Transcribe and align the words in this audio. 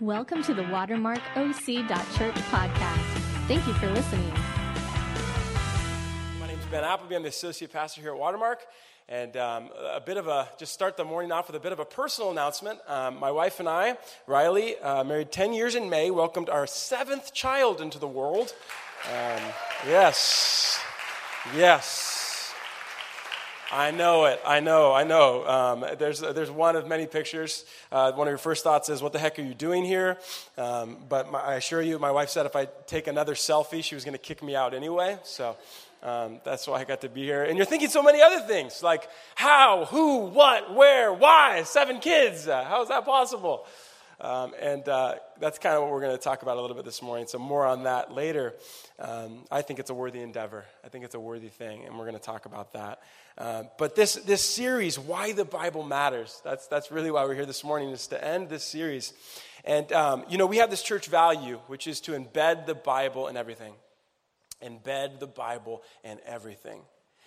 Welcome 0.00 0.42
to 0.42 0.54
the 0.54 0.62
WatermarkOC.Church 0.62 2.34
podcast. 2.34 2.98
Thank 3.46 3.64
you 3.64 3.72
for 3.74 3.88
listening. 3.90 4.28
My 6.40 6.48
name 6.48 6.58
is 6.58 6.66
Ben 6.66 6.82
Appleby. 6.82 7.14
I'm 7.14 7.22
the 7.22 7.28
associate 7.28 7.72
pastor 7.72 8.00
here 8.00 8.10
at 8.10 8.18
Watermark. 8.18 8.66
And 9.08 9.36
um, 9.36 9.70
a 9.92 10.00
bit 10.00 10.16
of 10.16 10.26
a, 10.26 10.48
just 10.58 10.72
start 10.72 10.96
the 10.96 11.04
morning 11.04 11.30
off 11.30 11.46
with 11.46 11.54
a 11.54 11.60
bit 11.60 11.70
of 11.70 11.78
a 11.78 11.84
personal 11.84 12.32
announcement. 12.32 12.80
Um, 12.88 13.20
my 13.20 13.30
wife 13.30 13.60
and 13.60 13.68
I, 13.68 13.96
Riley, 14.26 14.76
uh, 14.78 15.04
married 15.04 15.30
10 15.30 15.52
years 15.52 15.76
in 15.76 15.88
May, 15.88 16.10
welcomed 16.10 16.48
our 16.48 16.66
seventh 16.66 17.32
child 17.32 17.80
into 17.80 18.00
the 18.00 18.08
world. 18.08 18.52
Um, 19.12 19.42
yes, 19.86 20.80
yes. 21.54 22.13
I 23.74 23.90
know 23.90 24.26
it. 24.26 24.40
I 24.46 24.60
know. 24.60 24.92
I 24.92 25.02
know. 25.02 25.44
Um, 25.44 25.84
there's, 25.98 26.20
there's 26.20 26.50
one 26.50 26.76
of 26.76 26.86
many 26.86 27.08
pictures. 27.08 27.64
Uh, 27.90 28.12
one 28.12 28.28
of 28.28 28.30
your 28.30 28.38
first 28.38 28.62
thoughts 28.62 28.88
is, 28.88 29.02
What 29.02 29.12
the 29.12 29.18
heck 29.18 29.36
are 29.36 29.42
you 29.42 29.52
doing 29.52 29.84
here? 29.84 30.16
Um, 30.56 30.98
but 31.08 31.32
my, 31.32 31.40
I 31.40 31.54
assure 31.54 31.82
you, 31.82 31.98
my 31.98 32.12
wife 32.12 32.28
said 32.28 32.46
if 32.46 32.54
I 32.54 32.68
take 32.86 33.08
another 33.08 33.34
selfie, 33.34 33.82
she 33.82 33.96
was 33.96 34.04
going 34.04 34.12
to 34.12 34.18
kick 34.18 34.44
me 34.44 34.54
out 34.54 34.74
anyway. 34.74 35.18
So 35.24 35.56
um, 36.04 36.40
that's 36.44 36.68
why 36.68 36.78
I 36.78 36.84
got 36.84 37.00
to 37.00 37.08
be 37.08 37.24
here. 37.24 37.42
And 37.42 37.56
you're 37.56 37.66
thinking 37.66 37.88
so 37.88 38.00
many 38.00 38.22
other 38.22 38.46
things 38.46 38.80
like 38.80 39.08
how, 39.34 39.86
who, 39.86 40.26
what, 40.26 40.72
where, 40.72 41.12
why, 41.12 41.64
seven 41.64 41.98
kids. 41.98 42.46
Uh, 42.46 42.62
how 42.62 42.80
is 42.82 42.88
that 42.90 43.04
possible? 43.04 43.66
Um, 44.20 44.52
and 44.60 44.88
uh, 44.88 45.16
that's 45.40 45.58
kind 45.58 45.74
of 45.74 45.82
what 45.82 45.90
we're 45.90 46.00
going 46.00 46.16
to 46.16 46.22
talk 46.22 46.42
about 46.42 46.56
a 46.56 46.60
little 46.60 46.76
bit 46.76 46.84
this 46.84 47.02
morning. 47.02 47.26
So, 47.26 47.38
more 47.38 47.66
on 47.66 47.84
that 47.84 48.12
later. 48.12 48.54
Um, 48.98 49.44
I 49.50 49.62
think 49.62 49.80
it's 49.80 49.90
a 49.90 49.94
worthy 49.94 50.20
endeavor. 50.20 50.64
I 50.84 50.88
think 50.88 51.04
it's 51.04 51.14
a 51.14 51.20
worthy 51.20 51.48
thing, 51.48 51.84
and 51.84 51.98
we're 51.98 52.04
going 52.04 52.16
to 52.16 52.22
talk 52.22 52.46
about 52.46 52.72
that. 52.74 53.00
Uh, 53.36 53.64
but 53.78 53.96
this, 53.96 54.14
this 54.14 54.42
series, 54.42 54.98
Why 54.98 55.32
the 55.32 55.44
Bible 55.44 55.82
Matters, 55.82 56.40
that's, 56.44 56.68
that's 56.68 56.92
really 56.92 57.10
why 57.10 57.24
we're 57.24 57.34
here 57.34 57.46
this 57.46 57.64
morning, 57.64 57.90
is 57.90 58.06
to 58.08 58.24
end 58.24 58.48
this 58.48 58.62
series. 58.62 59.12
And, 59.64 59.90
um, 59.92 60.24
you 60.28 60.38
know, 60.38 60.46
we 60.46 60.58
have 60.58 60.70
this 60.70 60.82
church 60.82 61.06
value, 61.06 61.58
which 61.66 61.86
is 61.86 62.00
to 62.02 62.12
embed 62.12 62.66
the 62.66 62.74
Bible 62.74 63.28
in 63.28 63.36
everything. 63.36 63.74
Embed 64.62 65.18
the 65.18 65.26
Bible 65.26 65.82
in 66.04 66.18
everything. 66.24 66.82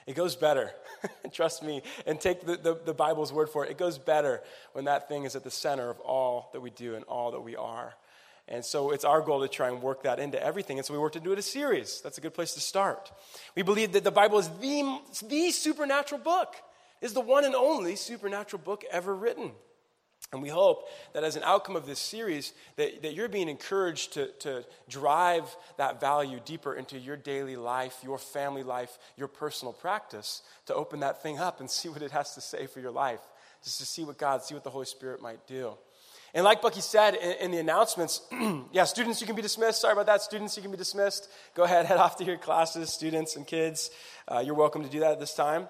It 0.08 0.16
goes 0.16 0.38
better. 0.38 0.72
Trust 1.34 1.62
me, 1.62 1.84
and 2.08 2.20
take 2.20 2.46
the, 2.46 2.56
the, 2.56 2.80
the, 2.86 2.94
Bible's 2.94 3.32
word 3.32 3.50
for 3.50 3.66
it. 3.66 3.72
It 3.72 3.78
goes 3.78 3.98
better 3.98 4.42
when 4.72 4.86
that 4.86 5.10
thing 5.10 5.26
is 5.26 5.36
at 5.36 5.44
the 5.44 5.52
center 5.52 5.90
of 5.90 6.00
all 6.00 6.50
that 6.54 6.62
we 6.62 6.70
do 6.70 6.96
and 6.96 7.04
all 7.06 7.32
that 7.32 7.42
we 7.42 7.56
are. 7.58 7.94
And 8.48 8.64
so 8.64 8.92
it's 8.92 9.04
our 9.04 9.22
goal 9.22 9.42
to 9.42 9.50
try 9.50 9.68
and 9.68 9.82
work 9.82 10.04
that 10.04 10.20
into 10.20 10.42
everything. 10.42 10.78
And 10.78 10.86
so 10.86 10.94
we 10.94 11.00
work 11.00 11.12
to 11.14 11.20
do 11.20 11.34
it 11.34 11.40
a 11.40 11.42
series. 11.42 12.00
That's 12.02 12.18
a 12.18 12.22
good 12.22 12.34
place 12.34 12.54
to 12.54 12.62
start. 12.62 13.12
We 13.56 13.62
believe 13.62 13.92
that 13.92 14.06
the 14.06 14.12
Bible 14.12 14.40
is 14.40 14.48
the, 14.62 15.00
the 15.28 15.52
supernatural 15.52 16.22
book, 16.22 16.56
is 17.02 17.14
the 17.14 17.22
one 17.22 17.44
and 17.44 17.54
only 17.54 17.98
supernatural 17.98 18.62
book 18.64 18.86
ever 18.90 19.14
written. 19.14 19.52
And 20.34 20.42
we 20.42 20.50
hope 20.50 20.90
that 21.14 21.24
as 21.24 21.38
an 21.38 21.44
outcome 21.44 21.78
of 21.78 21.86
this 21.86 22.00
series, 22.00 22.52
that, 22.76 23.02
that 23.02 23.14
you're 23.14 23.30
being 23.30 23.48
encouraged 23.48 24.14
to, 24.14 24.28
to 24.40 24.66
drive 24.90 25.56
that 25.78 26.02
value 26.02 26.40
deeper 26.44 26.74
into 26.76 27.00
your 27.00 27.16
daily 27.16 27.56
life, 27.56 27.98
your 28.04 28.18
family 28.18 28.64
life, 28.64 28.98
your 29.16 29.30
personal 29.30 29.72
practice, 29.72 30.42
to 30.66 30.76
open 30.76 31.00
that 31.00 31.24
thing 31.24 31.40
up 31.40 31.62
and 31.62 31.72
see 31.72 31.88
what 31.88 32.02
it 32.02 32.12
has 32.12 32.36
to 32.36 32.42
say 32.42 32.68
for 32.68 32.82
your 32.82 32.92
life, 32.92 33.22
just 33.64 33.80
to 33.80 33.86
see 33.86 34.04
what 34.04 34.18
God, 34.18 34.44
see 34.44 34.54
what 34.54 34.66
the 34.66 34.70
Holy 34.70 34.86
Spirit 34.86 35.22
might 35.22 35.48
do. 35.48 35.74
And 36.34 36.44
like 36.44 36.62
Bucky 36.62 36.82
said 36.82 37.16
in, 37.16 37.32
in 37.46 37.52
the 37.52 37.60
announcements, 37.60 38.22
yeah, 38.74 38.84
students, 38.84 39.22
you 39.22 39.28
can 39.28 39.36
be 39.36 39.42
dismissed. 39.42 39.80
Sorry 39.80 39.94
about 39.94 40.08
that. 40.08 40.22
Students, 40.22 40.58
you 40.58 40.62
can 40.62 40.72
be 40.72 40.78
dismissed. 40.78 41.30
Go 41.56 41.64
ahead, 41.64 41.86
head 41.86 41.98
off 41.98 42.18
to 42.18 42.26
your 42.26 42.38
classes, 42.38 42.92
students 42.92 43.38
and 43.38 43.48
kids. 43.48 43.92
Uh, 44.28 44.40
you're 44.40 44.56
welcome 44.56 44.84
to 44.84 44.90
do 44.90 45.00
that 45.00 45.14
at 45.14 45.20
this 45.22 45.34
time. 45.34 45.70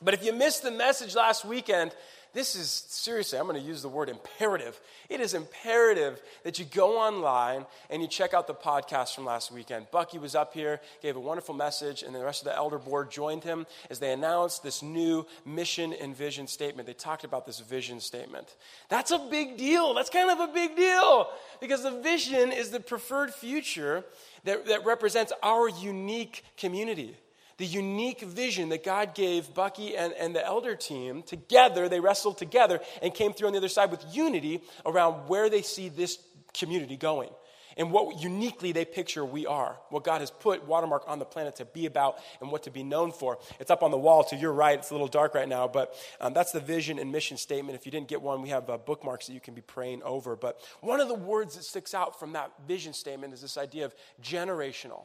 But 0.00 0.14
if 0.14 0.24
you 0.24 0.32
missed 0.32 0.62
the 0.62 0.70
message 0.70 1.16
last 1.16 1.44
weekend, 1.44 1.92
this 2.34 2.54
is 2.54 2.70
seriously, 2.88 3.38
I'm 3.38 3.46
going 3.46 3.60
to 3.60 3.66
use 3.66 3.82
the 3.82 3.88
word 3.88 4.08
imperative. 4.08 4.78
It 5.08 5.20
is 5.20 5.34
imperative 5.34 6.20
that 6.44 6.58
you 6.58 6.64
go 6.64 6.98
online 6.98 7.64
and 7.90 8.02
you 8.02 8.08
check 8.08 8.34
out 8.34 8.46
the 8.46 8.54
podcast 8.54 9.14
from 9.14 9.24
last 9.24 9.50
weekend. 9.50 9.90
Bucky 9.90 10.18
was 10.18 10.34
up 10.34 10.52
here, 10.52 10.80
gave 11.02 11.16
a 11.16 11.20
wonderful 11.20 11.54
message, 11.54 12.02
and 12.02 12.14
the 12.14 12.22
rest 12.22 12.42
of 12.42 12.44
the 12.46 12.56
elder 12.56 12.78
board 12.78 13.10
joined 13.10 13.44
him 13.44 13.66
as 13.90 13.98
they 13.98 14.12
announced 14.12 14.62
this 14.62 14.82
new 14.82 15.26
mission 15.44 15.92
and 15.92 16.14
vision 16.14 16.46
statement. 16.46 16.86
They 16.86 16.92
talked 16.94 17.24
about 17.24 17.46
this 17.46 17.60
vision 17.60 18.00
statement. 18.00 18.54
That's 18.88 19.10
a 19.10 19.18
big 19.18 19.56
deal. 19.56 19.94
That's 19.94 20.10
kind 20.10 20.30
of 20.30 20.48
a 20.48 20.52
big 20.52 20.76
deal 20.76 21.30
because 21.60 21.82
the 21.82 22.00
vision 22.00 22.52
is 22.52 22.70
the 22.70 22.80
preferred 22.80 23.32
future 23.32 24.04
that, 24.44 24.66
that 24.66 24.84
represents 24.84 25.32
our 25.42 25.68
unique 25.68 26.44
community 26.56 27.16
the 27.58 27.66
unique 27.66 28.22
vision 28.22 28.70
that 28.70 28.84
God 28.84 29.14
gave 29.14 29.52
Bucky 29.52 29.96
and, 29.96 30.12
and 30.14 30.34
the 30.34 30.44
elder 30.44 30.74
team 30.74 31.22
together. 31.22 31.88
They 31.88 32.00
wrestled 32.00 32.38
together 32.38 32.80
and 33.02 33.12
came 33.12 33.32
through 33.32 33.48
on 33.48 33.52
the 33.52 33.58
other 33.58 33.68
side 33.68 33.90
with 33.90 34.04
unity 34.10 34.62
around 34.86 35.28
where 35.28 35.50
they 35.50 35.62
see 35.62 35.88
this 35.88 36.18
community 36.54 36.96
going 36.96 37.30
and 37.78 37.92
what 37.92 38.20
uniquely 38.20 38.72
they 38.72 38.84
picture 38.84 39.24
we 39.24 39.46
are, 39.46 39.76
what 39.90 40.02
God 40.02 40.20
has 40.20 40.30
put 40.30 40.66
Watermark 40.66 41.04
on 41.06 41.20
the 41.20 41.24
planet 41.24 41.56
to 41.56 41.64
be 41.64 41.86
about 41.86 42.18
and 42.40 42.50
what 42.50 42.64
to 42.64 42.70
be 42.70 42.82
known 42.82 43.12
for. 43.12 43.38
It's 43.60 43.70
up 43.70 43.82
on 43.82 43.92
the 43.92 43.98
wall 43.98 44.24
to 44.24 44.36
your 44.36 44.52
right. 44.52 44.78
It's 44.78 44.90
a 44.90 44.94
little 44.94 45.08
dark 45.08 45.34
right 45.34 45.48
now, 45.48 45.68
but 45.68 45.94
um, 46.20 46.34
that's 46.34 46.50
the 46.50 46.60
vision 46.60 46.98
and 46.98 47.12
mission 47.12 47.36
statement. 47.36 47.78
If 47.78 47.86
you 47.86 47.92
didn't 47.92 48.08
get 48.08 48.20
one, 48.20 48.42
we 48.42 48.48
have 48.48 48.68
uh, 48.68 48.78
bookmarks 48.78 49.28
that 49.28 49.32
you 49.32 49.40
can 49.40 49.54
be 49.54 49.60
praying 49.60 50.02
over. 50.02 50.34
But 50.34 50.60
one 50.80 51.00
of 51.00 51.08
the 51.08 51.14
words 51.14 51.54
that 51.54 51.62
sticks 51.62 51.94
out 51.94 52.18
from 52.18 52.32
that 52.32 52.50
vision 52.66 52.92
statement 52.92 53.32
is 53.32 53.40
this 53.40 53.56
idea 53.56 53.84
of 53.84 53.94
generational. 54.20 55.04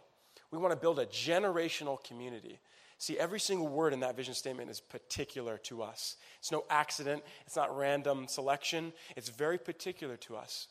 We 0.54 0.60
want 0.60 0.72
to 0.72 0.80
build 0.80 1.00
a 1.00 1.08
generational 1.08 2.02
community. 2.04 2.60
See, 3.00 3.18
every 3.18 3.40
single 3.40 3.68
word 3.68 3.92
in 3.92 4.02
that 4.02 4.16
vision 4.16 4.36
statement 4.36 4.70
is 4.70 4.80
particular 4.80 5.58
to 5.64 5.82
us. 5.82 6.16
It's 6.38 6.52
no 6.52 6.64
accident, 6.70 7.24
it's 7.48 7.56
not 7.56 7.76
random 7.76 8.28
selection, 8.28 8.94
it's 9.16 9.30
very 9.30 9.58
particular 9.58 10.16
to 10.18 10.36
us. 10.36 10.68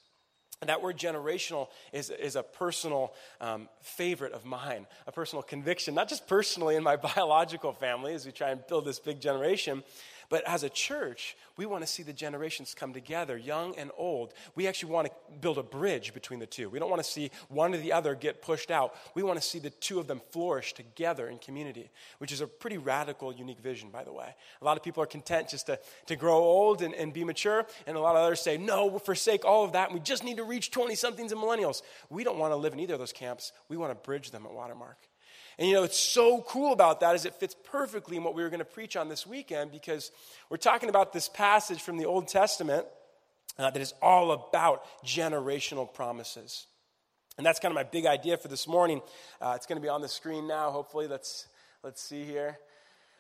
And 0.60 0.68
that 0.68 0.80
word 0.80 0.96
generational 0.96 1.66
is, 1.92 2.10
is 2.10 2.36
a 2.36 2.44
personal 2.44 3.12
um, 3.40 3.68
favorite 3.80 4.32
of 4.32 4.44
mine, 4.44 4.86
a 5.08 5.10
personal 5.10 5.42
conviction, 5.42 5.96
not 5.96 6.08
just 6.08 6.28
personally 6.28 6.76
in 6.76 6.84
my 6.84 6.94
biological 7.16 7.72
family 7.72 8.14
as 8.14 8.24
we 8.24 8.30
try 8.30 8.50
and 8.50 8.64
build 8.68 8.84
this 8.84 9.00
big 9.00 9.20
generation, 9.20 9.82
but 10.32 10.48
as 10.48 10.62
a 10.62 10.70
church, 10.70 11.36
we 11.58 11.66
want 11.66 11.82
to 11.82 11.86
see 11.86 12.02
the 12.02 12.12
generations 12.14 12.74
come 12.74 12.94
together, 12.94 13.36
young 13.36 13.76
and 13.76 13.90
old. 13.98 14.32
We 14.54 14.66
actually 14.66 14.90
want 14.90 15.08
to 15.08 15.12
build 15.42 15.58
a 15.58 15.62
bridge 15.62 16.14
between 16.14 16.40
the 16.40 16.46
two. 16.46 16.70
We 16.70 16.78
don't 16.78 16.88
want 16.88 17.04
to 17.04 17.10
see 17.10 17.30
one 17.50 17.74
or 17.74 17.76
the 17.76 17.92
other 17.92 18.14
get 18.14 18.40
pushed 18.40 18.70
out. 18.70 18.94
We 19.14 19.22
want 19.22 19.38
to 19.38 19.46
see 19.46 19.58
the 19.58 19.68
two 19.68 20.00
of 20.00 20.06
them 20.06 20.22
flourish 20.30 20.72
together 20.72 21.28
in 21.28 21.36
community, 21.36 21.90
which 22.16 22.32
is 22.32 22.40
a 22.40 22.46
pretty 22.46 22.78
radical, 22.78 23.30
unique 23.30 23.60
vision, 23.60 23.90
by 23.90 24.04
the 24.04 24.12
way. 24.14 24.34
A 24.62 24.64
lot 24.64 24.78
of 24.78 24.82
people 24.82 25.02
are 25.02 25.06
content 25.06 25.50
just 25.50 25.66
to, 25.66 25.78
to 26.06 26.16
grow 26.16 26.38
old 26.38 26.80
and, 26.80 26.94
and 26.94 27.12
be 27.12 27.24
mature, 27.24 27.66
and 27.86 27.94
a 27.94 28.00
lot 28.00 28.16
of 28.16 28.22
others 28.22 28.40
say, 28.40 28.56
no, 28.56 28.86
we'll 28.86 29.00
forsake 29.00 29.44
all 29.44 29.66
of 29.66 29.72
that, 29.72 29.90
and 29.90 29.94
we 29.98 30.02
just 30.02 30.24
need 30.24 30.38
to 30.38 30.44
reach 30.44 30.70
20 30.70 30.94
somethings 30.94 31.32
and 31.32 31.42
millennials. 31.42 31.82
We 32.08 32.24
don't 32.24 32.38
want 32.38 32.52
to 32.52 32.56
live 32.56 32.72
in 32.72 32.80
either 32.80 32.94
of 32.94 33.00
those 33.00 33.12
camps. 33.12 33.52
We 33.68 33.76
want 33.76 33.90
to 33.90 34.02
bridge 34.02 34.30
them 34.30 34.46
at 34.46 34.52
Watermark. 34.54 34.96
And 35.62 35.68
you 35.68 35.76
know, 35.76 35.84
it's 35.84 35.96
so 35.96 36.40
cool 36.40 36.72
about 36.72 36.98
that 36.98 37.14
is 37.14 37.24
it 37.24 37.36
fits 37.36 37.54
perfectly 37.70 38.16
in 38.16 38.24
what 38.24 38.34
we 38.34 38.42
were 38.42 38.48
going 38.48 38.58
to 38.58 38.64
preach 38.64 38.96
on 38.96 39.08
this 39.08 39.24
weekend 39.24 39.70
because 39.70 40.10
we're 40.50 40.56
talking 40.56 40.88
about 40.88 41.12
this 41.12 41.28
passage 41.28 41.80
from 41.80 41.98
the 41.98 42.04
Old 42.04 42.26
Testament 42.26 42.84
uh, 43.60 43.70
that 43.70 43.80
is 43.80 43.94
all 44.02 44.32
about 44.32 44.84
generational 45.06 45.94
promises. 45.94 46.66
And 47.38 47.46
that's 47.46 47.60
kind 47.60 47.70
of 47.70 47.76
my 47.76 47.84
big 47.84 48.06
idea 48.06 48.38
for 48.38 48.48
this 48.48 48.66
morning. 48.66 49.02
Uh, 49.40 49.52
it's 49.54 49.66
going 49.66 49.76
to 49.76 49.80
be 49.80 49.88
on 49.88 50.00
the 50.00 50.08
screen 50.08 50.48
now, 50.48 50.72
hopefully. 50.72 51.06
Let's, 51.06 51.46
let's 51.84 52.02
see 52.02 52.24
here. 52.24 52.58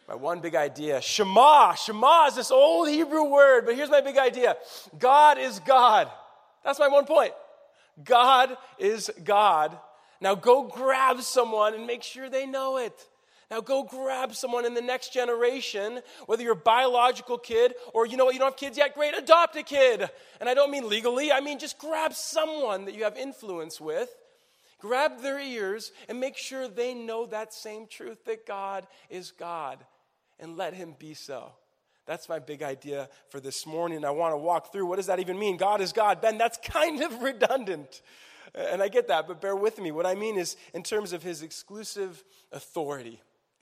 My 0.08 0.16
one 0.16 0.40
big 0.40 0.56
idea 0.56 1.00
Shema. 1.00 1.74
Shema 1.74 2.26
is 2.26 2.34
this 2.34 2.50
old 2.50 2.88
Hebrew 2.88 3.22
word, 3.22 3.66
but 3.66 3.76
here's 3.76 3.88
my 3.88 4.00
big 4.00 4.18
idea 4.18 4.56
God 4.98 5.38
is 5.38 5.60
God. 5.60 6.10
That's 6.64 6.80
my 6.80 6.88
one 6.88 7.04
point. 7.04 7.34
God 8.02 8.56
is 8.80 9.12
God 9.22 9.78
now 10.22 10.36
go 10.36 10.62
grab 10.62 11.20
someone 11.20 11.74
and 11.74 11.84
make 11.84 12.04
sure 12.04 12.30
they 12.30 12.46
know 12.46 12.76
it. 12.76 13.08
Now 13.50 13.60
go 13.60 13.82
grab 13.82 14.36
someone 14.36 14.64
in 14.64 14.72
the 14.72 14.80
next 14.80 15.12
generation, 15.12 16.00
whether 16.26 16.44
you're 16.44 16.52
a 16.52 16.56
biological 16.56 17.36
kid 17.36 17.74
or 17.92 18.06
you 18.06 18.16
know 18.16 18.24
what, 18.24 18.32
you 18.32 18.38
don't 18.38 18.52
have 18.52 18.56
kids 18.56 18.78
yet, 18.78 18.94
great, 18.94 19.18
adopt 19.18 19.56
a 19.56 19.64
kid. 19.64 20.08
And 20.40 20.48
I 20.48 20.54
don't 20.54 20.70
mean 20.70 20.88
legally, 20.88 21.32
I 21.32 21.40
mean 21.40 21.58
just 21.58 21.76
grab 21.76 22.14
someone 22.14 22.84
that 22.84 22.94
you 22.94 23.02
have 23.02 23.16
influence 23.16 23.80
with, 23.80 24.08
grab 24.78 25.20
their 25.22 25.40
ears, 25.40 25.90
and 26.08 26.20
make 26.20 26.36
sure 26.36 26.68
they 26.68 26.94
know 26.94 27.26
that 27.26 27.52
same 27.52 27.88
truth 27.88 28.24
that 28.26 28.46
God 28.46 28.86
is 29.10 29.32
God, 29.32 29.84
and 30.38 30.56
let 30.56 30.72
Him 30.72 30.94
be 30.98 31.14
so. 31.14 31.50
That's 32.06 32.28
my 32.28 32.38
big 32.38 32.62
idea 32.62 33.08
for 33.28 33.40
this 33.40 33.66
morning. 33.66 34.04
I 34.04 34.10
want 34.10 34.34
to 34.34 34.38
walk 34.38 34.72
through 34.72 34.86
what 34.86 34.96
does 34.96 35.06
that 35.06 35.18
even 35.18 35.38
mean? 35.38 35.56
God 35.56 35.80
is 35.80 35.92
God. 35.92 36.20
Ben, 36.20 36.38
that's 36.38 36.58
kind 36.64 37.02
of 37.02 37.22
redundant. 37.22 38.02
And 38.54 38.82
I 38.82 38.88
get 38.88 39.08
that, 39.08 39.26
but 39.26 39.40
bear 39.40 39.56
with 39.56 39.78
me. 39.78 39.92
What 39.92 40.04
I 40.04 40.14
mean 40.14 40.38
is, 40.38 40.56
in 40.74 40.82
terms 40.82 41.12
of 41.12 41.22
his 41.22 41.42
exclusive 41.42 42.22
authority, 42.52 43.20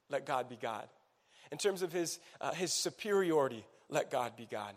let 0.08 0.26
God 0.26 0.48
be 0.48 0.56
God. 0.56 0.88
In 1.52 1.58
terms 1.58 1.82
of 1.82 1.92
his, 1.92 2.18
uh, 2.40 2.52
his 2.52 2.72
superiority, 2.72 3.64
let 3.88 4.10
God 4.10 4.36
be 4.36 4.48
God. 4.50 4.74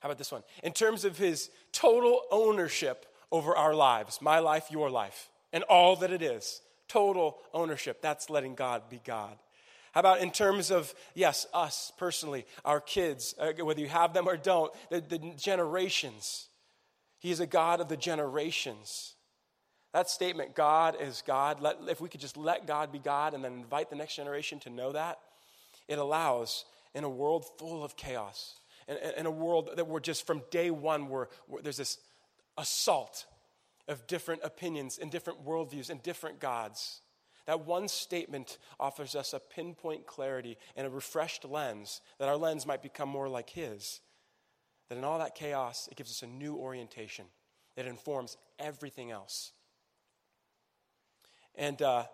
How 0.00 0.08
about 0.08 0.18
this 0.18 0.32
one? 0.32 0.42
In 0.62 0.72
terms 0.72 1.04
of 1.04 1.18
his 1.18 1.50
total 1.72 2.22
ownership 2.30 3.06
over 3.32 3.56
our 3.56 3.74
lives, 3.74 4.20
my 4.20 4.38
life, 4.38 4.70
your 4.70 4.90
life, 4.90 5.30
and 5.52 5.62
all 5.64 5.96
that 5.96 6.10
it 6.10 6.22
is, 6.22 6.60
total 6.88 7.38
ownership, 7.54 8.02
that's 8.02 8.28
letting 8.30 8.54
God 8.54 8.82
be 8.90 9.00
God. 9.04 9.36
How 9.92 10.00
about 10.00 10.20
in 10.20 10.30
terms 10.30 10.70
of, 10.70 10.94
yes, 11.14 11.46
us 11.52 11.92
personally, 11.98 12.46
our 12.64 12.80
kids, 12.80 13.34
uh, 13.38 13.52
whether 13.64 13.80
you 13.80 13.88
have 13.88 14.12
them 14.12 14.28
or 14.28 14.36
don't, 14.36 14.72
the, 14.90 15.00
the 15.00 15.18
generations, 15.36 16.48
He 17.20 17.30
is 17.30 17.38
a 17.38 17.46
God 17.46 17.80
of 17.80 17.88
the 17.88 17.96
generations. 17.96 19.14
That 19.92 20.08
statement, 20.08 20.54
God 20.54 20.96
is 21.00 21.22
God, 21.24 21.60
let, 21.60 21.76
if 21.88 22.00
we 22.00 22.08
could 22.08 22.20
just 22.20 22.36
let 22.36 22.66
God 22.66 22.90
be 22.90 22.98
God 22.98 23.34
and 23.34 23.44
then 23.44 23.52
invite 23.52 23.90
the 23.90 23.96
next 23.96 24.16
generation 24.16 24.58
to 24.60 24.70
know 24.70 24.92
that, 24.92 25.18
it 25.86 25.98
allows 25.98 26.64
in 26.94 27.04
a 27.04 27.08
world 27.08 27.44
full 27.58 27.84
of 27.84 27.96
chaos, 27.96 28.54
in, 28.88 28.96
in 29.18 29.26
a 29.26 29.30
world 29.30 29.70
that 29.76 29.86
we're 29.86 30.00
just 30.00 30.26
from 30.26 30.42
day 30.50 30.70
one, 30.70 31.08
where 31.08 31.28
there's 31.62 31.76
this 31.76 31.98
assault 32.56 33.26
of 33.86 34.06
different 34.06 34.40
opinions 34.42 34.98
and 35.00 35.10
different 35.10 35.44
worldviews 35.44 35.90
and 35.90 36.02
different 36.02 36.40
gods. 36.40 37.00
That 37.46 37.66
one 37.66 37.88
statement 37.88 38.58
offers 38.78 39.14
us 39.14 39.32
a 39.32 39.40
pinpoint 39.40 40.06
clarity 40.06 40.56
and 40.76 40.86
a 40.86 40.90
refreshed 40.90 41.44
lens, 41.44 42.00
that 42.18 42.28
our 42.28 42.36
lens 42.36 42.66
might 42.66 42.82
become 42.82 43.08
more 43.08 43.28
like 43.28 43.50
His. 43.50 44.00
That 44.90 44.98
in 44.98 45.04
all 45.04 45.20
that 45.20 45.34
chaos, 45.34 45.88
it 45.90 45.96
gives 45.96 46.10
us 46.10 46.22
a 46.22 46.26
new 46.26 46.56
orientation 46.56 47.24
that 47.76 47.86
informs 47.86 48.36
everything 48.58 49.10
else. 49.10 49.52
And 51.54 51.80
uh, 51.80 52.04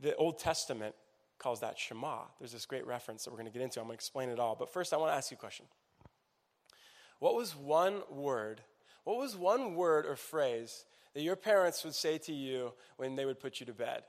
the 0.00 0.14
Old 0.14 0.38
Testament 0.38 0.94
calls 1.38 1.60
that 1.60 1.78
Shema. 1.78 2.20
There's 2.38 2.52
this 2.52 2.64
great 2.64 2.86
reference 2.86 3.24
that 3.24 3.30
we're 3.30 3.38
going 3.38 3.50
to 3.50 3.52
get 3.52 3.62
into. 3.62 3.80
I'm 3.80 3.86
going 3.86 3.96
to 3.96 4.00
explain 4.00 4.28
it 4.28 4.38
all. 4.38 4.54
But 4.56 4.72
first, 4.72 4.94
I 4.94 4.98
want 4.98 5.10
to 5.10 5.16
ask 5.16 5.32
you 5.32 5.36
a 5.36 5.40
question. 5.40 5.66
What 7.18 7.34
was 7.34 7.56
one 7.56 8.02
word, 8.08 8.60
what 9.02 9.18
was 9.18 9.36
one 9.36 9.74
word 9.74 10.06
or 10.06 10.14
phrase 10.14 10.84
that 11.14 11.22
your 11.22 11.36
parents 11.36 11.82
would 11.84 11.94
say 11.94 12.18
to 12.18 12.32
you 12.32 12.72
when 12.98 13.16
they 13.16 13.24
would 13.24 13.40
put 13.40 13.58
you 13.58 13.66
to 13.66 13.72
bed? 13.72 14.02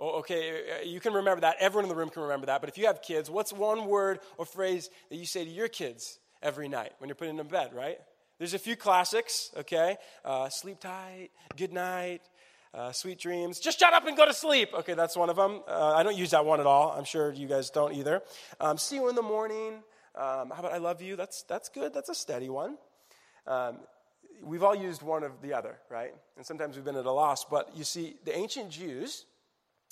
Oh, 0.00 0.20
okay, 0.20 0.62
uh, 0.80 0.84
you 0.84 1.00
can 1.00 1.12
remember 1.12 1.42
that. 1.42 1.56
Everyone 1.60 1.84
in 1.84 1.88
the 1.90 1.94
room 1.94 2.08
can 2.08 2.22
remember 2.22 2.46
that. 2.46 2.60
But 2.60 2.70
if 2.70 2.78
you 2.78 2.86
have 2.86 3.02
kids, 3.02 3.28
what's 3.28 3.52
one 3.52 3.86
word 3.86 4.20
or 4.38 4.46
phrase 4.46 4.88
that 5.10 5.16
you 5.16 5.26
say 5.26 5.44
to 5.44 5.50
your 5.50 5.68
kids 5.68 6.18
every 6.42 6.68
night 6.68 6.92
when 6.98 7.08
you're 7.08 7.14
putting 7.14 7.36
them 7.36 7.46
to 7.46 7.52
bed, 7.52 7.72
right? 7.74 7.98
There's 8.38 8.54
a 8.54 8.58
few 8.58 8.76
classics, 8.76 9.50
okay? 9.56 9.96
Uh, 10.24 10.48
sleep 10.48 10.80
tight, 10.80 11.30
good 11.56 11.72
night, 11.72 12.22
uh, 12.74 12.90
sweet 12.90 13.18
dreams. 13.18 13.60
Just 13.60 13.78
shut 13.78 13.92
up 13.92 14.06
and 14.06 14.16
go 14.16 14.26
to 14.26 14.34
sleep. 14.34 14.70
Okay, 14.74 14.94
that's 14.94 15.16
one 15.16 15.30
of 15.30 15.36
them. 15.36 15.62
Uh, 15.68 15.94
I 15.94 16.02
don't 16.02 16.16
use 16.16 16.30
that 16.30 16.44
one 16.44 16.58
at 16.58 16.66
all. 16.66 16.92
I'm 16.96 17.04
sure 17.04 17.32
you 17.32 17.46
guys 17.46 17.70
don't 17.70 17.94
either. 17.94 18.22
Um, 18.60 18.78
see 18.78 18.96
you 18.96 19.08
in 19.08 19.14
the 19.14 19.22
morning. 19.22 19.74
Um, 20.14 20.50
how 20.50 20.56
about 20.58 20.72
I 20.72 20.78
love 20.78 21.00
you? 21.00 21.16
That's, 21.16 21.42
that's 21.44 21.68
good. 21.68 21.94
That's 21.94 22.08
a 22.08 22.14
steady 22.14 22.48
one. 22.48 22.78
Um, 23.46 23.78
we've 24.42 24.62
all 24.62 24.74
used 24.74 25.02
one 25.02 25.22
of 25.22 25.40
the 25.42 25.54
other, 25.54 25.76
right? 25.90 26.12
And 26.36 26.44
sometimes 26.44 26.76
we've 26.76 26.84
been 26.84 26.96
at 26.96 27.06
a 27.06 27.12
loss. 27.12 27.44
But 27.44 27.76
you 27.76 27.84
see, 27.84 28.16
the 28.24 28.36
ancient 28.36 28.70
Jews, 28.70 29.26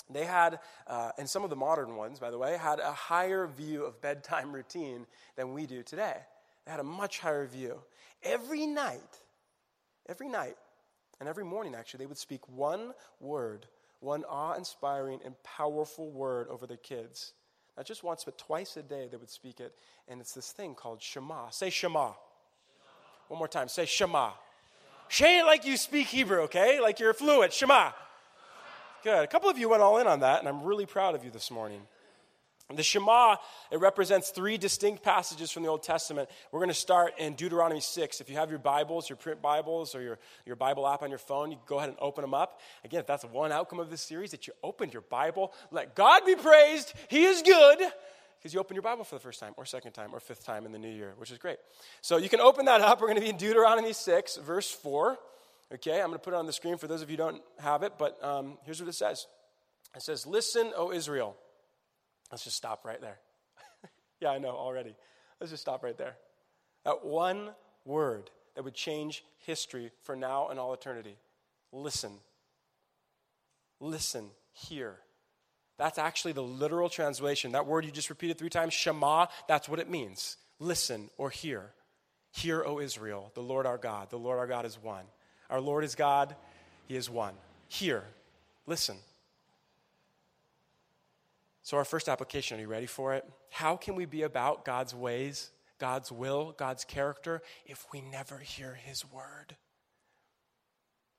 they 0.09 0.25
had, 0.25 0.59
uh, 0.87 1.13
and 1.19 1.29
some 1.29 1.45
of 1.45 1.51
the 1.51 1.57
modern 1.57 1.97
ones, 1.97 2.19
by 2.19 2.31
the 2.31 2.39
way, 2.39 2.57
had 2.57 2.81
a 2.81 2.93
higher 2.93 3.47
view 3.47 3.85
of 3.85 4.01
bedtime 4.01 4.53
routine 4.55 5.07
than 5.37 5.55
we 5.55 5.67
do 5.67 5.83
today. 5.83 6.17
Had 6.71 6.79
a 6.79 6.85
much 6.85 7.19
higher 7.19 7.47
view. 7.47 7.81
Every 8.23 8.65
night, 8.65 9.19
every 10.09 10.29
night, 10.29 10.55
and 11.19 11.29
every 11.29 11.45
morning, 11.45 11.75
actually, 11.75 11.99
they 11.99 12.07
would 12.07 12.17
speak 12.17 12.49
one 12.49 12.93
word, 13.19 13.67
one 13.99 14.23
awe 14.29 14.55
inspiring 14.55 15.19
and 15.25 15.35
powerful 15.43 16.13
word 16.13 16.47
over 16.47 16.69
their 16.69 16.77
kids. 16.77 17.33
Not 17.77 17.87
just 17.87 18.05
once, 18.05 18.23
but 18.25 18.39
twice 18.39 18.77
a 18.77 18.83
day 18.83 19.09
they 19.11 19.17
would 19.17 19.31
speak 19.31 19.59
it. 19.59 19.75
And 20.07 20.21
it's 20.21 20.33
this 20.33 20.53
thing 20.53 20.77
called 20.77 21.03
Shema. 21.03 21.51
Say 21.51 21.71
Shema. 21.71 22.05
Shema. 22.05 22.15
One 23.27 23.39
more 23.39 23.49
time. 23.49 23.67
Say 23.67 23.87
Shema. 23.87 24.29
Shema. 24.29 24.33
Say 25.09 25.41
it 25.41 25.47
like 25.47 25.67
you 25.67 25.77
speak 25.77 26.07
Hebrew, 26.07 26.43
okay? 26.43 26.79
Like 26.81 27.01
you're 27.01 27.15
fluent. 27.15 27.53
Shema. 27.53 27.91
Good. 29.03 29.25
A 29.25 29.27
couple 29.27 29.51
of 29.51 29.59
you 29.59 29.69
went 29.69 29.83
all 29.83 29.99
in 29.99 30.07
on 30.07 30.21
that, 30.21 30.39
and 30.39 30.49
I'm 30.49 30.63
really 30.63 30.87
proud 30.87 31.17
of 31.17 31.25
you 31.25 31.33
this 31.33 31.51
morning. 31.51 31.81
The 32.77 32.83
Shema, 32.85 33.37
it 33.73 33.81
represents 33.81 34.31
three 34.31 34.57
distinct 34.57 35.03
passages 35.03 35.51
from 35.51 35.65
the 35.65 35.69
Old 35.69 35.83
Testament. 35.83 36.31
We're 36.53 36.61
going 36.61 36.69
to 36.69 36.75
start 36.75 37.15
in 37.19 37.35
Deuteronomy 37.35 37.81
6. 37.81 38.21
If 38.21 38.31
you 38.31 38.37
have 38.37 38.49
your 38.49 38.61
Bibles, 38.61 39.09
your 39.09 39.17
print 39.17 39.43
Bibles, 39.43 39.95
or 39.95 40.03
your, 40.03 40.19
your 40.47 40.55
Bible 40.55 40.87
app 40.87 41.03
on 41.03 41.11
your 41.11 41.19
phone, 41.19 41.51
you 41.51 41.57
can 41.57 41.67
go 41.67 41.79
ahead 41.79 41.89
and 41.89 41.99
open 42.01 42.23
them 42.23 42.33
up. 42.33 42.61
Again, 42.85 43.01
if 43.01 43.07
that's 43.07 43.25
one 43.25 43.51
outcome 43.51 43.81
of 43.81 43.91
this 43.91 44.01
series, 44.01 44.31
that 44.31 44.47
you 44.47 44.53
opened 44.63 44.93
your 44.93 45.03
Bible, 45.03 45.53
let 45.73 45.97
God 45.97 46.25
be 46.25 46.37
praised. 46.37 46.93
He 47.09 47.25
is 47.25 47.43
good. 47.43 47.79
Because 48.39 48.55
you 48.55 48.61
open 48.61 48.75
your 48.75 48.83
Bible 48.83 49.05
for 49.05 49.17
the 49.17 49.21
first 49.21 49.41
time, 49.41 49.53
or 49.57 49.67
second 49.67 49.93
time, 49.93 50.15
or 50.15 50.21
fifth 50.21 50.47
time 50.47 50.65
in 50.65 50.73
the 50.73 50.79
new 50.79 50.89
year, 50.89 51.13
which 51.19 51.31
is 51.31 51.39
great. 51.39 51.59
So 52.01 52.19
you 52.19 52.29
can 52.29 52.41
open 52.41 52.67
that 52.67 52.81
up. 52.81 53.01
We're 53.01 53.09
going 53.09 53.17
to 53.17 53.23
be 53.23 53.31
in 53.31 53.37
Deuteronomy 53.37 53.93
6, 53.93 54.37
verse 54.37 54.71
4. 54.71 55.19
Okay, 55.75 56.01
I'm 56.01 56.07
going 56.07 56.19
to 56.19 56.19
put 56.19 56.35
it 56.35 56.37
on 56.37 56.47
the 56.47 56.53
screen 56.53 56.79
for 56.79 56.87
those 56.87 57.03
of 57.03 57.11
you 57.11 57.17
who 57.17 57.23
don't 57.23 57.43
have 57.59 57.83
it, 57.83 57.93
but 57.99 58.23
um, 58.25 58.59
here's 58.65 58.81
what 58.81 58.89
it 58.89 58.95
says 58.95 59.27
It 59.95 60.03
says, 60.03 60.25
Listen, 60.25 60.73
O 60.77 60.93
Israel. 60.93 61.37
Let's 62.31 62.45
just 62.45 62.57
stop 62.57 62.85
right 62.85 63.01
there. 63.01 63.19
yeah, 64.21 64.31
I 64.31 64.39
know 64.39 64.51
already. 64.51 64.95
Let's 65.41 65.51
just 65.51 65.63
stop 65.63 65.83
right 65.83 65.97
there. 65.97 66.17
That 66.85 67.05
one 67.05 67.51
word 67.85 68.31
that 68.55 68.65
would 68.65 68.75
change 68.75 69.25
history 69.39 69.91
for 70.03 70.17
now 70.17 70.49
and 70.49 70.59
all 70.59 70.73
eternity. 70.73 71.17
Listen. 71.73 72.13
Listen, 73.81 74.31
hear. 74.53 74.97
That's 75.79 75.99
actually 75.99 76.33
the 76.33 76.43
literal 76.43 76.91
translation. 76.91 77.53
That 77.53 77.67
word 77.67 77.85
you 77.87 77.91
just 77.91 78.11
repeated 78.11 78.39
three 78.39 78.51
times, 78.51 78.75
Shema, 78.75 79.27
that's 79.49 79.69
what 79.69 79.79
it 79.79 79.89
means. 79.89 80.37
Listen 80.59 81.09
or 81.17 81.31
hear. 81.31 81.71
Hear, 82.33 82.63
O 82.65 82.79
Israel, 82.81 83.33
the 83.35 83.41
Lord 83.41 83.67
our 83.67 83.79
God. 83.79 84.11
The 84.11 84.19
Lord 84.19 84.39
our 84.39 84.47
God 84.47 84.67
is 84.67 84.81
one. 84.81 85.05
Our 85.49 85.61
Lord 85.61 85.83
is 85.83 85.95
God, 85.95 86.37
He 86.87 86.97
is 86.97 87.09
one. 87.09 87.35
Hear. 87.69 88.05
Listen. 88.67 88.97
So, 91.63 91.77
our 91.77 91.85
first 91.85 92.09
application, 92.09 92.59
are 92.59 92.63
you 92.63 92.69
ready 92.69 92.87
for 92.87 93.15
it? 93.15 93.25
How 93.51 93.77
can 93.77 93.95
we 93.95 94.07
be 94.07 94.23
about 94.23 94.65
God's 94.65 94.95
ways, 94.95 95.51
God's 95.79 96.11
will, 96.11 96.55
God's 96.57 96.85
character 96.85 97.43
if 97.67 97.87
we 97.93 98.01
never 98.01 98.39
hear 98.39 98.75
His 98.75 99.05
word? 99.11 99.57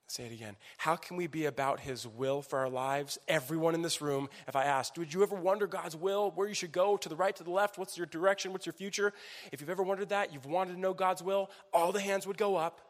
Say 0.08 0.26
it 0.26 0.34
again. 0.34 0.58
How 0.78 0.98
can 0.98 1.16
we 1.16 1.28
be 1.28 1.46
about 1.46 1.80
His 1.80 2.06
will 2.06 2.42
for 2.42 2.60
our 2.60 2.70
lives? 2.70 3.18
Everyone 3.30 3.76
in 3.76 3.82
this 3.82 4.02
room, 4.02 4.28
if 4.46 4.58
I 4.58 4.66
asked, 4.66 4.98
would 4.98 5.14
you 5.14 5.24
ever 5.24 5.38
wonder 5.38 5.68
God's 5.68 5.96
will, 5.96 6.32
where 6.32 6.50
you 6.50 6.54
should 6.54 6.74
go, 6.74 6.98
to 6.98 7.08
the 7.08 7.16
right, 7.16 7.34
to 7.38 7.46
the 7.46 7.52
left, 7.52 7.78
what's 7.78 7.96
your 7.96 8.08
direction, 8.08 8.52
what's 8.52 8.66
your 8.66 8.74
future? 8.74 9.14
If 9.54 9.62
you've 9.62 9.70
ever 9.70 9.84
wondered 9.84 10.10
that, 10.10 10.34
you've 10.34 10.46
wanted 10.46 10.74
to 10.74 10.80
know 10.80 10.94
God's 10.94 11.24
will, 11.24 11.50
all 11.74 11.94
the 11.94 12.02
hands 12.02 12.28
would 12.28 12.38
go 12.38 12.58
up. 12.58 12.82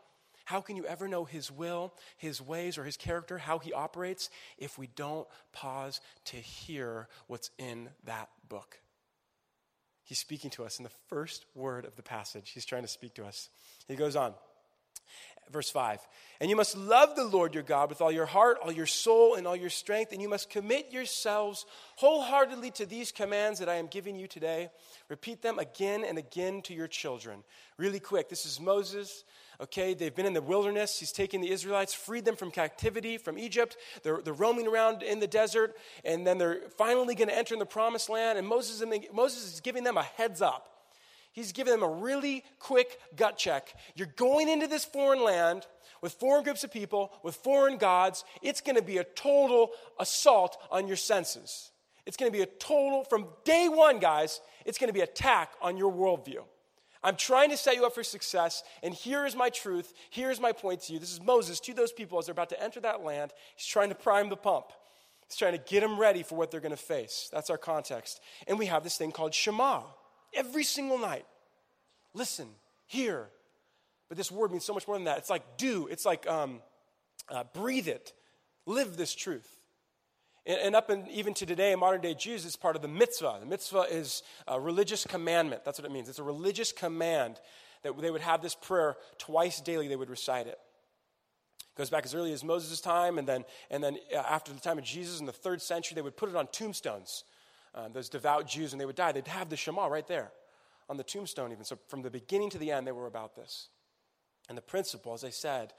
How 0.51 0.59
can 0.59 0.75
you 0.75 0.86
ever 0.86 1.07
know 1.07 1.24
His 1.24 1.50
will, 1.50 1.94
His 2.18 2.42
ways, 2.42 2.77
or 2.77 2.83
His 2.83 2.98
character, 2.98 3.38
how 3.38 3.57
He 3.57 3.71
operates, 3.71 4.30
if 4.57 4.77
we 4.77 4.88
don't 4.98 5.25
pause 5.53 6.01
to 6.25 6.36
hear 6.36 7.07
what's 7.27 7.51
in 7.57 7.88
that 8.03 8.27
book? 8.50 8.81
He's 10.03 10.19
speaking 10.19 10.51
to 10.51 10.65
us 10.65 10.77
in 10.77 10.83
the 10.83 10.92
first 11.07 11.45
word 11.56 11.86
of 11.86 11.95
the 11.95 12.03
passage. 12.03 12.51
He's 12.53 12.65
trying 12.65 12.81
to 12.81 12.89
speak 12.89 13.13
to 13.13 13.24
us. 13.24 13.48
He 13.88 13.95
goes 13.95 14.18
on. 14.18 14.33
Verse 15.51 15.69
5 15.69 16.00
And 16.42 16.50
you 16.50 16.57
must 16.57 16.75
love 16.75 17.15
the 17.15 17.24
Lord 17.24 17.53
your 17.53 17.63
God 17.63 17.88
with 17.88 18.01
all 18.01 18.12
your 18.12 18.25
heart, 18.25 18.58
all 18.62 18.74
your 18.74 18.86
soul, 18.86 19.36
and 19.36 19.48
all 19.48 19.55
your 19.55 19.70
strength, 19.70 20.12
and 20.12 20.22
you 20.22 20.27
must 20.27 20.50
commit 20.50 20.91
yourselves 20.91 21.65
wholeheartedly 21.96 22.72
to 22.72 22.86
these 22.86 23.13
commands 23.13 23.60
that 23.60 23.70
I 23.70 23.75
am 23.75 23.88
giving 23.88 24.17
you 24.17 24.27
today. 24.27 24.70
Repeat 25.08 25.41
them 25.41 25.60
again 25.60 26.03
and 26.03 26.17
again 26.17 26.62
to 26.63 26.74
your 26.74 26.89
children. 26.89 27.46
Really 27.77 28.01
quick, 28.01 28.27
this 28.27 28.46
is 28.46 28.60
Moses 28.60 29.24
Okay, 29.60 29.93
they've 29.93 30.15
been 30.15 30.25
in 30.25 30.34
the 30.34 30.41
wilderness. 30.41 31.00
He's 31.00 31.12
taken 31.12 31.41
the 31.41 31.51
Israelites, 31.51 31.93
freed 31.93 32.25
them 32.25 32.36
from 32.36 32.51
captivity 32.51 33.17
from 33.17 33.38
Egypt. 33.38 33.77
They're, 34.03 34.22
they're 34.22 34.34
roaming 34.34 34.67
around 34.67 35.03
in 35.03 35.20
the 35.20 35.27
desert, 35.27 35.75
and 36.03 36.25
then 36.25 36.38
they're 36.38 36.62
finally 36.77 37.15
going 37.15 37.27
to 37.27 37.38
enter 37.38 37.53
in 37.53 37.60
the 37.60 37.65
promised 37.65 38.10
land. 38.10 38.39
And 38.39 38.48
Moses, 38.48 38.84
Moses 39.13 39.53
is 39.53 39.60
giving 39.60 39.84
them 39.84 39.98
a 39.98 40.03
heads 40.03 40.41
up. 40.41 40.67
He's 41.34 41.51
giving 41.51 41.72
them 41.72 41.84
a 41.84 41.89
really 41.89 42.43
quick 42.60 43.00
gut 43.15 43.38
check. 43.38 43.74
You're 43.96 44.08
going 44.15 44.50
into 44.50 44.67
this 44.67 44.84
foreign 44.84 45.24
land 45.24 45.65
with 46.01 46.13
foreign 46.13 46.43
groups 46.43 46.63
of 46.63 46.72
people, 46.72 47.13
with 47.24 47.36
foreign 47.36 47.77
gods. 47.77 48.25
It's 48.41 48.62
going 48.62 48.75
to 48.75 48.81
be 48.81 48.98
a 48.98 49.03
total 49.03 49.72
assault 50.00 50.58
on 50.72 50.88
your 50.88 50.98
senses. 50.98 51.72
It's 52.05 52.17
going 52.17 52.31
to 52.31 52.38
be 52.38 52.43
a 52.43 52.48
total, 52.48 53.03
from 53.03 53.27
day 53.46 53.70
one, 53.70 54.00
guys, 54.00 54.41
it's 54.65 54.77
going 54.77 54.89
to 54.89 54.93
be 54.93 55.01
attack 55.01 55.51
on 55.62 55.77
your 55.77 55.91
worldview. 55.91 56.43
I'm 57.03 57.15
trying 57.15 57.50
to 57.50 57.58
set 57.58 57.75
you 57.75 57.86
up 57.86 57.96
for 57.96 58.03
success, 58.03 58.63
and 58.84 58.93
here 58.93 59.25
is 59.25 59.36
my 59.36 59.50
truth. 59.50 59.93
Here's 60.12 60.39
my 60.39 60.51
point 60.51 60.81
to 60.84 60.93
you. 60.93 61.00
This 61.00 61.12
is 61.12 61.22
Moses 61.22 61.60
to 61.62 61.74
those 61.74 61.91
people 61.91 62.20
as 62.20 62.25
they're 62.25 62.34
about 62.34 62.50
to 62.50 62.63
enter 62.63 62.79
that 62.81 63.03
land. 63.03 63.31
He's 63.55 63.65
trying 63.65 63.89
to 63.89 63.96
prime 63.96 64.29
the 64.29 64.38
pump, 64.38 64.65
he's 65.27 65.38
trying 65.38 65.53
to 65.53 65.63
get 65.65 65.81
them 65.81 66.00
ready 66.00 66.22
for 66.24 66.36
what 66.36 66.51
they're 66.51 66.60
going 66.60 66.72
to 66.72 66.77
face. 66.77 67.29
That's 67.31 67.50
our 67.50 67.58
context. 67.58 68.22
And 68.48 68.60
we 68.60 68.67
have 68.67 68.84
this 68.84 68.98
thing 68.98 69.12
called 69.12 69.34
Shema 69.34 69.84
every 70.34 70.63
single 70.63 70.98
night. 70.98 71.25
Listen, 72.13 72.48
hear. 72.86 73.29
But 74.10 74.17
this 74.17 74.31
word 74.31 74.51
means 74.51 74.65
so 74.65 74.74
much 74.74 74.88
more 74.88 74.98
than 74.98 75.05
that. 75.05 75.17
It's 75.20 75.29
like 75.29 75.58
do, 75.58 75.88
it's 75.88 76.05
like 76.05 76.27
um, 76.27 76.62
uh, 77.29 77.46
breathe 77.53 77.88
it, 77.88 78.13
live 78.65 78.98
this 78.98 79.15
truth. 79.15 79.61
And, 80.45 80.75
up 80.75 80.89
in, 80.89 81.07
even 81.07 81.36
to 81.36 81.45
today, 81.45 81.75
modern 81.75 82.01
day 82.01 82.15
Jews, 82.15 82.45
it's 82.45 82.55
part 82.55 82.75
of 82.75 82.81
the 82.81 82.88
mitzvah. 82.88 83.38
The 83.41 83.45
mitzvah 83.45 83.86
is 83.91 84.24
a 84.48 84.60
religious 84.60 85.05
commandment. 85.05 85.63
That's 85.63 85.77
what 85.77 85.86
it 85.86 85.91
means. 85.91 86.10
It's 86.10 86.17
a 86.17 86.24
religious 86.24 86.71
command 86.71 87.39
that 87.83 88.00
they 88.01 88.10
would 88.10 88.21
have 88.21 88.41
this 88.41 88.55
prayer 88.55 88.95
twice 89.17 89.62
daily, 89.62 89.88
they 89.88 89.95
would 89.95 90.10
recite 90.10 90.48
it. 90.48 90.57
It 91.60 91.77
goes 91.77 91.89
back 91.89 92.05
as 92.05 92.15
early 92.15 92.33
as 92.33 92.43
Moses' 92.43 92.81
time, 92.81 93.17
and 93.17 93.27
then, 93.27 93.45
and 93.69 93.83
then 93.83 93.98
uh, 94.13 94.17
after 94.17 94.51
the 94.51 94.60
time 94.60 94.77
of 94.77 94.83
Jesus 94.83 95.19
in 95.19 95.25
the 95.25 95.31
third 95.31 95.62
century, 95.62 95.95
they 95.95 96.01
would 96.01 96.17
put 96.17 96.29
it 96.29 96.36
on 96.36 96.48
tombstones. 96.48 97.24
Uh, 97.74 97.88
those 97.88 98.10
devout 98.10 98.48
Jews, 98.48 98.71
when 98.71 98.79
they 98.79 98.86
would 98.86 98.95
die, 98.95 99.12
they'd 99.12 99.27
have 99.27 99.50
the 99.50 99.55
Shema 99.55 99.88
right 99.88 100.07
there 100.07 100.31
on 100.89 100.98
the 100.98 101.03
tombstone, 101.03 101.51
even. 101.51 101.63
So 101.63 101.77
from 101.88 102.01
the 102.01 102.10
beginning 102.10 102.50
to 102.50 102.57
the 102.57 102.71
end, 102.71 102.86
they 102.86 102.91
were 102.91 103.07
about 103.07 103.36
this. 103.36 103.69
And 104.50 104.57
the 104.57 104.62
principle, 104.62 105.13
as 105.13 105.24
I 105.24 105.29
said, 105.29 105.74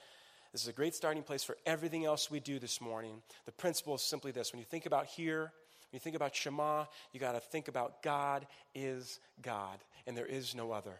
this 0.52 0.62
is 0.62 0.68
a 0.68 0.72
great 0.72 0.94
starting 0.94 1.22
place 1.22 1.42
for 1.42 1.56
everything 1.64 2.04
else 2.04 2.30
we 2.30 2.40
do 2.40 2.58
this 2.58 2.80
morning. 2.80 3.22
The 3.46 3.52
principle 3.52 3.94
is 3.94 4.02
simply 4.02 4.32
this 4.32 4.52
when 4.52 4.60
you 4.60 4.66
think 4.66 4.86
about 4.86 5.06
here, 5.06 5.40
when 5.40 5.94
you 5.94 6.00
think 6.00 6.16
about 6.16 6.34
Shema, 6.34 6.84
you 7.12 7.20
got 7.20 7.32
to 7.32 7.40
think 7.40 7.68
about 7.68 8.02
God 8.02 8.46
is 8.74 9.18
God, 9.40 9.78
and 10.06 10.16
there 10.16 10.26
is 10.26 10.54
no 10.54 10.72
other. 10.72 10.98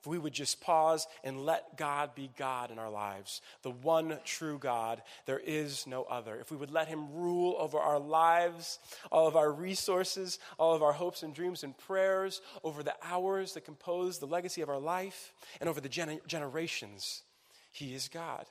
If 0.00 0.06
we 0.06 0.18
would 0.18 0.32
just 0.32 0.62
pause 0.62 1.06
and 1.22 1.44
let 1.44 1.76
God 1.76 2.14
be 2.14 2.30
God 2.38 2.70
in 2.70 2.78
our 2.78 2.88
lives, 2.90 3.42
the 3.62 3.70
one 3.70 4.18
true 4.24 4.58
God, 4.58 5.02
there 5.26 5.38
is 5.38 5.86
no 5.86 6.04
other. 6.04 6.36
If 6.36 6.50
we 6.50 6.56
would 6.56 6.70
let 6.70 6.88
Him 6.88 7.12
rule 7.12 7.54
over 7.58 7.78
our 7.78 7.98
lives, 7.98 8.78
all 9.12 9.28
of 9.28 9.36
our 9.36 9.52
resources, 9.52 10.38
all 10.56 10.74
of 10.74 10.82
our 10.82 10.94
hopes 10.94 11.22
and 11.22 11.34
dreams 11.34 11.64
and 11.64 11.76
prayers, 11.76 12.40
over 12.64 12.82
the 12.82 12.94
hours 13.02 13.52
that 13.52 13.66
compose 13.66 14.18
the 14.18 14.26
legacy 14.26 14.62
of 14.62 14.70
our 14.70 14.78
life, 14.78 15.34
and 15.60 15.68
over 15.68 15.82
the 15.82 15.88
gen- 15.88 16.20
generations, 16.26 17.22
He 17.70 17.94
is 17.94 18.08
God 18.08 18.46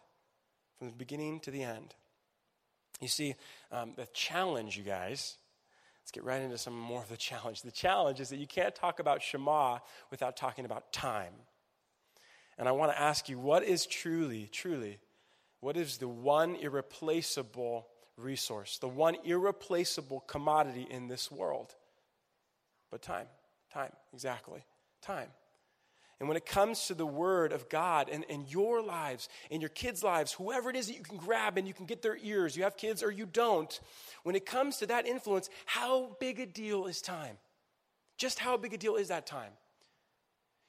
from 0.77 0.87
the 0.87 0.95
beginning 0.95 1.39
to 1.41 1.51
the 1.51 1.63
end. 1.63 1.95
You 3.01 3.07
see, 3.07 3.35
um, 3.71 3.93
the 3.95 4.07
challenge, 4.13 4.77
you 4.77 4.83
guys, 4.83 5.37
Let's 6.09 6.15
get 6.15 6.23
right 6.23 6.41
into 6.41 6.57
some 6.57 6.75
more 6.75 7.03
of 7.03 7.09
the 7.09 7.17
challenge. 7.17 7.61
The 7.61 7.69
challenge 7.69 8.19
is 8.19 8.29
that 8.29 8.37
you 8.37 8.47
can't 8.47 8.73
talk 8.73 8.99
about 8.99 9.21
Shema 9.21 9.77
without 10.09 10.35
talking 10.35 10.65
about 10.65 10.91
time. 10.91 11.33
And 12.57 12.67
I 12.67 12.71
want 12.71 12.91
to 12.91 12.99
ask 12.99 13.29
you 13.29 13.37
what 13.37 13.63
is 13.63 13.85
truly, 13.85 14.49
truly, 14.51 14.97
what 15.59 15.77
is 15.77 15.97
the 15.97 16.07
one 16.07 16.55
irreplaceable 16.55 17.85
resource, 18.17 18.79
the 18.79 18.87
one 18.87 19.17
irreplaceable 19.23 20.21
commodity 20.21 20.87
in 20.89 21.09
this 21.09 21.29
world? 21.29 21.75
But 22.89 23.03
time, 23.03 23.27
time, 23.71 23.91
exactly, 24.11 24.65
time. 25.03 25.29
And 26.19 26.27
when 26.27 26.35
it 26.35 26.45
comes 26.45 26.87
to 26.87 26.93
the 26.93 27.05
Word 27.05 27.53
of 27.53 27.69
God 27.69 28.09
and 28.11 28.25
in 28.25 28.45
your 28.47 28.81
lives, 28.83 29.29
in 29.49 29.61
your 29.61 29.69
kids' 29.69 30.03
lives, 30.03 30.33
whoever 30.33 30.69
it 30.69 30.75
is 30.75 30.87
that 30.87 30.97
you 30.97 31.03
can 31.03 31.17
grab 31.17 31.57
and 31.57 31.65
you 31.65 31.73
can 31.73 31.85
get 31.85 32.01
their 32.01 32.17
ears, 32.21 32.57
you 32.57 32.63
have 32.63 32.75
kids 32.75 33.01
or 33.01 33.09
you 33.09 33.25
don't, 33.25 33.79
when 34.23 34.35
it 34.35 34.45
comes 34.45 34.77
to 34.77 34.85
that 34.87 35.07
influence, 35.07 35.49
how 35.65 36.17
big 36.19 36.39
a 36.39 36.45
deal 36.45 36.87
is 36.87 37.01
time? 37.01 37.37
Just 38.17 38.39
how 38.39 38.57
big 38.57 38.73
a 38.73 38.77
deal 38.77 38.95
is 38.95 39.07
that 39.07 39.25
time? 39.25 39.51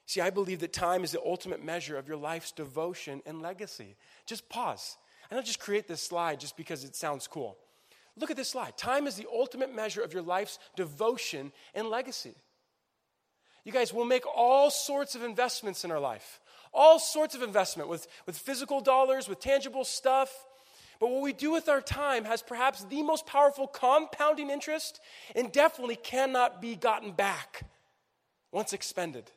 See, 0.05 0.21
I 0.21 0.29
believe 0.29 0.61
that 0.61 0.73
time 0.73 1.03
is 1.03 1.11
the 1.11 1.21
ultimate 1.21 1.63
measure 1.63 1.97
of 1.97 2.07
your 2.07 2.17
life's 2.17 2.53
devotion 2.53 3.21
and 3.25 3.41
legacy. 3.41 3.97
Just 4.25 4.47
pause. 4.47 4.97
And 5.29 5.35
I 5.35 5.39
don't 5.39 5.45
just 5.45 5.59
create 5.59 5.87
this 5.87 6.01
slide 6.01 6.39
just 6.39 6.55
because 6.55 6.85
it 6.85 6.95
sounds 6.95 7.27
cool. 7.27 7.57
Look 8.17 8.31
at 8.31 8.37
this 8.37 8.49
slide. 8.49 8.77
Time 8.77 9.07
is 9.07 9.15
the 9.15 9.27
ultimate 9.31 9.73
measure 9.73 10.01
of 10.01 10.13
your 10.13 10.21
life's 10.21 10.59
devotion 10.75 11.51
and 11.73 11.87
legacy. 11.87 12.35
You 13.63 13.71
guys, 13.71 13.93
we'll 13.93 14.05
make 14.05 14.25
all 14.25 14.71
sorts 14.71 15.15
of 15.15 15.23
investments 15.23 15.83
in 15.85 15.91
our 15.91 15.99
life, 15.99 16.39
all 16.73 16.99
sorts 16.99 17.35
of 17.35 17.41
investment 17.41 17.89
with, 17.89 18.07
with 18.25 18.37
physical 18.37 18.81
dollars, 18.81 19.29
with 19.29 19.39
tangible 19.39 19.83
stuff. 19.83 20.33
But 20.99 21.09
what 21.09 21.21
we 21.21 21.33
do 21.33 21.51
with 21.51 21.69
our 21.69 21.81
time 21.81 22.25
has 22.25 22.41
perhaps 22.41 22.83
the 22.85 23.03
most 23.03 23.25
powerful 23.25 23.67
compounding 23.67 24.49
interest 24.49 24.99
and 25.35 25.51
definitely 25.51 25.95
cannot 25.95 26.61
be 26.61 26.75
gotten 26.75 27.11
back 27.11 27.63
once 28.51 28.73
expended. 28.73 29.31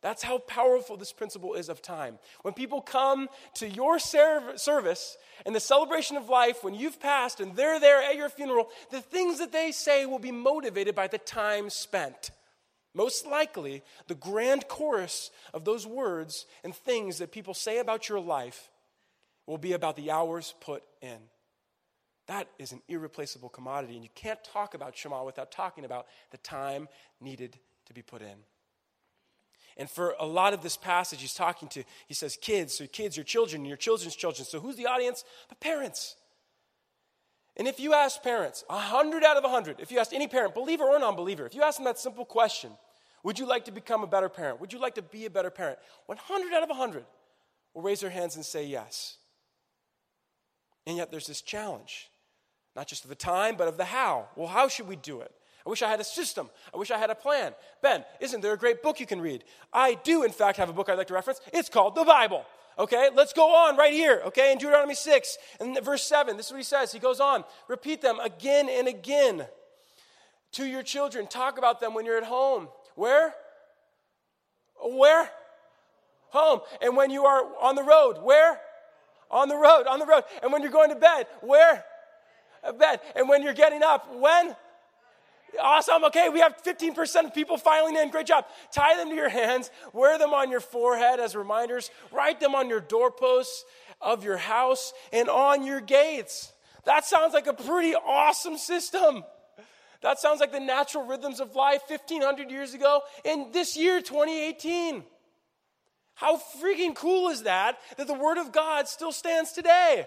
That's 0.00 0.24
how 0.24 0.38
powerful 0.38 0.96
this 0.96 1.12
principle 1.12 1.54
is 1.54 1.68
of 1.68 1.80
time. 1.80 2.18
When 2.42 2.54
people 2.54 2.80
come 2.80 3.28
to 3.54 3.68
your 3.68 4.00
service 4.00 5.16
and 5.46 5.54
the 5.54 5.60
celebration 5.60 6.16
of 6.16 6.28
life, 6.28 6.64
when 6.64 6.74
you've 6.74 6.98
passed 6.98 7.40
and 7.40 7.54
they're 7.54 7.78
there 7.78 8.02
at 8.02 8.16
your 8.16 8.28
funeral, 8.28 8.68
the 8.90 9.00
things 9.00 9.38
that 9.38 9.52
they 9.52 9.70
say 9.70 10.04
will 10.04 10.18
be 10.18 10.32
motivated 10.32 10.96
by 10.96 11.06
the 11.06 11.18
time 11.18 11.70
spent. 11.70 12.32
Most 12.94 13.26
likely, 13.26 13.82
the 14.06 14.14
grand 14.14 14.68
chorus 14.68 15.30
of 15.54 15.64
those 15.64 15.86
words 15.86 16.46
and 16.62 16.74
things 16.74 17.18
that 17.18 17.32
people 17.32 17.54
say 17.54 17.78
about 17.78 18.08
your 18.08 18.20
life 18.20 18.70
will 19.46 19.58
be 19.58 19.72
about 19.72 19.96
the 19.96 20.10
hours 20.10 20.54
put 20.60 20.82
in. 21.00 21.18
That 22.26 22.48
is 22.58 22.72
an 22.72 22.82
irreplaceable 22.88 23.48
commodity, 23.48 23.94
and 23.94 24.04
you 24.04 24.10
can't 24.14 24.42
talk 24.44 24.74
about 24.74 24.96
Shema 24.96 25.24
without 25.24 25.50
talking 25.50 25.84
about 25.84 26.06
the 26.30 26.38
time 26.38 26.88
needed 27.20 27.58
to 27.86 27.94
be 27.94 28.02
put 28.02 28.22
in. 28.22 28.36
And 29.76 29.90
for 29.90 30.14
a 30.20 30.26
lot 30.26 30.52
of 30.52 30.62
this 30.62 30.76
passage, 30.76 31.20
he's 31.22 31.34
talking 31.34 31.68
to, 31.68 31.82
he 32.06 32.14
says, 32.14 32.36
kids, 32.40 32.74
so 32.74 32.86
kids, 32.86 33.16
your 33.16 33.24
children, 33.24 33.64
your 33.64 33.76
children's 33.76 34.14
children. 34.14 34.44
So 34.44 34.60
who's 34.60 34.76
the 34.76 34.86
audience? 34.86 35.24
The 35.48 35.54
parents. 35.54 36.16
And 37.56 37.68
if 37.68 37.78
you 37.78 37.92
ask 37.92 38.22
parents, 38.22 38.64
100 38.68 39.24
out 39.24 39.36
of 39.36 39.44
100, 39.44 39.80
if 39.80 39.92
you 39.92 39.98
ask 39.98 40.12
any 40.12 40.26
parent, 40.26 40.54
believer 40.54 40.84
or 40.84 40.98
non 40.98 41.16
believer, 41.16 41.44
if 41.44 41.54
you 41.54 41.62
ask 41.62 41.76
them 41.76 41.84
that 41.84 41.98
simple 41.98 42.24
question, 42.24 42.72
would 43.22 43.38
you 43.38 43.46
like 43.46 43.66
to 43.66 43.72
become 43.72 44.02
a 44.02 44.06
better 44.06 44.28
parent? 44.28 44.60
Would 44.60 44.72
you 44.72 44.80
like 44.80 44.94
to 44.94 45.02
be 45.02 45.26
a 45.26 45.30
better 45.30 45.50
parent? 45.50 45.78
100 46.06 46.52
out 46.52 46.62
of 46.62 46.68
100 46.70 47.04
will 47.74 47.82
raise 47.82 48.00
their 48.00 48.10
hands 48.10 48.36
and 48.36 48.44
say 48.44 48.64
yes. 48.64 49.16
And 50.86 50.96
yet 50.96 51.10
there's 51.10 51.26
this 51.26 51.42
challenge, 51.42 52.10
not 52.74 52.88
just 52.88 53.04
of 53.04 53.10
the 53.10 53.14
time, 53.14 53.56
but 53.56 53.68
of 53.68 53.76
the 53.76 53.84
how. 53.84 54.28
Well, 54.34 54.48
how 54.48 54.68
should 54.68 54.88
we 54.88 54.96
do 54.96 55.20
it? 55.20 55.32
I 55.64 55.70
wish 55.70 55.82
I 55.82 55.88
had 55.88 56.00
a 56.00 56.04
system. 56.04 56.50
I 56.74 56.76
wish 56.76 56.90
I 56.90 56.98
had 56.98 57.10
a 57.10 57.14
plan. 57.14 57.54
Ben, 57.82 58.04
isn't 58.20 58.40
there 58.40 58.52
a 58.52 58.58
great 58.58 58.82
book 58.82 58.98
you 58.98 59.06
can 59.06 59.20
read? 59.20 59.44
I 59.72 59.94
do, 59.94 60.24
in 60.24 60.32
fact, 60.32 60.58
have 60.58 60.68
a 60.68 60.72
book 60.72 60.88
I'd 60.88 60.98
like 60.98 61.06
to 61.08 61.14
reference. 61.14 61.40
It's 61.52 61.68
called 61.68 61.94
the 61.94 62.04
Bible. 62.04 62.44
Okay, 62.78 63.10
let's 63.14 63.32
go 63.32 63.54
on 63.54 63.76
right 63.76 63.92
here. 63.92 64.22
Okay, 64.26 64.52
in 64.52 64.58
Deuteronomy 64.58 64.94
6 64.94 65.38
and 65.60 65.78
verse 65.82 66.02
7, 66.04 66.36
this 66.36 66.46
is 66.46 66.52
what 66.52 66.58
he 66.58 66.64
says. 66.64 66.92
He 66.92 66.98
goes 66.98 67.20
on, 67.20 67.44
repeat 67.68 68.00
them 68.00 68.18
again 68.20 68.68
and 68.70 68.88
again 68.88 69.46
to 70.52 70.64
your 70.64 70.82
children. 70.82 71.26
Talk 71.26 71.58
about 71.58 71.80
them 71.80 71.94
when 71.94 72.06
you're 72.06 72.18
at 72.18 72.24
home. 72.24 72.68
Where? 72.94 73.34
Where? 74.82 75.28
Home. 76.30 76.60
And 76.80 76.96
when 76.96 77.10
you 77.10 77.26
are 77.26 77.44
on 77.60 77.74
the 77.74 77.82
road, 77.82 78.18
where? 78.22 78.58
On 79.30 79.48
the 79.48 79.56
road, 79.56 79.86
on 79.86 79.98
the 79.98 80.06
road. 80.06 80.24
And 80.42 80.52
when 80.52 80.62
you're 80.62 80.70
going 80.70 80.90
to 80.90 80.96
bed, 80.96 81.26
where? 81.40 81.84
A 82.62 82.72
Bed. 82.72 83.00
And 83.16 83.28
when 83.28 83.42
you're 83.42 83.54
getting 83.54 83.82
up, 83.82 84.14
when? 84.14 84.54
Awesome. 85.60 86.04
Okay, 86.04 86.28
we 86.28 86.40
have 86.40 86.62
15% 86.62 87.24
of 87.24 87.34
people 87.34 87.58
filing 87.58 87.96
in. 87.96 88.10
Great 88.10 88.26
job. 88.26 88.46
Tie 88.72 88.96
them 88.96 89.10
to 89.10 89.14
your 89.14 89.28
hands, 89.28 89.70
wear 89.92 90.18
them 90.18 90.32
on 90.32 90.50
your 90.50 90.60
forehead 90.60 91.20
as 91.20 91.36
reminders, 91.36 91.90
write 92.10 92.40
them 92.40 92.54
on 92.54 92.68
your 92.68 92.80
doorposts 92.80 93.64
of 94.00 94.24
your 94.24 94.38
house 94.38 94.92
and 95.12 95.28
on 95.28 95.64
your 95.64 95.80
gates. 95.80 96.52
That 96.84 97.04
sounds 97.04 97.34
like 97.34 97.46
a 97.46 97.52
pretty 97.52 97.94
awesome 97.94 98.58
system. 98.58 99.24
That 100.02 100.18
sounds 100.18 100.40
like 100.40 100.52
the 100.52 100.60
natural 100.60 101.06
rhythms 101.06 101.38
of 101.38 101.54
life 101.54 101.82
1500 101.86 102.50
years 102.50 102.74
ago 102.74 103.02
and 103.24 103.52
this 103.52 103.76
year, 103.76 104.00
2018. 104.00 105.04
How 106.14 106.40
freaking 106.60 106.94
cool 106.94 107.28
is 107.28 107.44
that 107.44 107.78
that 107.96 108.06
the 108.06 108.14
Word 108.14 108.38
of 108.38 108.52
God 108.52 108.88
still 108.88 109.12
stands 109.12 109.52
today? 109.52 110.06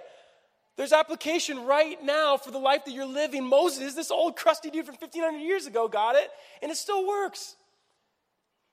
There's 0.78 0.92
application 0.92 1.66
right 1.66 2.02
now 2.04 2.38
for 2.38 2.52
the 2.52 2.58
life 2.58 2.86
that 2.86 2.92
you're 2.92 3.06
living. 3.06 3.46
Moses, 3.46 3.94
this 3.94 4.12
old 4.12 4.36
crusty 4.36 4.70
dude 4.70 4.86
from 4.86 4.96
1500 4.96 5.40
years 5.40 5.68
ago, 5.68 5.88
got 5.88 6.16
it, 6.16 6.30
and 6.62 6.72
it 6.72 6.76
still 6.76 7.08
works. 7.08 7.56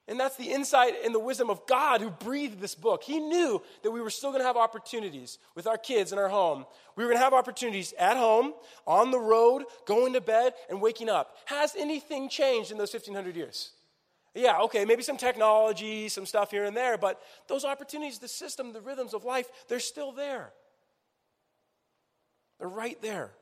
And 0.08 0.18
that's 0.18 0.36
the 0.36 0.50
insight 0.50 0.94
and 1.04 1.14
the 1.14 1.20
wisdom 1.20 1.48
of 1.48 1.64
God 1.66 2.00
who 2.00 2.10
breathed 2.10 2.60
this 2.60 2.74
book. 2.74 3.04
He 3.04 3.20
knew 3.20 3.62
that 3.84 3.92
we 3.92 4.00
were 4.00 4.10
still 4.10 4.30
going 4.30 4.40
to 4.40 4.46
have 4.46 4.56
opportunities 4.56 5.38
with 5.54 5.68
our 5.68 5.78
kids 5.78 6.10
in 6.12 6.18
our 6.18 6.28
home. 6.28 6.66
We 6.96 7.04
were 7.04 7.08
going 7.08 7.20
to 7.20 7.24
have 7.24 7.32
opportunities 7.32 7.94
at 7.96 8.16
home, 8.16 8.52
on 8.84 9.12
the 9.12 9.20
road, 9.20 9.62
going 9.86 10.14
to 10.14 10.20
bed, 10.20 10.54
and 10.68 10.82
waking 10.82 11.08
up. 11.08 11.36
Has 11.44 11.76
anything 11.78 12.28
changed 12.28 12.72
in 12.72 12.78
those 12.78 12.92
1500 12.92 13.36
years? 13.36 13.70
Yeah, 14.34 14.58
okay, 14.62 14.84
maybe 14.84 15.02
some 15.02 15.18
technology, 15.18 16.08
some 16.08 16.26
stuff 16.26 16.50
here 16.50 16.64
and 16.64 16.76
there, 16.76 16.98
but 16.98 17.20
those 17.48 17.64
opportunities, 17.64 18.18
the 18.18 18.28
system, 18.28 18.72
the 18.72 18.80
rhythms 18.80 19.14
of 19.14 19.24
life, 19.24 19.48
they're 19.68 19.78
still 19.78 20.10
there. 20.10 20.52
They're 22.62 22.68
right 22.68 23.02
there. 23.02 23.32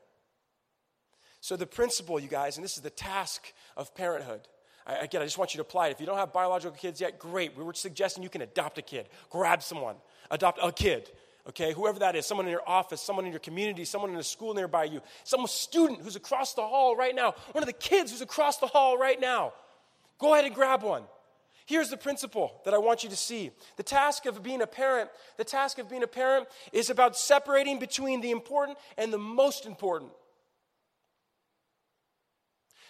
So, 1.41 1.55
the 1.55 1.67
principle, 1.67 2.19
you 2.19 2.27
guys, 2.27 2.57
and 2.57 2.63
this 2.63 2.75
is 2.75 2.81
the 2.81 2.89
task 2.89 3.53
of 3.77 3.93
parenthood. 3.93 4.41
I, 4.87 4.95
again, 4.95 5.21
I 5.21 5.25
just 5.25 5.37
want 5.37 5.53
you 5.53 5.59
to 5.59 5.61
apply 5.61 5.89
it. 5.89 5.91
If 5.91 5.99
you 5.99 6.07
don't 6.07 6.17
have 6.17 6.33
biological 6.33 6.75
kids 6.75 6.99
yet, 6.99 7.19
great. 7.19 7.55
We 7.55 7.63
were 7.63 7.75
suggesting 7.75 8.23
you 8.23 8.29
can 8.29 8.41
adopt 8.41 8.79
a 8.79 8.81
kid, 8.81 9.09
grab 9.29 9.61
someone, 9.61 9.93
adopt 10.31 10.57
a 10.63 10.71
kid. 10.71 11.07
Okay, 11.47 11.71
whoever 11.71 11.99
that 11.99 12.15
is, 12.15 12.25
someone 12.25 12.47
in 12.47 12.51
your 12.51 12.67
office, 12.67 12.99
someone 12.99 13.25
in 13.25 13.31
your 13.31 13.39
community, 13.39 13.85
someone 13.85 14.09
in 14.09 14.17
a 14.17 14.23
school 14.23 14.55
nearby 14.55 14.85
you, 14.85 15.01
some 15.23 15.45
student 15.45 16.01
who's 16.01 16.15
across 16.15 16.55
the 16.55 16.63
hall 16.63 16.95
right 16.95 17.13
now, 17.13 17.35
one 17.51 17.61
of 17.61 17.67
the 17.67 17.73
kids 17.73 18.09
who's 18.09 18.21
across 18.21 18.57
the 18.57 18.65
hall 18.65 18.97
right 18.97 19.21
now. 19.21 19.53
Go 20.17 20.33
ahead 20.33 20.45
and 20.45 20.55
grab 20.55 20.81
one. 20.81 21.03
Here's 21.65 21.89
the 21.89 21.97
principle 21.97 22.61
that 22.65 22.73
I 22.73 22.77
want 22.77 23.03
you 23.03 23.09
to 23.09 23.15
see. 23.15 23.51
The 23.77 23.83
task 23.83 24.25
of 24.25 24.41
being 24.43 24.61
a 24.61 24.67
parent, 24.67 25.09
the 25.37 25.43
task 25.43 25.77
of 25.79 25.89
being 25.89 26.03
a 26.03 26.07
parent 26.07 26.47
is 26.73 26.89
about 26.89 27.17
separating 27.17 27.79
between 27.79 28.21
the 28.21 28.31
important 28.31 28.77
and 28.97 29.13
the 29.13 29.17
most 29.17 29.65
important. 29.65 30.11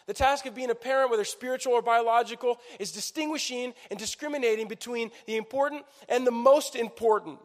The 0.07 0.13
task 0.13 0.45
of 0.45 0.55
being 0.55 0.71
a 0.71 0.75
parent, 0.75 1.11
whether 1.11 1.23
spiritual 1.23 1.73
or 1.73 1.81
biological, 1.81 2.59
is 2.79 2.91
distinguishing 2.91 3.73
and 3.89 3.99
discriminating 3.99 4.67
between 4.67 5.11
the 5.25 5.37
important 5.37 5.85
and 6.09 6.25
the 6.25 6.31
most 6.31 6.75
important. 6.75 7.39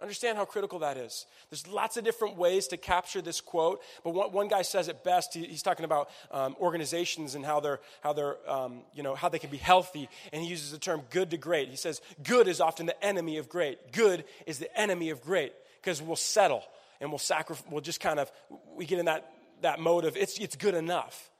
Understand 0.00 0.38
how 0.38 0.46
critical 0.46 0.78
that 0.78 0.96
is. 0.96 1.26
There's 1.50 1.66
lots 1.68 1.98
of 1.98 2.04
different 2.04 2.36
ways 2.36 2.68
to 2.68 2.78
capture 2.78 3.20
this 3.20 3.40
quote, 3.42 3.82
but 4.02 4.32
one, 4.32 4.48
guy 4.48 4.62
says 4.62 4.88
it 4.88 5.04
best. 5.04 5.34
He, 5.34 5.44
he's 5.44 5.62
talking 5.62 5.84
about 5.84 6.08
um, 6.30 6.56
organizations 6.58 7.34
and 7.34 7.44
how 7.44 7.60
they're, 7.60 7.80
how 8.00 8.14
they're, 8.14 8.36
um, 8.50 8.80
you 8.94 9.02
know, 9.02 9.14
how 9.14 9.28
they 9.28 9.38
can 9.38 9.50
be 9.50 9.58
healthy, 9.58 10.08
and 10.32 10.42
he 10.42 10.48
uses 10.48 10.72
the 10.72 10.78
term 10.78 11.02
"good 11.10 11.30
to 11.32 11.36
great." 11.36 11.68
He 11.68 11.76
says, 11.76 12.00
"Good 12.22 12.48
is 12.48 12.60
often 12.60 12.86
the 12.86 13.04
enemy 13.04 13.36
of 13.36 13.48
great. 13.48 13.92
Good 13.92 14.24
is 14.46 14.58
the 14.58 14.74
enemy 14.78 15.10
of 15.10 15.20
great 15.22 15.52
because 15.82 16.00
we'll 16.00 16.16
settle 16.16 16.64
and 17.00 17.10
we'll 17.10 17.18
sacrifice. 17.18 17.64
We'll 17.70 17.82
just 17.82 18.00
kind 18.00 18.18
of 18.18 18.32
we 18.74 18.86
get 18.86 18.98
in 18.98 19.04
that 19.04 19.30
that 19.60 19.80
mode 19.80 20.06
of 20.06 20.16
it's 20.16 20.38
it's 20.38 20.56
good 20.56 20.74
enough." 20.74 21.30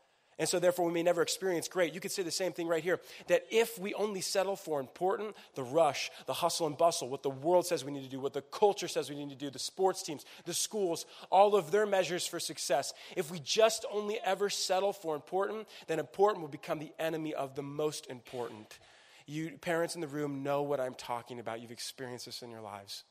And 0.40 0.48
so, 0.48 0.58
therefore, 0.58 0.86
we 0.86 0.92
may 0.92 1.02
never 1.02 1.20
experience 1.20 1.68
great. 1.68 1.92
You 1.92 2.00
could 2.00 2.10
say 2.10 2.22
the 2.22 2.30
same 2.30 2.52
thing 2.52 2.66
right 2.66 2.82
here 2.82 2.98
that 3.26 3.44
if 3.50 3.78
we 3.78 3.92
only 3.92 4.22
settle 4.22 4.56
for 4.56 4.80
important, 4.80 5.36
the 5.54 5.62
rush, 5.62 6.10
the 6.24 6.32
hustle 6.32 6.66
and 6.66 6.78
bustle, 6.78 7.10
what 7.10 7.22
the 7.22 7.28
world 7.28 7.66
says 7.66 7.84
we 7.84 7.92
need 7.92 8.04
to 8.04 8.08
do, 8.08 8.18
what 8.18 8.32
the 8.32 8.40
culture 8.40 8.88
says 8.88 9.10
we 9.10 9.16
need 9.16 9.28
to 9.28 9.36
do, 9.36 9.50
the 9.50 9.58
sports 9.58 10.02
teams, 10.02 10.24
the 10.46 10.54
schools, 10.54 11.04
all 11.28 11.54
of 11.54 11.70
their 11.70 11.84
measures 11.84 12.26
for 12.26 12.40
success, 12.40 12.94
if 13.18 13.30
we 13.30 13.38
just 13.38 13.84
only 13.92 14.18
ever 14.24 14.48
settle 14.48 14.94
for 14.94 15.14
important, 15.14 15.68
then 15.88 15.98
important 15.98 16.40
will 16.40 16.48
become 16.48 16.78
the 16.78 16.94
enemy 16.98 17.34
of 17.34 17.54
the 17.54 17.62
most 17.62 18.06
important. 18.06 18.78
You 19.26 19.58
parents 19.60 19.94
in 19.94 20.00
the 20.00 20.08
room 20.08 20.42
know 20.42 20.62
what 20.62 20.80
I'm 20.80 20.94
talking 20.94 21.38
about. 21.38 21.60
You've 21.60 21.70
experienced 21.70 22.24
this 22.24 22.40
in 22.40 22.50
your 22.50 22.62
lives. 22.62 23.04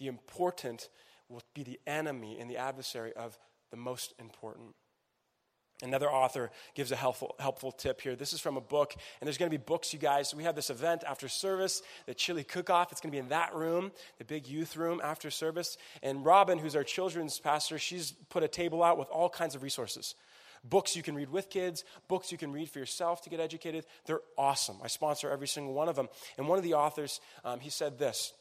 The 0.00 0.08
important 0.08 0.88
will 1.28 1.42
be 1.54 1.62
the 1.62 1.78
enemy 1.86 2.36
and 2.40 2.50
the 2.50 2.56
adversary 2.56 3.12
of 3.12 3.38
the 3.70 3.76
most 3.76 4.12
important. 4.18 4.74
Another 5.82 6.10
author 6.10 6.50
gives 6.74 6.90
a 6.90 6.96
helpful, 6.96 7.34
helpful 7.38 7.70
tip 7.70 8.00
here. 8.00 8.16
This 8.16 8.32
is 8.32 8.40
from 8.40 8.56
a 8.56 8.62
book, 8.62 8.94
and 9.20 9.26
there's 9.26 9.36
going 9.36 9.50
to 9.50 9.58
be 9.58 9.62
books, 9.62 9.92
you 9.92 9.98
guys. 9.98 10.34
We 10.34 10.44
have 10.44 10.54
this 10.54 10.70
event 10.70 11.04
after 11.06 11.28
service, 11.28 11.82
the 12.06 12.14
chili 12.14 12.44
cook 12.44 12.70
off. 12.70 12.92
It's 12.92 13.00
going 13.02 13.10
to 13.10 13.14
be 13.14 13.20
in 13.20 13.28
that 13.28 13.54
room, 13.54 13.92
the 14.16 14.24
big 14.24 14.46
youth 14.46 14.76
room 14.76 15.02
after 15.04 15.30
service. 15.30 15.76
And 16.02 16.24
Robin, 16.24 16.58
who's 16.58 16.76
our 16.76 16.84
children's 16.84 17.38
pastor, 17.38 17.78
she's 17.78 18.12
put 18.30 18.42
a 18.42 18.48
table 18.48 18.82
out 18.82 18.96
with 18.96 19.08
all 19.08 19.28
kinds 19.28 19.54
of 19.54 19.62
resources 19.62 20.14
books 20.64 20.96
you 20.96 21.02
can 21.02 21.14
read 21.14 21.30
with 21.30 21.48
kids, 21.48 21.84
books 22.08 22.32
you 22.32 22.38
can 22.38 22.50
read 22.50 22.68
for 22.68 22.80
yourself 22.80 23.22
to 23.22 23.30
get 23.30 23.38
educated. 23.38 23.84
They're 24.04 24.22
awesome. 24.36 24.78
I 24.82 24.88
sponsor 24.88 25.30
every 25.30 25.46
single 25.46 25.74
one 25.74 25.88
of 25.88 25.94
them. 25.94 26.08
And 26.36 26.48
one 26.48 26.58
of 26.58 26.64
the 26.64 26.74
authors, 26.74 27.20
um, 27.44 27.60
he 27.60 27.70
said 27.70 28.00
this. 28.00 28.32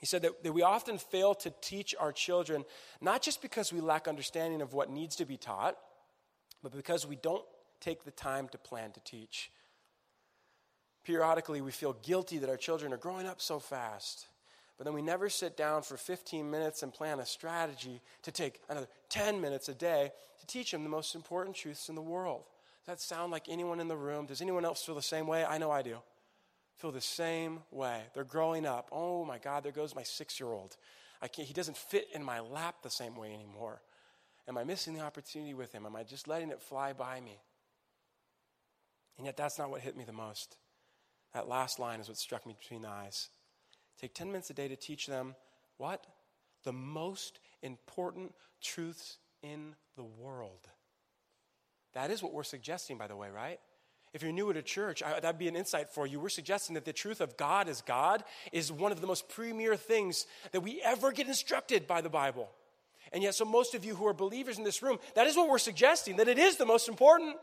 He 0.00 0.06
said 0.06 0.22
that, 0.22 0.42
that 0.42 0.52
we 0.52 0.62
often 0.62 0.98
fail 0.98 1.34
to 1.36 1.52
teach 1.60 1.94
our 2.00 2.10
children, 2.10 2.64
not 3.00 3.22
just 3.22 3.42
because 3.42 3.72
we 3.72 3.80
lack 3.80 4.08
understanding 4.08 4.60
of 4.60 4.72
what 4.72 4.90
needs 4.90 5.14
to 5.16 5.24
be 5.24 5.36
taught 5.36 5.76
but 6.62 6.72
because 6.72 7.06
we 7.06 7.16
don't 7.16 7.44
take 7.80 8.04
the 8.04 8.10
time 8.10 8.48
to 8.48 8.58
plan 8.58 8.92
to 8.92 9.00
teach. 9.00 9.50
Periodically, 11.04 11.60
we 11.60 11.70
feel 11.70 11.94
guilty 12.02 12.38
that 12.38 12.50
our 12.50 12.56
children 12.56 12.92
are 12.92 12.98
growing 12.98 13.26
up 13.26 13.40
so 13.40 13.58
fast, 13.58 14.26
but 14.76 14.84
then 14.84 14.94
we 14.94 15.02
never 15.02 15.28
sit 15.30 15.56
down 15.56 15.82
for 15.82 15.96
15 15.96 16.50
minutes 16.50 16.82
and 16.82 16.92
plan 16.92 17.20
a 17.20 17.26
strategy 17.26 18.00
to 18.22 18.30
take 18.30 18.60
another 18.68 18.88
10 19.08 19.40
minutes 19.40 19.68
a 19.68 19.74
day 19.74 20.12
to 20.40 20.46
teach 20.46 20.70
them 20.70 20.84
the 20.84 20.90
most 20.90 21.14
important 21.14 21.56
truths 21.56 21.88
in 21.88 21.94
the 21.94 22.02
world. 22.02 22.44
Does 22.80 22.86
that 22.86 23.00
sound 23.00 23.32
like 23.32 23.48
anyone 23.48 23.80
in 23.80 23.88
the 23.88 23.96
room? 23.96 24.26
Does 24.26 24.40
anyone 24.40 24.64
else 24.64 24.82
feel 24.82 24.94
the 24.94 25.02
same 25.02 25.26
way? 25.26 25.44
I 25.44 25.58
know 25.58 25.70
I 25.70 25.82
do. 25.82 25.98
Feel 26.76 26.92
the 26.92 27.00
same 27.00 27.60
way. 27.70 28.00
They're 28.14 28.24
growing 28.24 28.64
up. 28.64 28.88
Oh 28.90 29.24
my 29.24 29.38
God, 29.38 29.64
there 29.64 29.72
goes 29.72 29.94
my 29.94 30.02
six 30.02 30.40
year 30.40 30.48
old. 30.50 30.76
He 31.34 31.52
doesn't 31.52 31.76
fit 31.76 32.08
in 32.14 32.24
my 32.24 32.40
lap 32.40 32.76
the 32.82 32.88
same 32.88 33.16
way 33.16 33.34
anymore. 33.34 33.82
Am 34.50 34.58
I 34.58 34.64
missing 34.64 34.94
the 34.94 35.00
opportunity 35.00 35.54
with 35.54 35.72
him? 35.72 35.86
Am 35.86 35.94
I 35.94 36.02
just 36.02 36.26
letting 36.26 36.50
it 36.50 36.60
fly 36.60 36.92
by 36.92 37.20
me? 37.20 37.38
And 39.16 39.24
yet, 39.24 39.36
that's 39.36 39.60
not 39.60 39.70
what 39.70 39.80
hit 39.80 39.96
me 39.96 40.02
the 40.02 40.12
most. 40.12 40.56
That 41.32 41.48
last 41.48 41.78
line 41.78 42.00
is 42.00 42.08
what 42.08 42.16
struck 42.16 42.44
me 42.44 42.56
between 42.58 42.82
the 42.82 42.88
eyes. 42.88 43.28
Take 44.00 44.12
10 44.12 44.26
minutes 44.26 44.50
a 44.50 44.54
day 44.54 44.66
to 44.66 44.74
teach 44.74 45.06
them 45.06 45.36
what? 45.76 46.04
The 46.64 46.72
most 46.72 47.38
important 47.62 48.34
truths 48.60 49.18
in 49.40 49.76
the 49.96 50.02
world. 50.02 50.66
That 51.94 52.10
is 52.10 52.20
what 52.20 52.32
we're 52.32 52.42
suggesting, 52.42 52.98
by 52.98 53.06
the 53.06 53.14
way, 53.14 53.30
right? 53.30 53.60
If 54.12 54.20
you're 54.24 54.32
new 54.32 54.50
at 54.50 54.56
a 54.56 54.62
church, 54.62 55.00
I, 55.00 55.20
that'd 55.20 55.38
be 55.38 55.46
an 55.46 55.54
insight 55.54 55.90
for 55.90 56.08
you. 56.08 56.18
We're 56.18 56.28
suggesting 56.28 56.74
that 56.74 56.84
the 56.84 56.92
truth 56.92 57.20
of 57.20 57.36
God 57.36 57.68
as 57.68 57.82
God 57.82 58.24
is 58.50 58.72
one 58.72 58.90
of 58.90 59.00
the 59.00 59.06
most 59.06 59.28
premier 59.28 59.76
things 59.76 60.26
that 60.50 60.60
we 60.60 60.82
ever 60.82 61.12
get 61.12 61.28
instructed 61.28 61.86
by 61.86 62.00
the 62.00 62.10
Bible. 62.10 62.50
And 63.12 63.22
yet, 63.22 63.34
so 63.34 63.44
most 63.44 63.74
of 63.74 63.84
you 63.84 63.94
who 63.94 64.06
are 64.06 64.12
believers 64.12 64.58
in 64.58 64.64
this 64.64 64.82
room, 64.82 64.98
that 65.14 65.26
is 65.26 65.36
what 65.36 65.48
we're 65.48 65.58
suggesting, 65.58 66.16
that 66.16 66.28
it 66.28 66.38
is 66.38 66.56
the 66.56 66.66
most 66.66 66.88
important. 66.88 67.36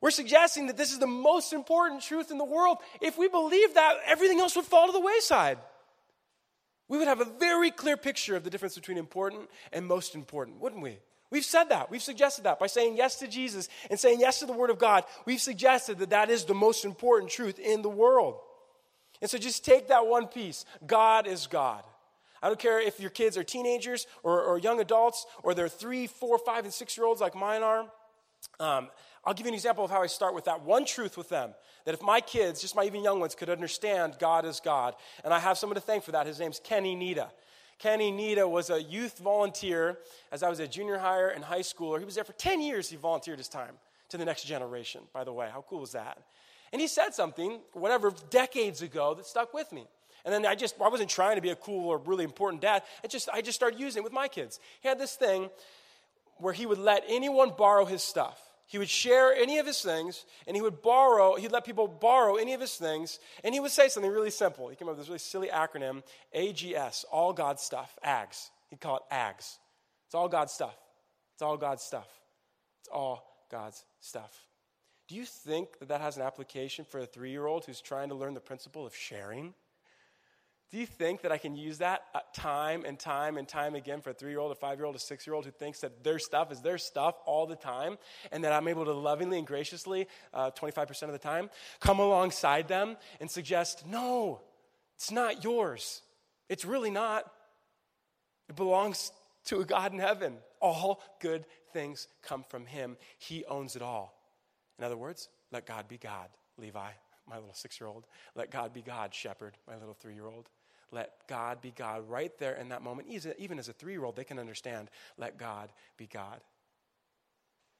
We're 0.00 0.10
suggesting 0.10 0.66
that 0.66 0.76
this 0.76 0.92
is 0.92 0.98
the 0.98 1.06
most 1.06 1.52
important 1.52 2.02
truth 2.02 2.30
in 2.30 2.38
the 2.38 2.44
world. 2.44 2.78
If 3.00 3.18
we 3.18 3.28
believe 3.28 3.74
that, 3.74 3.94
everything 4.06 4.40
else 4.40 4.56
would 4.56 4.64
fall 4.64 4.86
to 4.86 4.92
the 4.92 5.00
wayside. 5.00 5.58
We 6.88 6.98
would 6.98 7.08
have 7.08 7.20
a 7.20 7.24
very 7.24 7.70
clear 7.70 7.96
picture 7.96 8.34
of 8.34 8.44
the 8.44 8.50
difference 8.50 8.74
between 8.74 8.96
important 8.96 9.48
and 9.72 9.86
most 9.86 10.14
important, 10.14 10.60
wouldn't 10.60 10.82
we? 10.82 10.98
We've 11.30 11.44
said 11.44 11.64
that. 11.64 11.90
We've 11.90 12.02
suggested 12.02 12.44
that. 12.44 12.58
By 12.58 12.68
saying 12.68 12.96
yes 12.96 13.16
to 13.16 13.28
Jesus 13.28 13.68
and 13.90 14.00
saying 14.00 14.20
yes 14.20 14.38
to 14.38 14.46
the 14.46 14.52
Word 14.52 14.70
of 14.70 14.78
God, 14.78 15.04
we've 15.26 15.40
suggested 15.40 15.98
that 15.98 16.10
that 16.10 16.30
is 16.30 16.44
the 16.44 16.54
most 16.54 16.84
important 16.84 17.30
truth 17.30 17.58
in 17.58 17.82
the 17.82 17.90
world. 17.90 18.40
And 19.20 19.30
so 19.30 19.36
just 19.36 19.64
take 19.64 19.88
that 19.88 20.06
one 20.06 20.26
piece 20.26 20.64
God 20.86 21.26
is 21.26 21.46
God. 21.46 21.84
I 22.42 22.48
don't 22.48 22.58
care 22.58 22.80
if 22.80 23.00
your 23.00 23.10
kids 23.10 23.36
are 23.36 23.44
teenagers 23.44 24.06
or, 24.22 24.42
or 24.42 24.58
young 24.58 24.80
adults 24.80 25.26
or 25.42 25.54
they're 25.54 25.68
three, 25.68 26.06
four, 26.06 26.38
five, 26.38 26.64
and 26.64 26.72
six 26.72 26.96
year 26.96 27.06
olds 27.06 27.20
like 27.20 27.34
mine 27.34 27.62
are. 27.62 27.86
Um, 28.60 28.88
I'll 29.24 29.34
give 29.34 29.46
you 29.46 29.50
an 29.50 29.54
example 29.54 29.84
of 29.84 29.90
how 29.90 30.02
I 30.02 30.06
start 30.06 30.34
with 30.34 30.44
that 30.44 30.62
one 30.62 30.84
truth 30.84 31.16
with 31.16 31.28
them. 31.28 31.54
That 31.84 31.94
if 31.94 32.02
my 32.02 32.20
kids, 32.20 32.60
just 32.60 32.76
my 32.76 32.84
even 32.84 33.02
young 33.02 33.20
ones, 33.20 33.34
could 33.34 33.50
understand 33.50 34.16
God 34.18 34.44
is 34.44 34.60
God, 34.60 34.94
and 35.24 35.32
I 35.34 35.38
have 35.38 35.58
someone 35.58 35.74
to 35.74 35.80
thank 35.80 36.04
for 36.04 36.12
that. 36.12 36.26
His 36.26 36.38
name's 36.38 36.60
Kenny 36.62 36.94
Nita. 36.94 37.28
Kenny 37.78 38.10
Nita 38.10 38.46
was 38.46 38.70
a 38.70 38.82
youth 38.82 39.18
volunteer 39.18 39.98
as 40.32 40.42
I 40.42 40.48
was 40.48 40.60
a 40.60 40.66
junior 40.66 40.98
higher 40.98 41.28
and 41.28 41.44
high 41.44 41.60
schooler. 41.60 41.98
He 41.98 42.04
was 42.04 42.16
there 42.16 42.24
for 42.24 42.32
10 42.32 42.60
years, 42.60 42.90
he 42.90 42.96
volunteered 42.96 43.38
his 43.38 43.48
time 43.48 43.74
to 44.08 44.16
the 44.16 44.24
next 44.24 44.44
generation, 44.44 45.02
by 45.12 45.24
the 45.24 45.32
way. 45.32 45.48
How 45.52 45.64
cool 45.68 45.80
was 45.80 45.92
that? 45.92 46.18
And 46.72 46.80
he 46.80 46.88
said 46.88 47.14
something, 47.14 47.60
whatever, 47.72 48.12
decades 48.30 48.82
ago 48.82 49.14
that 49.14 49.26
stuck 49.26 49.54
with 49.54 49.72
me. 49.72 49.86
And 50.28 50.44
then 50.44 50.44
I 50.44 50.54
just, 50.56 50.78
I 50.78 50.88
wasn't 50.88 51.08
trying 51.08 51.36
to 51.36 51.40
be 51.40 51.48
a 51.48 51.56
cool 51.56 51.88
or 51.88 51.96
really 51.96 52.22
important 52.22 52.60
dad. 52.60 52.82
I 53.02 53.06
just, 53.06 53.30
I 53.32 53.40
just 53.40 53.56
started 53.56 53.80
using 53.80 54.02
it 54.02 54.04
with 54.04 54.12
my 54.12 54.28
kids. 54.28 54.60
He 54.82 54.86
had 54.86 54.98
this 54.98 55.14
thing 55.14 55.48
where 56.36 56.52
he 56.52 56.66
would 56.66 56.76
let 56.76 57.02
anyone 57.08 57.52
borrow 57.56 57.86
his 57.86 58.02
stuff. 58.02 58.38
He 58.66 58.76
would 58.76 58.90
share 58.90 59.32
any 59.32 59.56
of 59.56 59.64
his 59.64 59.80
things, 59.80 60.26
and 60.46 60.54
he 60.54 60.60
would 60.60 60.82
borrow, 60.82 61.36
he'd 61.36 61.50
let 61.50 61.64
people 61.64 61.88
borrow 61.88 62.34
any 62.34 62.52
of 62.52 62.60
his 62.60 62.76
things, 62.76 63.18
and 63.42 63.54
he 63.54 63.60
would 63.60 63.70
say 63.70 63.88
something 63.88 64.12
really 64.12 64.28
simple. 64.28 64.68
He 64.68 64.76
came 64.76 64.86
up 64.86 64.98
with 64.98 64.98
this 64.98 65.08
really 65.08 65.18
silly 65.18 65.48
acronym, 65.48 66.02
AGS, 66.36 67.06
all 67.10 67.32
God's 67.32 67.62
stuff, 67.62 67.98
AGS. 68.04 68.50
He'd 68.68 68.82
call 68.82 68.96
it 68.96 69.02
AGS. 69.10 69.56
It's 70.04 70.14
all 70.14 70.28
God's 70.28 70.52
stuff. 70.52 70.76
It's 71.32 71.40
all 71.40 71.56
God's 71.56 71.82
stuff. 71.82 72.08
It's 72.82 72.90
all 72.92 73.46
God's 73.50 73.82
stuff. 74.00 74.44
Do 75.08 75.14
you 75.14 75.24
think 75.24 75.78
that 75.78 75.88
that 75.88 76.02
has 76.02 76.18
an 76.18 76.22
application 76.22 76.84
for 76.84 76.98
a 77.00 77.06
three 77.06 77.30
year 77.30 77.46
old 77.46 77.64
who's 77.64 77.80
trying 77.80 78.10
to 78.10 78.14
learn 78.14 78.34
the 78.34 78.40
principle 78.40 78.86
of 78.86 78.94
sharing? 78.94 79.54
Do 80.70 80.76
you 80.76 80.84
think 80.84 81.22
that 81.22 81.32
I 81.32 81.38
can 81.38 81.56
use 81.56 81.78
that 81.78 82.02
uh, 82.14 82.20
time 82.34 82.84
and 82.84 82.98
time 82.98 83.38
and 83.38 83.48
time 83.48 83.74
again 83.74 84.02
for 84.02 84.10
a 84.10 84.14
three 84.14 84.30
year 84.30 84.38
old, 84.38 84.52
a 84.52 84.54
five 84.54 84.78
year 84.78 84.84
old, 84.84 84.96
a 84.96 84.98
six 84.98 85.26
year 85.26 85.34
old 85.34 85.46
who 85.46 85.50
thinks 85.50 85.80
that 85.80 86.04
their 86.04 86.18
stuff 86.18 86.52
is 86.52 86.60
their 86.60 86.76
stuff 86.76 87.14
all 87.24 87.46
the 87.46 87.56
time 87.56 87.96
and 88.32 88.44
that 88.44 88.52
I'm 88.52 88.68
able 88.68 88.84
to 88.84 88.92
lovingly 88.92 89.38
and 89.38 89.46
graciously, 89.46 90.08
uh, 90.34 90.50
25% 90.50 91.04
of 91.04 91.12
the 91.12 91.18
time, 91.18 91.48
come 91.80 92.00
alongside 92.00 92.68
them 92.68 92.98
and 93.18 93.30
suggest, 93.30 93.86
no, 93.86 94.42
it's 94.96 95.10
not 95.10 95.42
yours. 95.42 96.02
It's 96.50 96.66
really 96.66 96.90
not. 96.90 97.24
It 98.50 98.56
belongs 98.56 99.10
to 99.46 99.60
a 99.60 99.64
God 99.64 99.92
in 99.94 99.98
heaven. 99.98 100.36
All 100.60 101.00
good 101.20 101.46
things 101.72 102.08
come 102.22 102.44
from 102.48 102.66
Him, 102.66 102.96
He 103.18 103.44
owns 103.46 103.76
it 103.76 103.82
all. 103.82 104.14
In 104.78 104.84
other 104.84 104.96
words, 104.96 105.28
let 105.50 105.66
God 105.66 105.88
be 105.88 105.96
God, 105.98 106.28
Levi, 106.58 106.90
my 107.28 107.36
little 107.36 107.54
six 107.54 107.80
year 107.80 107.88
old. 107.88 108.06
Let 108.34 108.50
God 108.50 108.72
be 108.72 108.82
God, 108.82 109.14
Shepherd, 109.14 109.56
my 109.66 109.76
little 109.76 109.94
three 109.94 110.14
year 110.14 110.26
old. 110.26 110.48
Let 110.90 111.12
God 111.28 111.60
be 111.60 111.70
God 111.70 112.08
right 112.08 112.36
there 112.38 112.54
in 112.54 112.70
that 112.70 112.82
moment. 112.82 113.08
Even 113.08 113.58
as 113.58 113.68
a 113.68 113.72
three 113.72 113.92
year 113.92 114.04
old, 114.04 114.16
they 114.16 114.24
can 114.24 114.38
understand, 114.38 114.88
let 115.16 115.38
God 115.38 115.70
be 115.96 116.06
God. 116.06 116.40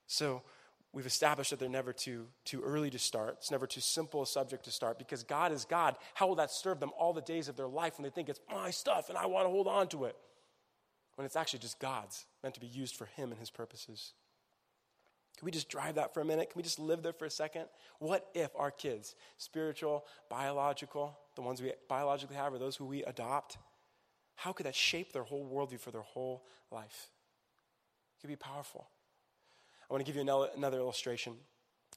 So 0.07 0.43
we've 0.93 1.07
established 1.07 1.51
that 1.51 1.59
they're 1.59 1.69
never 1.69 1.93
too, 1.93 2.27
too 2.45 2.63
early 2.63 2.91
to 2.91 2.99
start. 2.99 3.37
It's 3.39 3.51
never 3.51 3.67
too 3.67 3.81
simple 3.81 4.23
a 4.23 4.27
subject 4.27 4.65
to 4.65 4.71
start 4.71 4.99
because 4.99 5.23
God 5.23 5.53
is 5.53 5.65
God. 5.65 5.97
How 6.15 6.27
will 6.27 6.37
that 6.37 6.51
serve 6.51 6.81
them 6.81 6.91
all 6.99 7.13
the 7.13 7.23
days 7.23 7.49
of 7.49 7.57
their 7.57 7.69
life 7.69 7.99
when 7.99 8.05
they 8.05 8.11
think 8.11 8.29
it's 8.29 8.41
my 8.51 8.71
stuff 8.71 9.09
and 9.09 9.17
I 9.17 9.27
want 9.27 9.47
to 9.47 9.51
hold 9.51 9.67
on 9.67 9.89
to 9.89 10.05
it? 10.05 10.17
When 11.15 11.25
it's 11.25 11.37
actually 11.37 11.59
just 11.61 11.81
God's, 11.81 12.27
meant 12.43 12.55
to 12.55 12.61
be 12.61 12.67
used 12.67 12.95
for 12.95 13.07
Him 13.07 13.31
and 13.31 13.41
His 13.41 13.51
purposes. 13.51 14.13
Can 15.39 15.47
we 15.47 15.53
just 15.53 15.69
drive 15.69 15.95
that 15.95 16.13
for 16.13 16.21
a 16.21 16.25
minute? 16.25 16.51
Can 16.51 16.59
we 16.59 16.65
just 16.65 16.81
live 16.81 17.01
there 17.01 17.13
for 17.13 17.25
a 17.25 17.31
second? 17.31 17.67
What 18.01 18.29
if 18.35 18.51
our 18.57 18.73
kids, 18.73 19.15
spiritual, 19.37 20.05
biological, 20.29 21.17
the 21.37 21.43
ones 21.43 21.63
we 21.63 21.73
biologically 21.89 22.35
have, 22.35 22.53
or 22.53 22.59
those 22.59 22.75
who 22.75 22.85
we 22.85 23.05
adopt, 23.05 23.57
how 24.35 24.53
could 24.53 24.67
that 24.67 24.75
shape 24.75 25.13
their 25.13 25.23
whole 25.23 25.49
worldview 25.49 25.79
for 25.79 25.93
their 25.93 26.03
whole 26.03 26.45
life? 26.73 27.11
It 28.17 28.23
could 28.23 28.29
be 28.29 28.37
powerful. 28.37 28.89
I 29.89 29.95
want 29.95 30.05
to 30.05 30.13
give 30.13 30.17
you 30.17 30.29
another 30.57 30.79
illustration. 30.79 31.35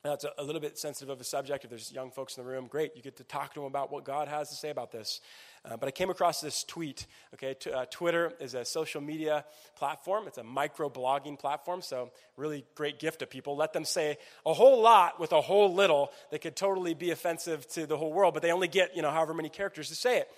Now, 0.04 0.14
it's 0.14 0.24
a, 0.24 0.32
a, 0.40 0.44
little 0.44 0.62
bit 0.62 0.80
sensitive 0.80 1.10
of 1.10 1.22
a 1.22 1.24
subject. 1.24 1.64
If 1.64 1.70
there's 1.70 1.92
young 1.92 2.10
folks 2.10 2.36
in 2.36 2.44
the 2.44 2.50
room, 2.50 2.66
great. 2.66 2.96
You 2.96 3.04
get 3.04 3.18
to 3.18 3.24
talk 3.24 3.54
to 3.54 3.60
them 3.60 3.68
about 3.68 3.92
what 3.92 4.04
God 4.04 4.28
has 4.28 4.50
to 4.50 4.56
say 4.56 4.72
about 4.72 4.92
this. 4.92 5.22
Uh, 5.64 5.78
but 5.78 5.86
I 5.86 5.92
came 5.92 6.10
across 6.10 6.42
this 6.42 6.64
tweet. 6.64 7.06
Okay, 7.36 7.54
T- 7.54 7.72
uh, 7.72 7.86
Twitter 7.92 8.34
is 8.40 8.56
a 8.56 8.66
social 8.66 9.00
media 9.00 9.46
platform. 9.76 10.26
It's 10.26 10.40
a 10.40 10.44
micro 10.44 10.90
blogging 10.90 11.38
platform. 11.38 11.84
So, 11.84 12.10
really 12.36 12.66
great 12.74 12.98
gift 12.98 13.20
to 13.20 13.28
people. 13.28 13.56
Let 13.56 13.74
them 13.74 13.86
say 13.86 14.18
a 14.44 14.56
whole 14.56 14.82
lot 14.82 15.20
with 15.20 15.34
a 15.34 15.42
whole 15.42 15.72
little 15.72 16.12
that 16.32 16.40
could 16.40 16.56
totally 16.56 16.96
be 16.96 17.12
offensive 17.12 17.68
to 17.74 17.86
the 17.86 17.96
whole 17.96 18.12
world, 18.12 18.34
but 18.34 18.42
they 18.42 18.52
only 18.52 18.68
get, 18.68 18.96
you 18.96 19.04
know, 19.04 19.12
however 19.12 19.36
many 19.36 19.50
characters 19.50 19.90
to 19.90 19.96
say 19.96 20.18
it. 20.18 20.32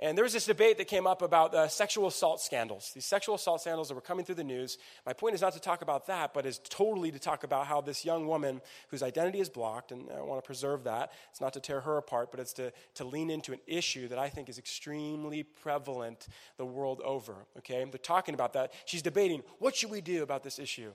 And 0.00 0.16
there 0.16 0.22
was 0.22 0.32
this 0.32 0.46
debate 0.46 0.78
that 0.78 0.86
came 0.86 1.08
up 1.08 1.22
about 1.22 1.54
uh, 1.54 1.66
sexual 1.66 2.06
assault 2.06 2.40
scandals, 2.40 2.92
these 2.94 3.04
sexual 3.04 3.34
assault 3.34 3.62
scandals 3.62 3.88
that 3.88 3.96
were 3.96 4.00
coming 4.00 4.24
through 4.24 4.36
the 4.36 4.44
news. 4.44 4.78
My 5.04 5.12
point 5.12 5.34
is 5.34 5.40
not 5.40 5.54
to 5.54 5.60
talk 5.60 5.82
about 5.82 6.06
that, 6.06 6.32
but 6.32 6.46
is 6.46 6.60
totally 6.68 7.10
to 7.10 7.18
talk 7.18 7.42
about 7.42 7.66
how 7.66 7.80
this 7.80 8.04
young 8.04 8.28
woman 8.28 8.60
whose 8.90 9.02
identity 9.02 9.40
is 9.40 9.48
blocked, 9.48 9.90
and 9.90 10.08
I 10.16 10.20
want 10.22 10.40
to 10.40 10.46
preserve 10.46 10.84
that. 10.84 11.10
It's 11.30 11.40
not 11.40 11.52
to 11.54 11.60
tear 11.60 11.80
her 11.80 11.96
apart, 11.96 12.30
but 12.30 12.38
it's 12.38 12.52
to, 12.54 12.72
to 12.94 13.04
lean 13.04 13.28
into 13.28 13.52
an 13.52 13.60
issue 13.66 14.06
that 14.08 14.18
I 14.18 14.28
think 14.28 14.48
is 14.48 14.58
extremely 14.58 15.42
prevalent 15.42 16.28
the 16.58 16.66
world 16.66 17.00
over. 17.04 17.34
Okay? 17.58 17.84
They're 17.84 17.98
talking 17.98 18.34
about 18.34 18.52
that. 18.52 18.72
She's 18.84 19.02
debating 19.02 19.42
what 19.58 19.74
should 19.74 19.90
we 19.90 20.00
do 20.00 20.22
about 20.22 20.44
this 20.44 20.60
issue? 20.60 20.92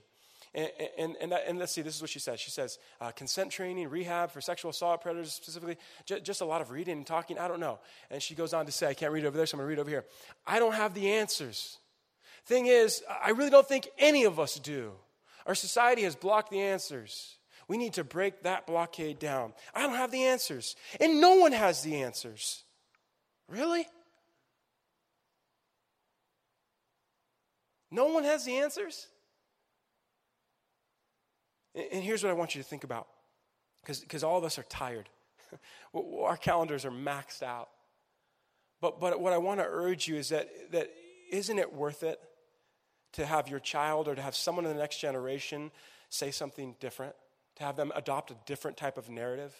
And, 0.54 0.70
and, 0.96 1.16
and, 1.20 1.32
and, 1.32 1.58
let's 1.58 1.72
see, 1.72 1.82
this 1.82 1.96
is 1.96 2.00
what 2.00 2.10
she 2.10 2.20
says. 2.20 2.38
She 2.38 2.50
says, 2.50 2.78
uh, 3.00 3.10
consent 3.10 3.50
training, 3.50 3.88
rehab 3.88 4.30
for 4.30 4.40
sexual 4.40 4.70
assault 4.70 5.02
predators 5.02 5.32
specifically, 5.32 5.76
j- 6.06 6.20
just 6.20 6.42
a 6.42 6.44
lot 6.44 6.60
of 6.60 6.70
reading 6.70 6.96
and 6.96 7.06
talking. 7.06 7.38
I 7.38 7.48
don't 7.48 7.58
know. 7.58 7.80
And 8.08 8.22
she 8.22 8.36
goes 8.36 8.54
on 8.54 8.64
to 8.66 8.72
say, 8.72 8.86
I 8.86 8.94
can't 8.94 9.12
read 9.12 9.24
over 9.24 9.36
there, 9.36 9.46
so 9.46 9.56
I'm 9.56 9.58
going 9.58 9.66
to 9.66 9.70
read 9.70 9.80
over 9.80 9.90
here. 9.90 10.04
I 10.46 10.60
don't 10.60 10.74
have 10.74 10.94
the 10.94 11.10
answers. 11.10 11.78
Thing 12.46 12.66
is, 12.66 13.02
I 13.24 13.30
really 13.30 13.50
don't 13.50 13.66
think 13.66 13.88
any 13.98 14.24
of 14.24 14.38
us 14.38 14.60
do. 14.60 14.92
Our 15.44 15.56
society 15.56 16.02
has 16.02 16.14
blocked 16.14 16.50
the 16.50 16.60
answers. 16.60 17.36
We 17.66 17.76
need 17.76 17.94
to 17.94 18.04
break 18.04 18.42
that 18.42 18.66
blockade 18.66 19.18
down. 19.18 19.54
I 19.74 19.82
don't 19.82 19.96
have 19.96 20.12
the 20.12 20.24
answers. 20.24 20.76
And 21.00 21.20
no 21.20 21.36
one 21.36 21.52
has 21.52 21.82
the 21.82 22.02
answers. 22.02 22.62
Really? 23.48 23.86
No 27.90 28.06
one 28.06 28.24
has 28.24 28.44
the 28.44 28.56
answers? 28.56 29.08
And 31.74 32.02
here's 32.02 32.22
what 32.22 32.30
I 32.30 32.34
want 32.34 32.54
you 32.54 32.62
to 32.62 32.68
think 32.68 32.84
about 32.84 33.08
because 33.82 34.24
all 34.24 34.38
of 34.38 34.44
us 34.44 34.58
are 34.58 34.64
tired. 34.64 35.08
Our 35.94 36.36
calendars 36.36 36.84
are 36.84 36.90
maxed 36.90 37.42
out. 37.42 37.68
But, 38.80 39.00
but 39.00 39.20
what 39.20 39.32
I 39.32 39.38
want 39.38 39.60
to 39.60 39.66
urge 39.66 40.08
you 40.08 40.16
is 40.16 40.28
that, 40.30 40.48
that 40.72 40.90
isn't 41.30 41.58
it 41.58 41.72
worth 41.72 42.02
it 42.02 42.20
to 43.12 43.24
have 43.26 43.48
your 43.48 43.60
child 43.60 44.08
or 44.08 44.14
to 44.14 44.22
have 44.22 44.34
someone 44.34 44.64
in 44.64 44.72
the 44.72 44.78
next 44.78 44.98
generation 44.98 45.70
say 46.10 46.30
something 46.30 46.76
different? 46.80 47.14
To 47.56 47.64
have 47.64 47.76
them 47.76 47.92
adopt 47.94 48.30
a 48.30 48.36
different 48.46 48.76
type 48.76 48.98
of 48.98 49.08
narrative? 49.08 49.54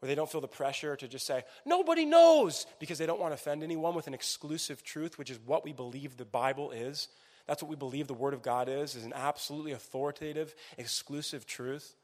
Where 0.00 0.08
they 0.08 0.14
don't 0.14 0.30
feel 0.30 0.40
the 0.40 0.48
pressure 0.48 0.96
to 0.96 1.08
just 1.08 1.26
say, 1.26 1.44
nobody 1.64 2.04
knows, 2.04 2.66
because 2.78 2.98
they 2.98 3.06
don't 3.06 3.20
want 3.20 3.32
to 3.32 3.34
offend 3.34 3.62
anyone 3.62 3.94
with 3.94 4.06
an 4.06 4.14
exclusive 4.14 4.84
truth, 4.84 5.18
which 5.18 5.30
is 5.30 5.38
what 5.44 5.64
we 5.64 5.72
believe 5.72 6.16
the 6.16 6.24
Bible 6.24 6.70
is. 6.70 7.08
That's 7.48 7.62
what 7.62 7.70
we 7.70 7.76
believe 7.76 8.06
the 8.06 8.14
Word 8.14 8.34
of 8.34 8.42
God 8.42 8.68
is, 8.68 8.94
is 8.94 9.04
an 9.04 9.14
absolutely 9.14 9.72
authoritative, 9.72 10.54
exclusive 10.76 11.46
truth. 11.46 11.96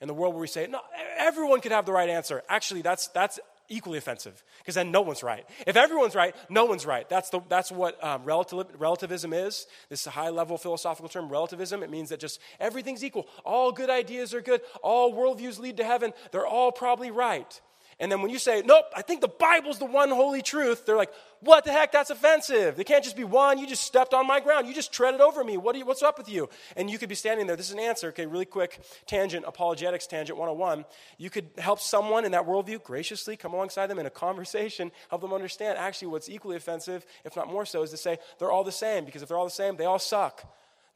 In 0.00 0.08
the 0.08 0.14
world 0.14 0.34
where 0.34 0.40
we 0.40 0.46
say, 0.46 0.66
no, 0.68 0.80
everyone 1.18 1.60
could 1.60 1.72
have 1.72 1.84
the 1.84 1.92
right 1.92 2.08
answer. 2.08 2.42
Actually, 2.48 2.82
that's, 2.82 3.08
that's 3.08 3.40
equally 3.68 3.98
offensive 3.98 4.44
because 4.58 4.76
then 4.76 4.92
no 4.92 5.00
one's 5.00 5.22
right. 5.22 5.44
If 5.66 5.76
everyone's 5.76 6.14
right, 6.14 6.36
no 6.48 6.64
one's 6.66 6.86
right. 6.86 7.08
That's, 7.08 7.30
the, 7.30 7.40
that's 7.48 7.72
what 7.72 8.02
um, 8.04 8.22
relativ- 8.24 8.68
relativism 8.78 9.32
is. 9.32 9.66
This 9.88 10.02
is 10.02 10.06
a 10.06 10.10
high 10.10 10.28
level 10.28 10.58
philosophical 10.58 11.08
term, 11.08 11.28
relativism. 11.28 11.82
It 11.82 11.90
means 11.90 12.10
that 12.10 12.20
just 12.20 12.38
everything's 12.60 13.02
equal. 13.02 13.26
All 13.44 13.72
good 13.72 13.90
ideas 13.90 14.32
are 14.34 14.42
good. 14.42 14.60
All 14.82 15.12
worldviews 15.12 15.58
lead 15.58 15.78
to 15.78 15.84
heaven. 15.84 16.12
They're 16.30 16.46
all 16.46 16.70
probably 16.70 17.10
right. 17.10 17.60
And 17.98 18.12
then 18.12 18.20
when 18.20 18.30
you 18.30 18.38
say, 18.38 18.62
nope, 18.62 18.84
I 18.94 19.00
think 19.00 19.22
the 19.22 19.28
Bible's 19.28 19.78
the 19.78 19.86
one 19.86 20.10
holy 20.10 20.42
truth, 20.42 20.84
they're 20.84 20.98
like, 20.98 21.12
what 21.40 21.64
the 21.64 21.72
heck? 21.72 21.92
That's 21.92 22.10
offensive. 22.10 22.76
They 22.76 22.84
can't 22.84 23.02
just 23.02 23.16
be 23.16 23.24
one. 23.24 23.56
You 23.58 23.66
just 23.66 23.84
stepped 23.84 24.12
on 24.12 24.26
my 24.26 24.38
ground. 24.38 24.68
You 24.68 24.74
just 24.74 24.92
treaded 24.92 25.22
over 25.22 25.42
me. 25.42 25.56
What 25.56 25.76
you, 25.76 25.86
what's 25.86 26.02
up 26.02 26.18
with 26.18 26.28
you? 26.28 26.50
And 26.76 26.90
you 26.90 26.98
could 26.98 27.08
be 27.08 27.14
standing 27.14 27.46
there. 27.46 27.56
This 27.56 27.68
is 27.68 27.72
an 27.72 27.80
answer. 27.80 28.08
Okay, 28.08 28.26
really 28.26 28.44
quick 28.44 28.80
tangent, 29.06 29.46
apologetics 29.48 30.06
tangent 30.06 30.38
101. 30.38 30.84
You 31.16 31.30
could 31.30 31.48
help 31.56 31.80
someone 31.80 32.26
in 32.26 32.32
that 32.32 32.46
worldview 32.46 32.82
graciously 32.82 33.34
come 33.34 33.54
alongside 33.54 33.86
them 33.86 33.98
in 33.98 34.04
a 34.04 34.10
conversation, 34.10 34.92
help 35.08 35.22
them 35.22 35.32
understand 35.32 35.78
actually 35.78 36.08
what's 36.08 36.28
equally 36.28 36.56
offensive, 36.56 37.06
if 37.24 37.34
not 37.34 37.48
more 37.48 37.64
so, 37.64 37.82
is 37.82 37.90
to 37.92 37.96
say 37.96 38.18
they're 38.38 38.52
all 38.52 38.64
the 38.64 38.72
same. 38.72 39.06
Because 39.06 39.22
if 39.22 39.28
they're 39.28 39.38
all 39.38 39.44
the 39.46 39.50
same, 39.50 39.76
they 39.76 39.86
all 39.86 39.98
suck. 39.98 40.44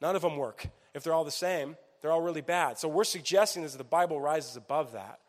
None 0.01 0.15
of 0.15 0.21
them 0.21 0.37
work. 0.37 0.67
If 0.93 1.03
they're 1.03 1.13
all 1.13 1.25
the 1.25 1.31
same, 1.31 1.77
they're 2.01 2.11
all 2.11 2.21
really 2.21 2.41
bad. 2.41 2.77
So 2.77 2.87
we're 2.87 3.05
suggesting 3.05 3.63
is 3.63 3.71
that 3.71 3.79
the 3.79 3.83
Bible 3.83 4.21
rises 4.21 4.55
above 4.55 4.91
that. 4.91 5.19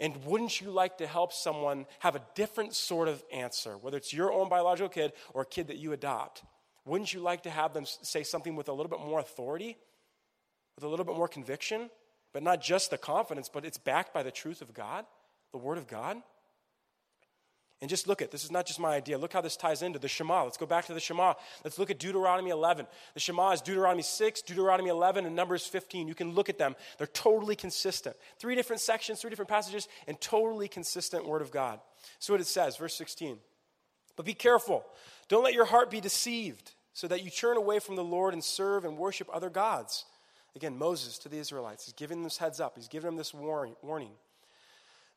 And 0.00 0.24
wouldn't 0.24 0.60
you 0.60 0.70
like 0.70 0.98
to 0.98 1.06
help 1.06 1.32
someone 1.32 1.86
have 2.00 2.16
a 2.16 2.22
different 2.34 2.74
sort 2.74 3.08
of 3.08 3.22
answer, 3.32 3.76
whether 3.78 3.96
it's 3.96 4.12
your 4.12 4.32
own 4.32 4.48
biological 4.48 4.88
kid 4.88 5.12
or 5.32 5.42
a 5.42 5.46
kid 5.46 5.68
that 5.68 5.76
you 5.76 5.92
adopt? 5.92 6.42
Wouldn't 6.84 7.14
you 7.14 7.20
like 7.20 7.44
to 7.44 7.50
have 7.50 7.72
them 7.74 7.84
say 7.86 8.22
something 8.24 8.56
with 8.56 8.68
a 8.68 8.72
little 8.72 8.90
bit 8.90 9.00
more 9.00 9.20
authority, 9.20 9.76
with 10.74 10.84
a 10.84 10.88
little 10.88 11.04
bit 11.04 11.16
more 11.16 11.28
conviction, 11.28 11.90
but 12.32 12.42
not 12.42 12.60
just 12.60 12.90
the 12.90 12.98
confidence, 12.98 13.48
but 13.48 13.64
it's 13.64 13.78
backed 13.78 14.12
by 14.12 14.22
the 14.22 14.32
truth 14.32 14.62
of 14.62 14.74
God, 14.74 15.04
the 15.52 15.58
Word 15.58 15.78
of 15.78 15.86
God? 15.86 16.16
And 17.82 17.88
just 17.88 18.06
look 18.06 18.22
at 18.22 18.30
this 18.30 18.44
is 18.44 18.52
not 18.52 18.64
just 18.64 18.78
my 18.78 18.94
idea. 18.94 19.18
Look 19.18 19.32
how 19.32 19.40
this 19.40 19.56
ties 19.56 19.82
into 19.82 19.98
the 19.98 20.06
Shema. 20.06 20.44
Let's 20.44 20.56
go 20.56 20.66
back 20.66 20.86
to 20.86 20.94
the 20.94 21.00
Shema. 21.00 21.34
Let's 21.64 21.80
look 21.80 21.90
at 21.90 21.98
Deuteronomy 21.98 22.50
11. 22.50 22.86
The 23.14 23.20
Shema 23.20 23.50
is 23.50 23.60
Deuteronomy 23.60 24.04
6, 24.04 24.42
Deuteronomy 24.42 24.88
11, 24.88 25.26
and 25.26 25.34
Numbers 25.34 25.66
15. 25.66 26.06
You 26.06 26.14
can 26.14 26.32
look 26.32 26.48
at 26.48 26.58
them. 26.58 26.76
They're 26.96 27.08
totally 27.08 27.56
consistent. 27.56 28.14
Three 28.38 28.54
different 28.54 28.80
sections, 28.80 29.20
three 29.20 29.30
different 29.30 29.48
passages, 29.48 29.88
and 30.06 30.20
totally 30.20 30.68
consistent 30.68 31.26
Word 31.26 31.42
of 31.42 31.50
God. 31.50 31.80
So 32.20 32.32
what 32.32 32.40
it 32.40 32.46
says, 32.46 32.76
verse 32.76 32.94
16. 32.94 33.38
But 34.14 34.26
be 34.26 34.34
careful. 34.34 34.84
Don't 35.26 35.42
let 35.42 35.54
your 35.54 35.64
heart 35.64 35.90
be 35.90 36.00
deceived, 36.00 36.70
so 36.92 37.08
that 37.08 37.24
you 37.24 37.30
turn 37.30 37.56
away 37.56 37.80
from 37.80 37.96
the 37.96 38.04
Lord 38.04 38.32
and 38.32 38.44
serve 38.44 38.84
and 38.84 38.96
worship 38.96 39.28
other 39.32 39.50
gods. 39.50 40.04
Again, 40.54 40.78
Moses 40.78 41.18
to 41.18 41.28
the 41.28 41.38
Israelites. 41.38 41.86
He's 41.86 41.94
giving 41.94 42.18
them 42.18 42.24
this 42.24 42.38
heads 42.38 42.60
up. 42.60 42.74
He's 42.76 42.86
giving 42.86 43.08
them 43.08 43.16
this 43.16 43.34
warning. 43.34 44.12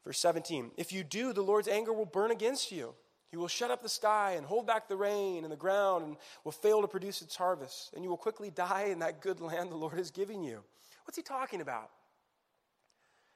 Verse 0.06 0.20
17 0.20 0.72
If 0.78 0.94
you 0.94 1.04
do, 1.04 1.34
the 1.34 1.41
Lord's 1.41 1.68
anger 1.68 1.91
will 1.91 2.06
burn 2.06 2.32
against 2.32 2.72
you. 2.72 2.94
He 3.32 3.38
will 3.38 3.48
shut 3.48 3.72
up 3.72 3.82
the 3.82 3.89
sky 3.89 4.36
and 4.38 4.46
hold 4.46 4.65
back 4.65 4.88
the 4.88 4.96
rain 4.96 5.44
and 5.44 5.52
the 5.52 5.58
ground 5.58 6.06
and 6.06 6.18
will 6.46 6.54
fail 6.54 6.82
to 6.82 6.88
produce 6.88 7.22
its 7.22 7.36
harvest. 7.36 7.91
And 7.94 8.04
you 8.04 8.10
will 8.10 8.18
quickly 8.18 8.50
die 8.50 8.86
in 8.91 9.00
that 9.00 9.20
good 9.20 9.41
land 9.41 9.72
the 9.72 9.76
Lord 9.76 10.00
is 10.00 10.12
giving 10.12 10.44
you. 10.44 10.63
What's 11.04 11.18
he 11.18 11.24
talking 11.24 11.60
about? 11.60 11.89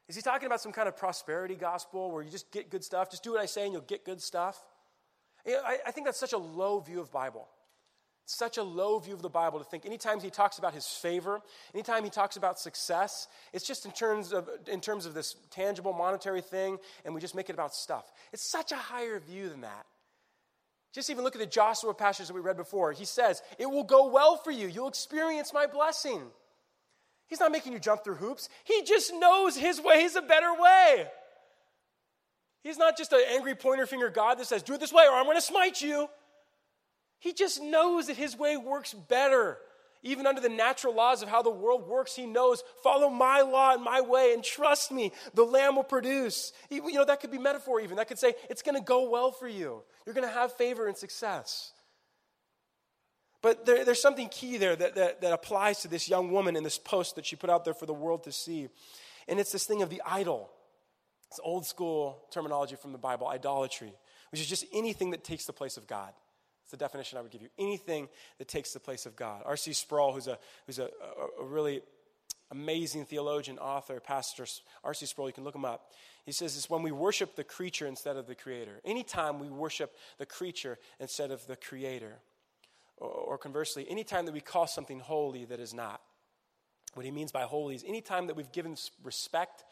Is 0.07 0.15
he 0.15 0.21
talking 0.21 0.45
about 0.45 0.61
some 0.61 0.71
kind 0.71 0.87
of 0.87 0.95
prosperity 0.95 1.55
gospel 1.55 2.11
where 2.11 2.23
you 2.23 2.31
just 2.31 2.51
get 2.51 2.69
good 2.69 2.83
stuff? 2.83 3.11
Just 3.11 3.23
do 3.23 3.33
what 3.33 3.41
I 3.41 3.45
say 3.45 3.65
and 3.65 3.73
you'll 3.73 3.81
get 3.81 4.05
good 4.05 4.21
stuff? 4.21 4.59
I, 5.45 5.91
think 5.91 6.05
that's 6.05 6.19
such 6.19 6.33
a 6.33 6.37
low 6.37 6.79
view 6.79 6.99
of 6.99 7.11
Bible 7.11 7.47
such 8.29 8.57
a 8.57 8.63
low 8.63 8.99
view 8.99 9.13
of 9.13 9.21
the 9.21 9.29
Bible 9.29 9.59
to 9.59 9.65
think 9.65 9.85
anytime 9.85 10.19
he 10.19 10.29
talks 10.29 10.59
about 10.59 10.73
his 10.73 10.85
favor, 10.85 11.41
anytime 11.73 12.03
he 12.03 12.09
talks 12.09 12.37
about 12.37 12.59
success, 12.59 13.27
it's 13.53 13.65
just 13.65 13.85
in 13.85 13.91
terms 13.91 14.33
of, 14.33 14.47
in 14.67 14.81
terms 14.81 15.05
of 15.05 15.13
this 15.13 15.35
tangible 15.49 15.93
monetary 15.93 16.41
thing, 16.41 16.77
and 17.05 17.15
we 17.15 17.21
just 17.21 17.33
make 17.33 17.49
it 17.49 17.53
about 17.53 17.73
stuff. 17.73 18.11
It's 18.31 18.43
such 18.43 18.71
a 18.71 18.75
higher 18.75 19.19
view 19.19 19.49
than 19.49 19.61
that. 19.61 19.85
Just 20.93 21.09
even 21.09 21.23
look 21.23 21.35
at 21.35 21.41
the 21.41 21.47
Joshua 21.47 21.93
passage 21.93 22.27
that 22.27 22.33
we 22.33 22.41
read 22.41 22.57
before. 22.57 22.91
He 22.91 23.05
says, 23.05 23.41
It 23.57 23.69
will 23.69 23.83
go 23.83 24.09
well 24.09 24.37
for 24.37 24.51
you. 24.51 24.67
You'll 24.67 24.87
experience 24.87 25.53
my 25.53 25.67
blessing. 25.67 26.21
He's 27.27 27.39
not 27.39 27.51
making 27.51 27.73
you 27.73 27.79
jump 27.79 28.03
through 28.03 28.15
hoops, 28.15 28.49
he 28.63 28.83
just 28.83 29.13
knows 29.13 29.55
his 29.55 29.81
way 29.81 30.03
is 30.03 30.15
a 30.15 30.21
better 30.21 30.53
way. 30.59 31.07
He's 32.61 32.77
not 32.77 32.97
just 32.97 33.13
an 33.13 33.21
angry 33.29 33.55
pointer 33.55 33.85
finger 33.85 34.09
God 34.09 34.37
that 34.37 34.45
says, 34.45 34.63
Do 34.63 34.73
it 34.73 34.79
this 34.79 34.91
way 34.91 35.05
or 35.09 35.15
I'm 35.15 35.25
going 35.25 35.37
to 35.37 35.41
smite 35.41 35.81
you. 35.81 36.09
He 37.19 37.33
just 37.33 37.61
knows 37.61 38.07
that 38.07 38.17
his 38.17 38.37
way 38.37 38.57
works 38.57 38.93
better. 38.93 39.57
Even 40.01 40.25
under 40.25 40.39
the 40.39 40.49
natural 40.49 40.95
laws 40.95 41.21
of 41.21 41.27
how 41.27 41.41
the 41.41 41.49
world 41.49 41.85
works, 41.85 42.15
he 42.15 42.25
knows, 42.25 42.63
follow 42.83 43.09
my 43.09 43.41
law 43.41 43.73
and 43.73 43.83
my 43.83 43.99
way 43.99 44.33
and 44.33 44.43
trust 44.43 44.91
me, 44.91 45.11
the 45.33 45.43
lamb 45.43 45.75
will 45.75 45.83
produce. 45.83 46.53
You 46.69 46.93
know, 46.93 47.03
that 47.03 47.19
could 47.19 47.31
be 47.31 47.37
metaphor 47.37 47.81
even. 47.81 47.97
That 47.97 48.07
could 48.07 48.19
say, 48.19 48.35
it's 48.49 48.61
going 48.61 48.75
to 48.75 48.81
go 48.81 49.09
well 49.09 49.31
for 49.31 49.47
you. 49.47 49.83
You're 50.05 50.15
going 50.15 50.27
to 50.27 50.33
have 50.33 50.53
favor 50.53 50.87
and 50.87 50.95
success. 50.95 51.73
But 53.41 53.65
there, 53.65 53.83
there's 53.83 54.01
something 54.01 54.29
key 54.29 54.57
there 54.57 54.75
that, 54.75 54.95
that, 54.95 55.21
that 55.21 55.33
applies 55.33 55.81
to 55.81 55.89
this 55.89 56.07
young 56.07 56.31
woman 56.31 56.55
in 56.55 56.63
this 56.63 56.77
post 56.77 57.15
that 57.15 57.25
she 57.25 57.35
put 57.35 57.49
out 57.49 57.65
there 57.65 57.73
for 57.73 57.85
the 57.85 57.93
world 57.93 58.23
to 58.23 58.31
see. 58.31 58.69
And 59.27 59.39
it's 59.39 59.51
this 59.51 59.65
thing 59.65 59.81
of 59.81 59.89
the 59.89 60.01
idol. 60.05 60.49
It's 61.29 61.39
old 61.43 61.65
school 61.65 62.23
terminology 62.31 62.75
from 62.75 62.93
the 62.93 62.97
Bible, 62.97 63.27
idolatry, 63.27 63.93
which 64.31 64.41
is 64.41 64.47
just 64.47 64.65
anything 64.73 65.11
that 65.11 65.23
takes 65.23 65.45
the 65.45 65.53
place 65.53 65.77
of 65.77 65.87
God. 65.87 66.11
It's 66.69 66.77
the 66.77 66.85
definition 66.85 67.17
I 67.17 67.21
would 67.21 67.31
give 67.31 67.41
you. 67.41 67.47
Anything 67.57 68.09
that 68.37 68.47
takes 68.47 68.73
the 68.73 68.79
place 68.79 69.07
of 69.07 69.15
God. 69.15 69.41
R.C. 69.43 69.73
Sproul, 69.73 70.13
who's 70.13 70.27
a, 70.27 70.37
who's 70.67 70.77
a, 70.77 70.83
a, 70.83 71.41
a 71.41 71.45
really 71.47 71.81
amazing 72.51 73.05
theologian, 73.05 73.57
author, 73.57 73.99
pastor, 73.99 74.45
R.C. 74.83 75.07
Sproul, 75.07 75.29
you 75.29 75.33
can 75.33 75.43
look 75.43 75.55
him 75.55 75.65
up. 75.65 75.91
He 76.27 76.31
says 76.31 76.55
it's 76.55 76.69
when 76.69 76.83
we 76.83 76.91
worship 76.91 77.35
the 77.35 77.43
creature 77.43 77.87
instead 77.87 78.17
of 78.17 78.27
the 78.27 78.35
creator. 78.35 78.81
Anytime 78.85 79.39
we 79.39 79.49
worship 79.49 79.95
the 80.19 80.27
creature 80.27 80.77
instead 80.99 81.31
of 81.31 81.47
the 81.47 81.55
creator. 81.55 82.19
Or, 82.97 83.09
or 83.09 83.37
conversely, 83.39 83.89
anytime 83.89 84.27
that 84.27 84.33
we 84.35 84.39
call 84.39 84.67
something 84.67 84.99
holy 84.99 85.45
that 85.45 85.59
is 85.59 85.73
not. 85.73 86.01
What 86.93 87.03
he 87.03 87.11
means 87.11 87.31
by 87.31 87.41
holy 87.45 87.73
is 87.73 87.83
anytime 87.83 88.27
that 88.27 88.35
we've 88.35 88.51
given 88.51 88.77
respect, 89.03 89.63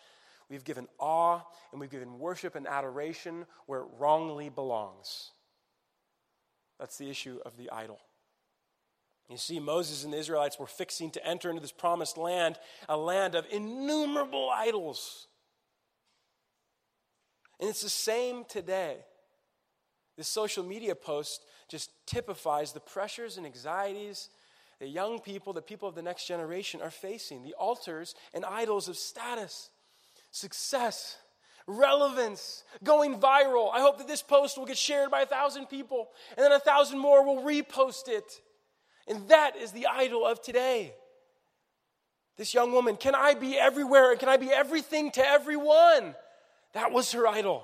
we've 0.49 0.63
given 0.63 0.87
awe, 0.97 1.41
and 1.71 1.79
we've 1.79 1.91
given 1.91 2.17
worship 2.17 2.55
and 2.55 2.65
adoration 2.65 3.45
where 3.67 3.81
it 3.81 3.87
wrongly 3.99 4.49
belongs. 4.49 5.29
That's 6.79 6.97
the 6.97 7.09
issue 7.09 7.39
of 7.45 7.57
the 7.57 7.69
idol. 7.71 7.99
You 9.29 9.37
see, 9.37 9.59
Moses 9.59 10.03
and 10.03 10.13
the 10.13 10.17
Israelites 10.17 10.57
were 10.57 10.67
fixing 10.67 11.11
to 11.11 11.25
enter 11.25 11.49
into 11.49 11.61
this 11.61 11.71
promised 11.71 12.17
land, 12.17 12.57
a 12.87 12.95
land 12.95 13.35
of 13.35 13.45
innumerable 13.51 14.49
idols. 14.49 15.27
And 17.59 17.69
it's 17.69 17.81
the 17.81 17.89
same 17.89 18.45
today. 18.45 18.97
This 20.15 20.27
social 20.27 20.63
media 20.63 20.95
post 20.95 21.43
just 21.67 21.91
typifies 22.05 22.71
the 22.71 22.79
pressures 22.79 23.37
and 23.37 23.45
anxieties 23.45 24.29
that 24.79 24.87
young 24.87 25.19
people, 25.19 25.53
the 25.53 25.61
people 25.61 25.89
of 25.89 25.95
the 25.95 26.01
next 26.01 26.27
generation, 26.27 26.81
are 26.81 26.91
facing. 26.91 27.43
The 27.43 27.53
altars 27.55 28.15
and 28.33 28.45
idols 28.45 28.87
of 28.87 28.95
status, 28.95 29.69
success, 30.31 31.17
relevance, 31.67 32.63
going 32.83 33.19
viral. 33.19 33.69
I 33.73 33.81
hope 33.81 33.97
that 33.97 34.07
this 34.07 34.23
post 34.23 34.57
will 34.57 34.65
get 34.65 34.77
shared 34.77 35.11
by 35.11 35.21
a 35.21 35.25
thousand 35.25 35.67
people, 35.67 36.09
and 36.35 36.43
then 36.43 36.51
a 36.51 36.59
thousand 36.59 36.99
more 36.99 37.23
will 37.25 37.43
repost 37.43 38.07
it. 38.07 38.41
And 39.07 39.27
that 39.29 39.55
is 39.55 39.71
the 39.71 39.87
idol 39.87 40.25
of 40.25 40.41
today. 40.41 40.93
This 42.37 42.53
young 42.53 42.71
woman, 42.71 42.95
can 42.95 43.15
I 43.15 43.33
be 43.33 43.57
everywhere 43.57 44.11
and 44.11 44.19
can 44.19 44.29
I 44.29 44.37
be 44.37 44.49
everything 44.49 45.11
to 45.11 45.27
everyone? 45.27 46.15
That 46.73 46.91
was 46.91 47.11
her 47.13 47.27
idol. 47.27 47.63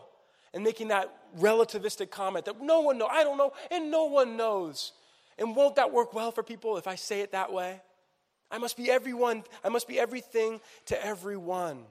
And 0.53 0.63
making 0.63 0.89
that 0.89 1.13
relativistic 1.39 2.09
comment 2.11 2.45
that 2.45 2.61
no 2.61 2.81
one 2.81 2.97
knows, 2.97 3.09
I 3.11 3.23
don't 3.23 3.37
know, 3.37 3.53
and 3.71 3.91
no 3.91 4.05
one 4.05 4.35
knows. 4.37 4.93
And 5.37 5.55
won't 5.55 5.75
that 5.75 5.91
work 5.91 6.13
well 6.13 6.31
for 6.31 6.43
people 6.43 6.77
if 6.77 6.87
I 6.87 6.95
say 6.95 7.21
it 7.21 7.31
that 7.31 7.51
way? 7.51 7.81
I 8.49 8.57
must 8.57 8.77
be 8.77 8.89
everyone, 8.89 9.43
I 9.63 9.69
must 9.69 9.87
be 9.87 9.99
everything 9.99 10.59
to 10.85 11.05
everyone. 11.05 11.85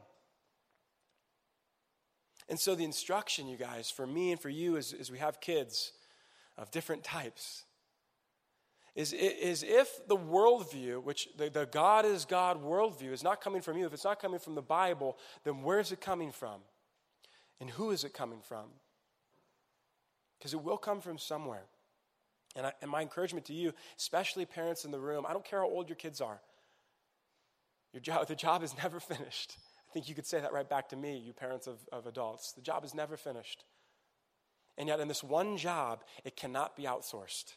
And 2.49 2.59
so, 2.59 2.75
the 2.75 2.85
instruction, 2.85 3.49
you 3.49 3.57
guys, 3.57 3.91
for 3.91 4.07
me 4.07 4.33
and 4.33 4.41
for 4.41 4.49
you 4.49 4.77
as, 4.77 4.93
as 4.93 5.11
we 5.11 5.19
have 5.19 5.41
kids 5.41 5.93
of 6.59 6.71
different 6.71 7.05
types, 7.05 7.65
is, 8.95 9.13
is 9.15 9.63
if 9.63 10.07
the 10.07 10.17
worldview, 10.17 11.03
which 11.03 11.29
the, 11.39 11.49
the 11.49 11.67
God 11.67 12.05
is 12.05 12.25
God 12.27 12.63
worldview, 12.63 13.13
is 13.13 13.23
not 13.23 13.41
coming 13.41 13.63
from 13.63 13.79
you, 13.79 13.87
if 13.87 13.95
it's 13.95 14.05
not 14.05 14.21
coming 14.21 14.39
from 14.39 14.55
the 14.55 14.63
Bible, 14.63 15.17
then 15.45 15.63
where 15.63 15.81
is 15.81 15.93
it 15.93 16.01
coming 16.01 16.31
from? 16.31 16.61
And 17.59 17.71
who 17.71 17.91
is 17.91 18.05
it 18.05 18.13
coming 18.13 18.41
from? 18.43 18.67
Because 20.39 20.53
it 20.53 20.63
will 20.63 20.77
come 20.77 21.01
from 21.01 21.17
somewhere. 21.17 21.65
And, 22.55 22.67
I, 22.67 22.73
and 22.83 22.91
my 22.91 23.01
encouragement 23.01 23.47
to 23.47 23.55
you, 23.55 23.73
especially 23.99 24.45
parents 24.45 24.85
in 24.85 24.91
the 24.91 25.01
room, 25.01 25.25
I 25.27 25.33
don't 25.33 25.45
care 25.45 25.61
how 25.61 25.69
old 25.69 25.89
your 25.89 25.97
kids 25.97 26.21
are, 26.21 26.41
your 27.93 28.01
job, 28.01 28.27
the 28.29 28.35
job 28.35 28.63
is 28.63 28.77
never 28.77 29.01
finished. 29.01 29.57
I 29.93 29.95
think 29.95 30.09
you 30.09 30.15
could 30.15 30.27
say 30.27 30.41
that 30.41 30.55
right 30.55 30.67
back 30.67 30.89
to 30.89 30.97
me, 30.97 31.19
you 31.19 31.35
parents 31.35 31.67
of, 31.67 31.77
of 31.93 32.07
adults. 32.07 32.53
The 32.53 32.63
job 32.63 32.83
is 32.83 32.95
never 32.95 33.19
finished. 33.19 33.67
And 34.79 34.89
yet, 34.89 35.01
in 35.01 35.09
this 35.09 35.23
one 35.23 35.59
job, 35.59 36.03
it 36.25 36.35
cannot 36.35 36.77
be 36.77 36.85
outsourced. 36.85 37.57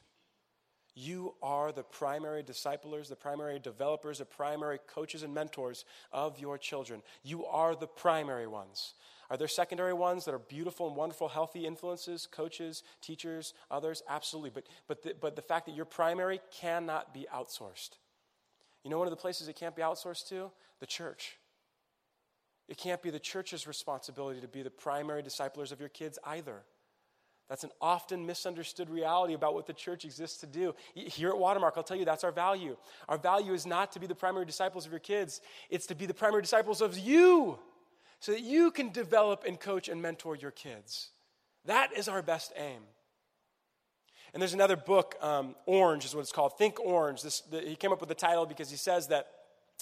You 0.95 1.35
are 1.41 1.71
the 1.71 1.83
primary 1.83 2.43
disciplers, 2.43 3.07
the 3.07 3.15
primary 3.15 3.57
developers, 3.57 4.17
the 4.17 4.25
primary 4.25 4.79
coaches 4.85 5.23
and 5.23 5.33
mentors 5.33 5.85
of 6.11 6.37
your 6.37 6.57
children. 6.57 7.03
You 7.23 7.45
are 7.45 7.73
the 7.73 7.87
primary 7.87 8.47
ones. 8.47 8.95
Are 9.29 9.37
there 9.37 9.47
secondary 9.47 9.93
ones 9.93 10.25
that 10.25 10.33
are 10.33 10.39
beautiful 10.39 10.89
and 10.89 10.97
wonderful, 10.97 11.29
healthy 11.29 11.65
influences, 11.65 12.27
coaches, 12.29 12.83
teachers, 13.01 13.53
others? 13.71 14.03
Absolutely. 14.09 14.49
But, 14.49 14.67
but, 14.89 15.03
the, 15.03 15.15
but 15.21 15.37
the 15.37 15.41
fact 15.41 15.67
that 15.67 15.75
your 15.75 15.85
primary 15.85 16.41
cannot 16.51 17.13
be 17.13 17.27
outsourced. 17.33 17.91
You 18.83 18.89
know 18.89 18.97
one 18.97 19.07
of 19.07 19.11
the 19.11 19.15
places 19.15 19.47
it 19.47 19.55
can't 19.55 19.73
be 19.73 19.81
outsourced 19.81 20.27
to? 20.27 20.51
The 20.81 20.85
church. 20.85 21.37
It 22.67 22.77
can't 22.77 23.01
be 23.01 23.09
the 23.09 23.19
church's 23.19 23.67
responsibility 23.67 24.41
to 24.41 24.47
be 24.47 24.63
the 24.63 24.71
primary 24.71 25.21
disciplers 25.21 25.71
of 25.71 25.79
your 25.79 25.89
kids 25.89 26.17
either. 26.23 26.63
That's 27.47 27.63
an 27.63 27.69
often 27.79 28.25
misunderstood 28.25 28.89
reality 28.89 29.35
about 29.35 29.53
what 29.53 29.67
the 29.67 29.73
church 29.73 30.03
exists 30.03 30.39
to 30.39 30.47
do. 30.47 30.73
Here 30.95 31.29
at 31.29 31.37
Watermark, 31.37 31.75
I'll 31.77 31.83
tell 31.83 31.97
you 31.97 32.05
that's 32.05 32.23
our 32.23 32.31
value. 32.31 32.75
Our 33.07 33.19
value 33.19 33.53
is 33.53 33.67
not 33.67 33.91
to 33.91 33.99
be 33.99 34.07
the 34.07 34.15
primary 34.15 34.45
disciples 34.45 34.85
of 34.85 34.91
your 34.91 34.99
kids, 34.99 35.41
it's 35.69 35.85
to 35.87 35.95
be 35.95 36.07
the 36.07 36.13
primary 36.13 36.41
disciples 36.41 36.81
of 36.81 36.97
you 36.97 37.59
so 38.19 38.31
that 38.31 38.41
you 38.41 38.71
can 38.71 38.89
develop 38.89 39.43
and 39.45 39.59
coach 39.59 39.89
and 39.89 40.01
mentor 40.01 40.35
your 40.35 40.51
kids. 40.51 41.09
That 41.65 41.91
is 41.95 42.07
our 42.07 42.23
best 42.23 42.51
aim. 42.55 42.81
And 44.33 44.41
there's 44.41 44.53
another 44.53 44.75
book, 44.75 45.15
um, 45.21 45.55
Orange 45.65 46.03
is 46.03 46.15
what 46.15 46.21
it's 46.21 46.31
called. 46.31 46.57
Think 46.57 46.79
Orange. 46.79 47.21
This, 47.21 47.41
the, 47.41 47.61
he 47.61 47.75
came 47.75 47.91
up 47.91 47.99
with 47.99 48.09
the 48.09 48.15
title 48.15 48.45
because 48.45 48.69
he 48.69 48.77
says 48.77 49.07
that 49.07 49.27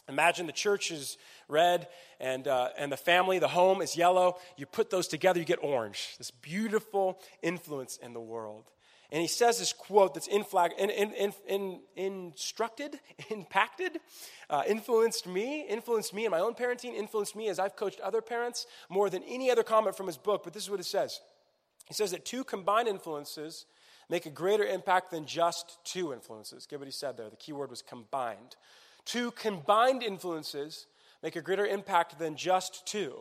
Imagine 0.10 0.48
the 0.48 0.52
church 0.52 0.92
is 0.92 1.18
red 1.48 1.88
and, 2.20 2.48
uh, 2.48 2.70
and 2.78 2.92
the 2.92 2.98
family, 2.98 3.40
the 3.40 3.48
home 3.48 3.82
is 3.82 3.96
yellow. 3.96 4.38
You 4.58 4.66
put 4.66 4.90
those 4.90 5.08
together, 5.08 5.40
you 5.40 5.46
get 5.46 5.60
orange. 5.62 6.16
This 6.18 6.32
beautiful 6.32 7.20
influence 7.42 7.98
in 7.98 8.14
the 8.14 8.20
world. 8.20 8.66
And 9.14 9.22
he 9.22 9.28
says 9.28 9.60
this 9.60 9.74
quote 9.74 10.16
that's 10.16 10.28
in 10.28 10.44
flag, 10.44 10.72
in, 10.78 10.90
in, 10.90 11.34
in, 11.48 11.80
instructed, 11.96 13.00
impacted, 13.30 14.00
uh, 14.50 14.64
influenced 14.68 15.28
me, 15.28 15.68
influenced 15.70 16.16
me 16.16 16.26
in 16.26 16.32
my 16.32 16.40
own 16.40 16.56
parenting, 16.56 16.96
influenced 16.96 17.36
me 17.36 17.48
as 17.48 17.60
I've 17.60 17.76
coached 17.76 18.00
other 18.00 18.22
parents 18.22 18.66
more 18.90 19.12
than 19.12 19.22
any 19.24 19.52
other 19.52 19.62
comment 19.62 19.96
from 19.96 20.08
his 20.08 20.18
book. 20.18 20.44
But 20.44 20.54
this 20.54 20.64
is 20.64 20.70
what 20.70 20.80
it 20.80 20.86
says. 20.86 21.22
He 21.88 21.94
says 21.94 22.12
that 22.12 22.26
two 22.26 22.44
combined 22.44 22.88
influences 22.88 23.68
make 24.10 24.26
a 24.26 24.32
greater 24.32 24.64
impact 24.64 25.12
than 25.12 25.28
just 25.28 25.78
two 25.84 26.12
influences. 26.12 26.66
Get 26.66 26.80
what 26.80 26.88
he 26.88 26.92
said 26.92 27.16
there. 27.16 27.30
The 27.30 27.36
key 27.36 27.54
word 27.54 27.70
was 27.70 27.84
combined. 27.84 28.56
Two 29.06 29.32
combined 29.32 30.04
influences 30.04 30.88
make 31.22 31.36
a 31.36 31.42
greater 31.42 31.66
impact 31.66 32.20
than 32.20 32.36
just 32.36 32.86
two. 32.86 33.14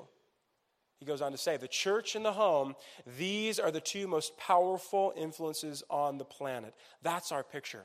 He 0.99 1.07
goes 1.07 1.21
on 1.21 1.33
to 1.33 1.39
say, 1.39 1.57
the 1.57 1.67
church 1.67 2.15
and 2.15 2.25
the 2.25 2.33
home, 2.33 2.77
these 3.19 3.59
are 3.59 3.73
the 3.73 3.81
two 3.81 4.07
most 4.07 4.37
powerful 4.39 5.13
influences 5.17 5.83
on 5.91 6.17
the 6.17 6.25
planet. 6.25 6.75
That's 7.03 7.33
our 7.33 7.43
picture 7.43 7.83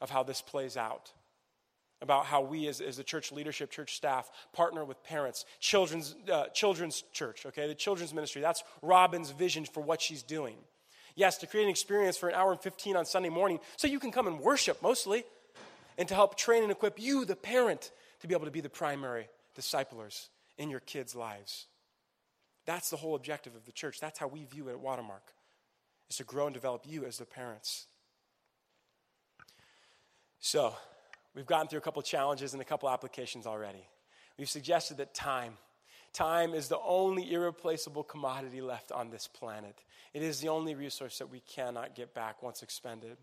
of 0.00 0.08
how 0.08 0.22
this 0.22 0.40
plays 0.40 0.76
out. 0.76 1.12
About 2.00 2.24
how 2.24 2.40
we, 2.40 2.66
as, 2.66 2.80
as 2.80 2.96
the 2.96 3.04
church 3.04 3.32
leadership, 3.32 3.70
church 3.70 3.96
staff, 3.96 4.30
partner 4.54 4.82
with 4.82 5.02
parents, 5.04 5.44
children's, 5.60 6.16
uh, 6.32 6.46
children's 6.54 7.02
church, 7.12 7.44
okay, 7.46 7.66
the 7.68 7.74
children's 7.74 8.14
ministry. 8.14 8.40
That's 8.40 8.62
Robin's 8.80 9.30
vision 9.30 9.66
for 9.66 9.82
what 9.82 10.00
she's 10.00 10.22
doing. 10.22 10.56
Yes, 11.16 11.36
to 11.38 11.46
create 11.46 11.64
an 11.64 11.70
experience 11.70 12.16
for 12.16 12.30
an 12.30 12.34
hour 12.34 12.50
and 12.50 12.60
15 12.60 12.96
on 12.96 13.04
Sunday 13.04 13.28
morning 13.28 13.60
so 13.76 13.88
you 13.88 14.00
can 14.00 14.10
come 14.10 14.26
and 14.26 14.40
worship 14.40 14.82
mostly 14.82 15.24
and 15.98 16.08
to 16.08 16.14
help 16.14 16.36
train 16.36 16.62
and 16.62 16.72
equip 16.72 17.00
you, 17.00 17.24
the 17.24 17.36
parent, 17.36 17.90
to 18.20 18.28
be 18.28 18.34
able 18.34 18.46
to 18.46 18.50
be 18.50 18.60
the 18.60 18.68
primary 18.68 19.28
disciplers 19.54 20.28
in 20.58 20.70
your 20.70 20.80
kids' 20.80 21.14
lives. 21.14 21.66
That's 22.66 22.90
the 22.90 22.96
whole 22.96 23.14
objective 23.14 23.54
of 23.54 23.66
the 23.66 23.72
church. 23.72 24.00
That's 24.00 24.18
how 24.18 24.26
we 24.26 24.44
view 24.44 24.68
it 24.68 24.72
at 24.72 24.80
Watermark, 24.80 25.32
is 26.08 26.16
to 26.16 26.24
grow 26.24 26.46
and 26.46 26.54
develop 26.54 26.84
you 26.86 27.04
as 27.04 27.18
the 27.18 27.26
parents. 27.26 27.86
So, 30.40 30.74
we've 31.34 31.46
gotten 31.46 31.68
through 31.68 31.78
a 31.78 31.82
couple 31.82 32.02
challenges 32.02 32.52
and 32.52 32.62
a 32.62 32.64
couple 32.64 32.88
applications 32.88 33.46
already. 33.46 33.86
We've 34.38 34.48
suggested 34.48 34.96
that 34.98 35.14
time, 35.14 35.56
time 36.12 36.54
is 36.54 36.68
the 36.68 36.78
only 36.80 37.32
irreplaceable 37.32 38.02
commodity 38.02 38.60
left 38.60 38.92
on 38.92 39.10
this 39.10 39.26
planet. 39.28 39.76
It 40.12 40.22
is 40.22 40.40
the 40.40 40.48
only 40.48 40.74
resource 40.74 41.18
that 41.18 41.30
we 41.30 41.40
cannot 41.40 41.94
get 41.94 42.14
back 42.14 42.42
once 42.42 42.62
expended. 42.62 43.16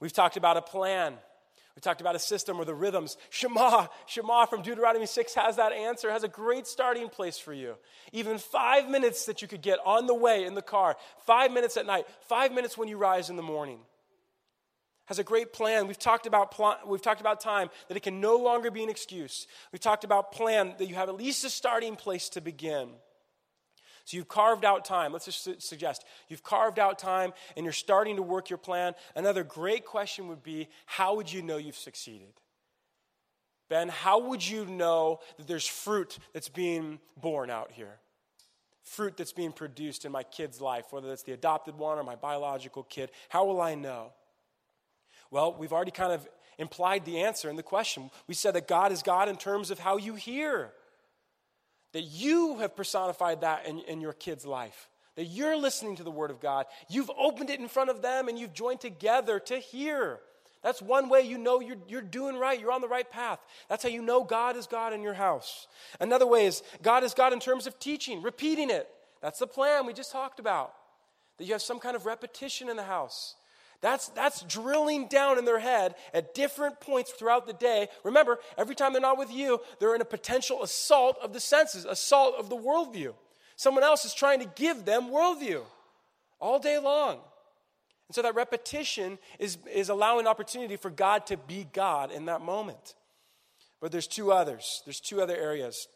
We've 0.00 0.12
talked 0.12 0.36
about 0.36 0.56
a 0.56 0.62
plan 0.62 1.14
we 1.78 1.80
talked 1.80 2.00
about 2.00 2.16
a 2.16 2.18
system 2.18 2.58
or 2.58 2.64
the 2.64 2.74
rhythms. 2.74 3.16
Shema, 3.30 3.86
Shema 4.06 4.46
from 4.46 4.62
Deuteronomy 4.62 5.06
6 5.06 5.34
has 5.36 5.54
that 5.58 5.72
answer, 5.72 6.10
has 6.10 6.24
a 6.24 6.28
great 6.28 6.66
starting 6.66 7.08
place 7.08 7.38
for 7.38 7.52
you. 7.52 7.76
Even 8.12 8.38
five 8.38 8.90
minutes 8.90 9.26
that 9.26 9.42
you 9.42 9.46
could 9.46 9.62
get 9.62 9.78
on 9.86 10.08
the 10.08 10.14
way 10.14 10.44
in 10.44 10.56
the 10.56 10.60
car, 10.60 10.96
five 11.24 11.52
minutes 11.52 11.76
at 11.76 11.86
night, 11.86 12.06
five 12.22 12.50
minutes 12.50 12.76
when 12.76 12.88
you 12.88 12.96
rise 12.96 13.30
in 13.30 13.36
the 13.36 13.44
morning. 13.44 13.78
Has 15.04 15.20
a 15.20 15.24
great 15.24 15.52
plan. 15.52 15.86
We've 15.86 15.96
talked 15.96 16.26
about 16.26 16.50
pl- 16.50 16.78
we've 16.84 17.00
talked 17.00 17.20
about 17.20 17.40
time 17.40 17.70
that 17.86 17.96
it 17.96 18.02
can 18.02 18.20
no 18.20 18.38
longer 18.38 18.72
be 18.72 18.82
an 18.82 18.90
excuse. 18.90 19.46
We've 19.70 19.78
talked 19.78 20.02
about 20.02 20.32
plan 20.32 20.74
that 20.78 20.88
you 20.88 20.96
have 20.96 21.08
at 21.08 21.14
least 21.14 21.44
a 21.44 21.48
starting 21.48 21.94
place 21.94 22.28
to 22.30 22.40
begin. 22.40 22.88
So 24.08 24.16
you've 24.16 24.26
carved 24.26 24.64
out 24.64 24.86
time. 24.86 25.12
Let's 25.12 25.26
just 25.26 25.44
su- 25.44 25.56
suggest 25.58 26.02
you've 26.28 26.42
carved 26.42 26.78
out 26.78 26.98
time 26.98 27.34
and 27.58 27.64
you're 27.64 27.74
starting 27.74 28.16
to 28.16 28.22
work 28.22 28.48
your 28.48 28.56
plan. 28.56 28.94
Another 29.14 29.44
great 29.44 29.84
question 29.84 30.28
would 30.28 30.42
be 30.42 30.70
how 30.86 31.16
would 31.16 31.30
you 31.30 31.42
know 31.42 31.58
you've 31.58 31.76
succeeded? 31.76 32.32
Ben, 33.68 33.90
how 33.90 34.18
would 34.18 34.48
you 34.48 34.64
know 34.64 35.20
that 35.36 35.46
there's 35.46 35.66
fruit 35.66 36.18
that's 36.32 36.48
being 36.48 37.00
borne 37.20 37.50
out 37.50 37.70
here? 37.70 37.98
Fruit 38.82 39.14
that's 39.14 39.34
being 39.34 39.52
produced 39.52 40.06
in 40.06 40.12
my 40.12 40.22
kid's 40.22 40.58
life, 40.58 40.86
whether 40.90 41.12
it's 41.12 41.24
the 41.24 41.32
adopted 41.32 41.76
one 41.76 41.98
or 41.98 42.02
my 42.02 42.16
biological 42.16 42.84
kid. 42.84 43.10
How 43.28 43.44
will 43.44 43.60
I 43.60 43.74
know? 43.74 44.14
Well, 45.30 45.52
we've 45.52 45.74
already 45.74 45.90
kind 45.90 46.12
of 46.12 46.26
implied 46.56 47.04
the 47.04 47.20
answer 47.20 47.50
in 47.50 47.56
the 47.56 47.62
question. 47.62 48.10
We 48.26 48.32
said 48.32 48.54
that 48.54 48.68
God 48.68 48.90
is 48.90 49.02
God 49.02 49.28
in 49.28 49.36
terms 49.36 49.70
of 49.70 49.78
how 49.78 49.98
you 49.98 50.14
hear 50.14 50.72
that 51.92 52.02
you 52.02 52.58
have 52.58 52.76
personified 52.76 53.40
that 53.40 53.66
in, 53.66 53.80
in 53.80 54.00
your 54.00 54.12
kid's 54.12 54.46
life. 54.46 54.88
That 55.16 55.24
you're 55.24 55.56
listening 55.56 55.96
to 55.96 56.04
the 56.04 56.10
Word 56.10 56.30
of 56.30 56.40
God. 56.40 56.66
You've 56.88 57.10
opened 57.18 57.50
it 57.50 57.58
in 57.58 57.68
front 57.68 57.90
of 57.90 58.02
them 58.02 58.28
and 58.28 58.38
you've 58.38 58.52
joined 58.54 58.80
together 58.80 59.40
to 59.40 59.58
hear 59.58 60.20
That's 60.62 60.82
one 60.82 61.08
way 61.08 61.22
you 61.22 61.38
know 61.38 61.60
you're, 61.60 61.78
you're 61.88 62.02
doing 62.02 62.36
right. 62.36 62.58
You're 62.58 62.72
on 62.72 62.80
the 62.80 62.88
right 62.88 63.08
path. 63.08 63.38
That's 63.68 63.82
how 63.82 63.88
you 63.88 64.02
know 64.02 64.24
God 64.24 64.56
is 64.56 64.66
God 64.66 64.92
in 64.92 65.02
your 65.02 65.14
house. 65.14 65.68
Another 66.00 66.26
way 66.26 66.46
is 66.46 66.62
God 66.82 67.04
is 67.04 67.14
God 67.14 67.32
in 67.32 67.40
terms 67.40 67.66
of 67.66 67.78
teaching, 67.78 68.22
repeating 68.22 68.70
it. 68.70 68.88
That's 69.22 69.38
the 69.38 69.46
plan 69.46 69.86
we 69.86 69.92
just 69.92 70.12
talked 70.12 70.40
about. 70.40 70.72
That 71.38 71.44
you 71.44 71.52
have 71.52 71.62
some 71.62 71.78
kind 71.78 71.94
of 71.94 72.06
repetition 72.06 72.68
in 72.68 72.76
the 72.76 72.84
house. 72.84 73.36
That's, 73.80 74.08
that's 74.08 74.42
drilling 74.42 75.06
down 75.06 75.38
in 75.38 75.44
their 75.44 75.60
head 75.60 75.94
at 76.12 76.34
different 76.34 76.80
points 76.80 77.12
throughout 77.12 77.46
the 77.46 77.52
day. 77.52 77.88
Remember, 78.02 78.38
every 78.56 78.74
time 78.74 78.92
they're 78.92 79.00
not 79.00 79.18
with 79.18 79.32
you, 79.32 79.60
they're 79.78 79.94
in 79.94 80.00
a 80.00 80.06
potential 80.06 80.62
assault 80.64 81.16
of 81.22 81.32
the 81.32 81.40
senses, 81.40 81.84
assault 81.84 82.34
of 82.38 82.48
the 82.48 82.56
worldview. 82.56 83.14
Someone 83.54 83.84
else 83.84 84.04
is 84.04 84.14
trying 84.14 84.40
to 84.40 84.50
give 84.56 84.84
them 84.84 85.10
worldview 85.10 85.62
all 86.40 86.58
day 86.58 86.78
long. 86.78 87.18
And 88.08 88.14
so 88.14 88.22
that 88.22 88.34
repetition 88.34 89.18
is, 89.38 89.58
is 89.72 89.90
allowing 89.90 90.26
opportunity 90.26 90.76
for 90.76 90.90
God 90.90 91.26
to 91.26 91.36
be 91.36 91.66
God 91.72 92.10
in 92.10 92.24
that 92.26 92.40
moment. 92.40 92.94
But 93.80 93.92
there's 93.92 94.06
two 94.06 94.32
others. 94.32 94.82
There's 94.86 95.00
two 95.00 95.20
other 95.20 95.36
areas 95.36 95.86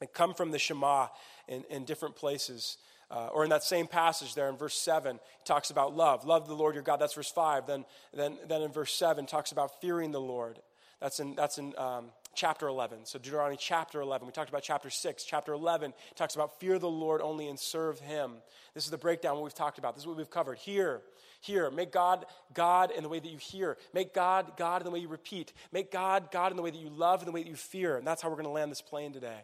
that 0.00 0.14
come 0.14 0.34
from 0.34 0.50
the 0.50 0.58
Shema 0.58 1.08
in, 1.46 1.64
in 1.70 1.84
different 1.84 2.16
places. 2.16 2.78
Uh, 3.10 3.26
or 3.32 3.42
in 3.42 3.50
that 3.50 3.64
same 3.64 3.88
passage 3.88 4.34
there 4.34 4.48
in 4.48 4.56
verse 4.56 4.78
7, 4.78 5.16
he 5.16 5.44
talks 5.44 5.70
about 5.70 5.96
love. 5.96 6.24
Love 6.24 6.46
the 6.46 6.54
Lord 6.54 6.74
your 6.74 6.84
God. 6.84 6.98
That's 6.98 7.14
verse 7.14 7.30
5. 7.30 7.66
Then, 7.66 7.84
then, 8.14 8.38
then 8.46 8.62
in 8.62 8.70
verse 8.70 8.94
7, 8.94 9.26
talks 9.26 9.50
about 9.50 9.80
fearing 9.80 10.12
the 10.12 10.20
Lord. 10.20 10.60
That's 11.00 11.18
in, 11.18 11.34
that's 11.34 11.58
in 11.58 11.74
um, 11.76 12.10
chapter 12.34 12.68
11. 12.68 13.06
So 13.06 13.18
Deuteronomy 13.18 13.56
chapter 13.58 14.00
11. 14.00 14.26
We 14.26 14.32
talked 14.32 14.50
about 14.50 14.62
chapter 14.62 14.90
6. 14.90 15.24
Chapter 15.24 15.52
11 15.52 15.92
talks 16.14 16.34
about 16.34 16.60
fear 16.60 16.78
the 16.78 16.90
Lord 16.90 17.20
only 17.20 17.48
and 17.48 17.58
serve 17.58 17.98
him. 18.00 18.32
This 18.74 18.84
is 18.84 18.90
the 18.90 18.98
breakdown 18.98 19.34
what 19.34 19.44
we've 19.44 19.54
talked 19.54 19.78
about. 19.78 19.94
This 19.94 20.02
is 20.02 20.06
what 20.06 20.16
we've 20.16 20.30
covered. 20.30 20.58
Here, 20.58 21.00
here. 21.40 21.70
Make 21.70 21.90
God 21.90 22.26
God 22.54 22.90
in 22.90 23.02
the 23.02 23.08
way 23.08 23.18
that 23.18 23.30
you 23.30 23.38
hear. 23.38 23.76
Make 23.92 24.14
God 24.14 24.52
God 24.56 24.82
in 24.82 24.84
the 24.84 24.90
way 24.90 25.00
you 25.00 25.08
repeat. 25.08 25.52
Make 25.72 25.90
God 25.90 26.30
God 26.30 26.52
in 26.52 26.56
the 26.56 26.62
way 26.62 26.70
that 26.70 26.80
you 26.80 26.90
love 26.90 27.20
and 27.20 27.28
the 27.28 27.32
way 27.32 27.42
that 27.42 27.48
you 27.48 27.56
fear. 27.56 27.96
And 27.96 28.06
that's 28.06 28.22
how 28.22 28.28
we're 28.28 28.36
going 28.36 28.44
to 28.44 28.50
land 28.50 28.70
this 28.70 28.82
plane 28.82 29.12
today. 29.12 29.40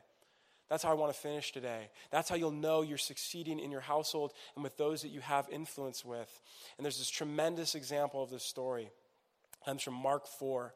That's 0.68 0.82
how 0.82 0.90
I 0.90 0.94
want 0.94 1.12
to 1.12 1.18
finish 1.18 1.52
today. 1.52 1.90
That's 2.10 2.28
how 2.28 2.34
you'll 2.34 2.50
know 2.50 2.82
you're 2.82 2.98
succeeding 2.98 3.60
in 3.60 3.70
your 3.70 3.80
household 3.80 4.32
and 4.56 4.64
with 4.64 4.76
those 4.76 5.02
that 5.02 5.08
you 5.08 5.20
have 5.20 5.48
influence 5.50 6.04
with. 6.04 6.40
And 6.76 6.84
there's 6.84 6.98
this 6.98 7.10
tremendous 7.10 7.74
example 7.74 8.22
of 8.22 8.30
this 8.30 8.42
story. 8.42 8.84
It 8.84 9.64
comes 9.64 9.82
from 9.82 9.94
Mark 9.94 10.26
4. 10.26 10.66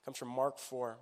It 0.00 0.04
comes 0.04 0.16
from 0.16 0.28
Mark 0.28 0.58
4. 0.58 0.96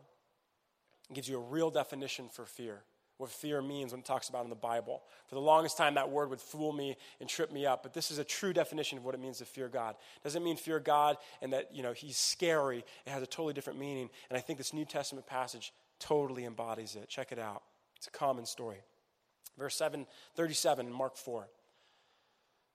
It 1.10 1.14
gives 1.14 1.28
you 1.28 1.36
a 1.36 1.40
real 1.40 1.70
definition 1.70 2.28
for 2.28 2.44
fear, 2.44 2.82
what 3.18 3.30
fear 3.30 3.62
means 3.62 3.92
when 3.92 4.00
it 4.00 4.04
talks 4.04 4.28
about 4.28 4.42
in 4.42 4.50
the 4.50 4.56
Bible. 4.56 5.02
For 5.28 5.36
the 5.36 5.40
longest 5.40 5.76
time, 5.76 5.94
that 5.94 6.10
word 6.10 6.28
would 6.30 6.40
fool 6.40 6.72
me 6.72 6.96
and 7.20 7.28
trip 7.28 7.52
me 7.52 7.66
up, 7.66 7.84
but 7.84 7.94
this 7.94 8.10
is 8.10 8.18
a 8.18 8.24
true 8.24 8.52
definition 8.52 8.98
of 8.98 9.04
what 9.04 9.14
it 9.14 9.20
means 9.20 9.38
to 9.38 9.44
fear 9.44 9.68
God. 9.68 9.94
It 10.16 10.24
doesn't 10.24 10.42
mean 10.42 10.56
fear 10.56 10.80
God 10.80 11.16
and 11.40 11.52
that, 11.52 11.74
you 11.74 11.84
know, 11.84 11.92
he's 11.92 12.18
scary. 12.18 12.84
It 13.06 13.10
has 13.10 13.22
a 13.22 13.26
totally 13.26 13.54
different 13.54 13.78
meaning, 13.78 14.10
and 14.28 14.36
I 14.36 14.40
think 14.40 14.58
this 14.58 14.74
New 14.74 14.84
Testament 14.84 15.26
passage 15.26 15.72
totally 16.00 16.44
embodies 16.44 16.96
it. 16.96 17.08
Check 17.08 17.32
it 17.32 17.38
out. 17.38 17.62
It's 17.98 18.06
a 18.06 18.10
common 18.10 18.46
story. 18.46 18.78
Verse 19.58 19.74
7, 19.76 20.06
37 20.36 20.86
in 20.86 20.92
Mark 20.92 21.16
4. 21.16 21.48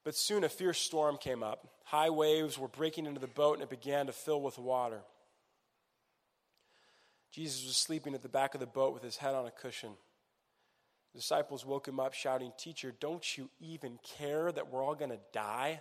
But 0.04 0.16
soon 0.16 0.44
a 0.44 0.50
fierce 0.50 0.80
storm 0.80 1.18
came 1.18 1.44
up. 1.44 1.66
High 1.86 2.10
waves 2.10 2.60
were 2.60 2.68
breaking 2.68 3.06
into 3.06 3.22
the 3.22 3.28
boat, 3.28 3.54
and 3.54 3.64
it 3.64 3.70
began 3.70 4.08
to 4.08 4.12
fill 4.12 4.42
with 4.42 4.58
water. 4.58 5.00
Jesus 7.32 7.66
was 7.66 7.78
sleeping 7.78 8.14
at 8.14 8.22
the 8.22 8.30
back 8.30 8.54
of 8.54 8.60
the 8.60 8.68
boat 8.68 8.94
with 8.94 9.02
his 9.02 9.18
head 9.18 9.34
on 9.34 9.46
a 9.46 9.52
cushion. 9.52 9.92
The 11.14 11.20
disciples 11.20 11.66
woke 11.66 11.88
him 11.88 12.00
up, 12.00 12.14
shouting, 12.14 12.52
Teacher, 12.58 12.94
don't 13.00 13.38
you 13.38 13.50
even 13.62 14.00
care 14.04 14.52
that 14.52 14.72
we're 14.72 14.84
all 14.84 14.96
going 14.96 15.12
to 15.12 15.20
die? 15.32 15.80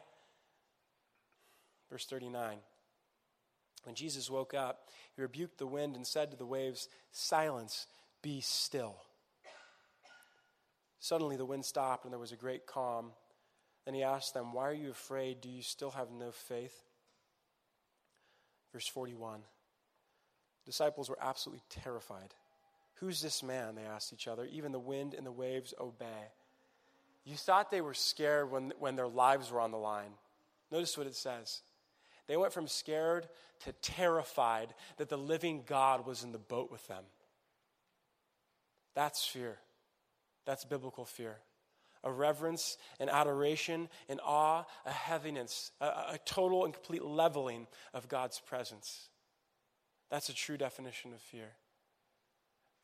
Verse 1.90 2.06
39. 2.06 2.58
When 3.84 3.94
Jesus 3.94 4.30
woke 4.30 4.54
up, 4.54 4.88
he 5.16 5.22
rebuked 5.22 5.58
the 5.58 5.66
wind 5.66 5.96
and 5.96 6.06
said 6.06 6.30
to 6.30 6.36
the 6.36 6.46
waves, 6.46 6.88
Silence, 7.10 7.86
be 8.22 8.40
still. 8.40 8.94
Suddenly 11.02 11.36
the 11.36 11.44
wind 11.44 11.64
stopped 11.64 12.04
and 12.04 12.12
there 12.12 12.20
was 12.20 12.30
a 12.30 12.36
great 12.36 12.64
calm. 12.64 13.10
Then 13.84 13.94
he 13.94 14.04
asked 14.04 14.34
them, 14.34 14.52
Why 14.52 14.68
are 14.68 14.72
you 14.72 14.90
afraid? 14.90 15.40
Do 15.40 15.48
you 15.48 15.60
still 15.60 15.90
have 15.90 16.12
no 16.12 16.30
faith? 16.30 16.84
Verse 18.72 18.86
41. 18.86 19.40
Disciples 20.64 21.10
were 21.10 21.18
absolutely 21.20 21.64
terrified. 21.68 22.34
Who's 23.00 23.20
this 23.20 23.42
man? 23.42 23.74
They 23.74 23.82
asked 23.82 24.12
each 24.12 24.28
other. 24.28 24.44
Even 24.44 24.70
the 24.70 24.78
wind 24.78 25.14
and 25.14 25.26
the 25.26 25.32
waves 25.32 25.74
obey. 25.80 26.30
You 27.24 27.34
thought 27.34 27.72
they 27.72 27.80
were 27.80 27.94
scared 27.94 28.52
when, 28.52 28.72
when 28.78 28.94
their 28.94 29.08
lives 29.08 29.50
were 29.50 29.60
on 29.60 29.72
the 29.72 29.78
line. 29.78 30.12
Notice 30.70 30.96
what 30.96 31.08
it 31.08 31.16
says. 31.16 31.62
They 32.28 32.36
went 32.36 32.52
from 32.52 32.68
scared 32.68 33.26
to 33.64 33.72
terrified 33.72 34.72
that 34.98 35.08
the 35.08 35.18
living 35.18 35.64
God 35.66 36.06
was 36.06 36.22
in 36.22 36.30
the 36.30 36.38
boat 36.38 36.70
with 36.70 36.86
them. 36.86 37.02
That's 38.94 39.26
fear. 39.26 39.58
That's 40.46 40.64
biblical 40.64 41.04
fear. 41.04 41.36
A 42.04 42.10
reverence, 42.10 42.78
an 42.98 43.08
adoration, 43.08 43.88
an 44.08 44.18
awe, 44.24 44.64
a 44.84 44.90
heaviness, 44.90 45.70
a, 45.80 45.86
a 45.86 46.18
total 46.24 46.64
and 46.64 46.74
complete 46.74 47.04
leveling 47.04 47.68
of 47.94 48.08
God's 48.08 48.40
presence. 48.40 49.08
That's 50.10 50.28
a 50.28 50.34
true 50.34 50.56
definition 50.56 51.12
of 51.12 51.20
fear. 51.20 51.52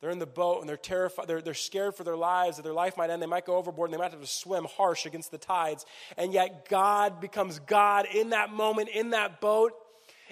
They're 0.01 0.09
in 0.11 0.19
the 0.19 0.25
boat 0.25 0.61
and 0.61 0.69
they're 0.69 0.77
terrified, 0.77 1.27
they're, 1.27 1.41
they're 1.41 1.53
scared 1.53 1.95
for 1.95 2.05
their 2.05 2.15
lives, 2.15 2.55
that 2.55 2.63
their 2.63 2.73
life 2.73 2.95
might 2.95 3.09
end. 3.09 3.21
They 3.21 3.27
might 3.27 3.45
go 3.45 3.57
overboard 3.57 3.89
and 3.89 3.93
they 3.93 4.01
might 4.01 4.11
have 4.11 4.21
to 4.21 4.27
swim 4.27 4.65
harsh 4.77 5.05
against 5.05 5.31
the 5.31 5.37
tides. 5.37 5.85
And 6.17 6.31
yet 6.31 6.69
God 6.69 7.19
becomes 7.19 7.59
God 7.59 8.05
in 8.13 8.29
that 8.29 8.51
moment, 8.51 8.89
in 8.89 9.09
that 9.09 9.41
boat. 9.41 9.73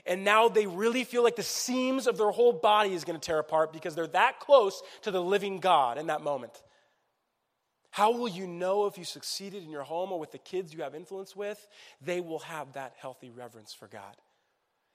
And 0.06 0.24
now 0.24 0.48
they 0.48 0.68
really 0.68 1.04
feel 1.04 1.22
like 1.22 1.36
the 1.36 1.44
seams 1.44 2.08
of 2.08 2.18
their 2.18 2.32
whole 2.32 2.54
body 2.54 2.94
is 2.94 3.04
going 3.04 3.20
to 3.20 3.26
tear 3.26 3.40
apart 3.40 3.74
because 3.74 3.94
they're 3.94 4.08
that 4.08 4.40
close 4.40 4.82
to 5.02 5.12
the 5.12 5.22
living 5.22 5.60
God 5.60 5.98
in 5.98 6.08
that 6.08 6.22
moment. 6.22 6.54
How 7.98 8.12
will 8.12 8.28
you 8.28 8.46
know 8.46 8.86
if 8.86 9.00
you 9.00 9.04
succeeded 9.04 9.64
in 9.64 9.72
your 9.72 9.82
home 9.82 10.12
or 10.12 10.20
with 10.20 10.32
the 10.32 10.38
kids 10.38 10.72
you 10.72 10.84
have 10.84 10.94
influence 10.94 11.36
with? 11.36 11.68
They 12.00 12.22
will 12.22 12.38
have 12.38 12.74
that 12.74 12.94
healthy 12.96 13.32
reverence 13.32 13.74
for 13.74 13.88
God 13.88 14.16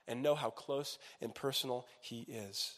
and 0.07 0.23
know 0.23 0.37
how 0.37 0.51
close 0.51 1.01
and 1.21 1.35
personal 1.35 1.85
He 2.01 2.21
is. 2.21 2.75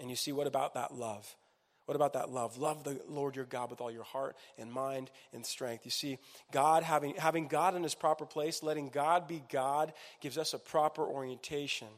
And 0.00 0.08
you 0.08 0.16
see, 0.16 0.32
what 0.32 0.46
about 0.46 0.72
that 0.72 0.94
love? 0.94 1.36
What 1.84 1.94
about 1.94 2.14
that 2.14 2.30
love? 2.30 2.56
Love 2.56 2.84
the 2.84 2.98
Lord 3.06 3.36
your 3.36 3.44
God 3.44 3.68
with 3.68 3.82
all 3.82 3.90
your 3.90 4.02
heart 4.02 4.34
and 4.56 4.72
mind 4.72 5.10
and 5.34 5.44
strength. 5.44 5.84
You 5.84 5.90
see, 5.90 6.16
God 6.50 6.82
having, 6.82 7.16
having 7.16 7.48
God 7.48 7.76
in 7.76 7.82
his 7.82 7.94
proper 7.94 8.24
place, 8.24 8.62
letting 8.62 8.88
God 8.88 9.28
be 9.28 9.42
God, 9.50 9.92
gives 10.22 10.38
us 10.38 10.54
a 10.54 10.58
proper 10.58 11.02
orientation 11.02 11.88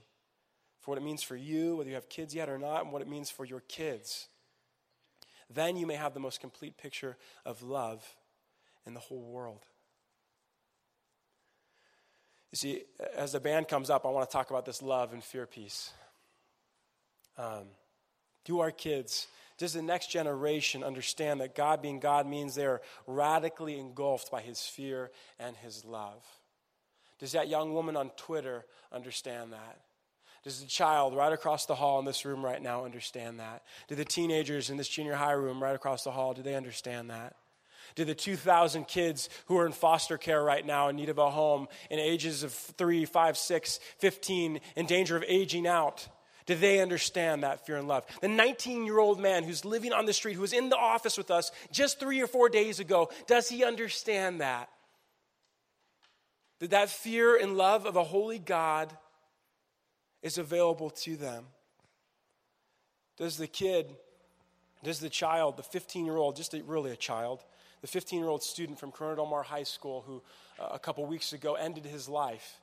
for 0.80 0.90
what 0.90 0.98
it 1.00 1.04
means 1.04 1.22
for 1.22 1.36
you, 1.36 1.76
whether 1.76 1.90
you 1.90 1.94
have 1.94 2.08
kids 2.08 2.34
yet 2.34 2.48
or 2.48 2.58
not, 2.58 2.82
and 2.82 2.92
what 2.92 3.02
it 3.02 3.08
means 3.08 3.30
for 3.30 3.44
your 3.44 3.60
kids 3.68 4.26
then 5.54 5.76
you 5.76 5.86
may 5.86 5.94
have 5.94 6.14
the 6.14 6.20
most 6.20 6.40
complete 6.40 6.76
picture 6.76 7.16
of 7.44 7.62
love 7.62 8.16
in 8.86 8.94
the 8.94 9.00
whole 9.00 9.22
world. 9.22 9.64
You 12.50 12.56
see, 12.56 12.82
as 13.16 13.32
the 13.32 13.40
band 13.40 13.68
comes 13.68 13.88
up, 13.88 14.04
I 14.04 14.10
want 14.10 14.28
to 14.28 14.32
talk 14.32 14.50
about 14.50 14.66
this 14.66 14.82
love 14.82 15.12
and 15.12 15.24
fear 15.24 15.46
piece. 15.46 15.90
Um, 17.38 17.64
do 18.44 18.60
our 18.60 18.70
kids, 18.70 19.26
does 19.56 19.72
the 19.72 19.82
next 19.82 20.10
generation 20.10 20.82
understand 20.82 21.40
that 21.40 21.54
God 21.54 21.80
being 21.80 21.98
God 21.98 22.26
means 22.26 22.54
they're 22.54 22.82
radically 23.06 23.78
engulfed 23.78 24.30
by 24.30 24.42
his 24.42 24.60
fear 24.60 25.10
and 25.38 25.56
his 25.56 25.84
love? 25.84 26.22
Does 27.18 27.32
that 27.32 27.48
young 27.48 27.72
woman 27.72 27.96
on 27.96 28.10
Twitter 28.16 28.66
understand 28.92 29.52
that? 29.52 29.78
Does 30.42 30.60
the 30.60 30.66
child 30.66 31.14
right 31.14 31.32
across 31.32 31.66
the 31.66 31.74
hall 31.74 32.00
in 32.00 32.04
this 32.04 32.24
room 32.24 32.44
right 32.44 32.60
now 32.60 32.84
understand 32.84 33.38
that? 33.38 33.62
Do 33.86 33.94
the 33.94 34.04
teenagers 34.04 34.70
in 34.70 34.76
this 34.76 34.88
junior 34.88 35.14
high 35.14 35.32
room 35.32 35.62
right 35.62 35.74
across 35.74 36.02
the 36.02 36.10
hall, 36.10 36.34
do 36.34 36.42
they 36.42 36.56
understand 36.56 37.10
that? 37.10 37.36
Do 37.94 38.04
the 38.04 38.14
2,000 38.14 38.88
kids 38.88 39.28
who 39.46 39.58
are 39.58 39.66
in 39.66 39.72
foster 39.72 40.18
care 40.18 40.42
right 40.42 40.64
now 40.64 40.88
in 40.88 40.96
need 40.96 41.10
of 41.10 41.18
a 41.18 41.30
home 41.30 41.68
in 41.90 41.98
ages 41.98 42.42
of 42.42 42.52
3, 42.52 43.04
5, 43.04 43.36
6, 43.36 43.80
15, 43.98 44.60
in 44.76 44.86
danger 44.86 45.16
of 45.16 45.24
aging 45.28 45.66
out, 45.66 46.08
do 46.46 46.56
they 46.56 46.80
understand 46.80 47.44
that 47.44 47.64
fear 47.64 47.76
and 47.76 47.86
love? 47.86 48.04
The 48.20 48.28
19 48.28 48.84
year 48.84 48.98
old 48.98 49.20
man 49.20 49.44
who's 49.44 49.64
living 49.64 49.92
on 49.92 50.06
the 50.06 50.12
street, 50.12 50.34
who 50.34 50.40
was 50.40 50.52
in 50.52 50.70
the 50.70 50.76
office 50.76 51.16
with 51.16 51.30
us 51.30 51.52
just 51.70 52.00
three 52.00 52.20
or 52.20 52.26
four 52.26 52.48
days 52.48 52.80
ago, 52.80 53.10
does 53.26 53.48
he 53.48 53.64
understand 53.64 54.40
that? 54.40 54.68
That 56.58 56.70
that 56.70 56.90
fear 56.90 57.36
and 57.36 57.56
love 57.56 57.86
of 57.86 57.96
a 57.96 58.04
holy 58.04 58.38
God 58.38 58.96
is 60.22 60.38
available 60.38 60.90
to 60.90 61.16
them. 61.16 61.44
Does 63.16 63.36
the 63.36 63.46
kid, 63.46 63.94
does 64.82 65.00
the 65.00 65.10
child, 65.10 65.56
the 65.56 65.62
15 65.62 66.04
year 66.04 66.16
old, 66.16 66.36
just 66.36 66.54
a, 66.54 66.62
really 66.62 66.92
a 66.92 66.96
child, 66.96 67.44
the 67.80 67.86
15 67.86 68.18
year 68.18 68.28
old 68.28 68.42
student 68.42 68.78
from 68.78 68.92
Corona 68.92 69.16
Del 69.16 69.26
Mar 69.26 69.42
High 69.42 69.64
School 69.64 70.02
who 70.06 70.22
uh, 70.58 70.68
a 70.72 70.78
couple 70.78 71.04
weeks 71.06 71.32
ago 71.32 71.54
ended 71.54 71.84
his 71.84 72.08
life 72.08 72.60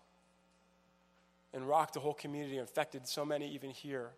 and 1.54 1.68
rocked 1.68 1.94
the 1.94 2.00
whole 2.00 2.14
community, 2.14 2.58
infected 2.58 3.08
so 3.08 3.26
many 3.26 3.52
even 3.54 3.72
here, 3.72 4.12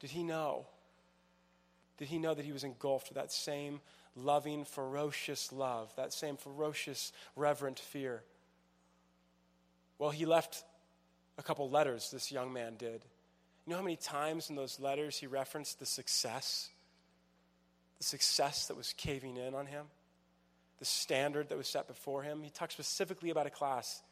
did 0.00 0.10
he 0.10 0.22
know? 0.22 0.66
Did 1.98 2.08
he 2.08 2.18
know 2.18 2.34
that 2.34 2.44
he 2.44 2.52
was 2.52 2.64
engulfed 2.64 3.08
with 3.08 3.16
that 3.16 3.32
same 3.32 3.80
loving, 4.14 4.64
ferocious 4.64 5.52
love, 5.52 5.92
that 5.96 6.12
same 6.12 6.36
ferocious, 6.36 7.12
reverent 7.34 7.78
fear? 7.78 8.22
Well, 9.98 10.10
he 10.10 10.26
left 10.26 10.62
a 11.38 11.42
couple 11.42 11.68
letters 11.70 12.10
this 12.10 12.32
young 12.32 12.52
man 12.52 12.76
did. 12.76 13.04
You 13.66 13.70
know 13.70 13.76
how 13.76 13.82
many 13.82 13.96
times 13.96 14.48
in 14.48 14.56
those 14.56 14.78
letters 14.78 15.18
he 15.18 15.26
referenced 15.26 15.78
the 15.78 15.86
success? 15.86 16.70
The 17.98 18.04
success 18.04 18.68
that 18.68 18.76
was 18.76 18.92
caving 18.96 19.36
in 19.36 19.54
on 19.54 19.66
him, 19.66 19.86
the 20.78 20.84
standard 20.84 21.48
that 21.48 21.58
was 21.58 21.66
set 21.66 21.88
before 21.88 22.22
him. 22.22 22.42
He 22.42 22.50
talked 22.50 22.72
specifically 22.72 23.30
about 23.30 23.46
a 23.46 23.50
class. 23.50 24.02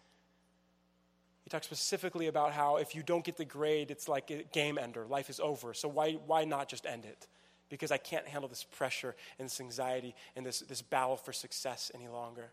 He 1.44 1.50
talked 1.50 1.66
specifically 1.66 2.26
about 2.26 2.52
how 2.52 2.78
if 2.78 2.94
you 2.94 3.02
don't 3.02 3.22
get 3.22 3.36
the 3.36 3.44
grade, 3.44 3.90
it's 3.90 4.08
like 4.08 4.30
a 4.30 4.42
game 4.52 4.78
ender. 4.78 5.04
Life 5.06 5.28
is 5.28 5.38
over. 5.38 5.74
So 5.74 5.88
why, 5.88 6.12
why 6.26 6.44
not 6.44 6.68
just 6.68 6.86
end 6.86 7.04
it? 7.04 7.28
Because 7.68 7.92
I 7.92 7.98
can't 7.98 8.26
handle 8.26 8.48
this 8.48 8.64
pressure 8.64 9.14
and 9.38 9.46
this 9.46 9.60
anxiety 9.60 10.14
and 10.34 10.44
this, 10.44 10.60
this 10.60 10.80
battle 10.80 11.16
for 11.16 11.32
success 11.32 11.92
any 11.94 12.08
longer. 12.08 12.50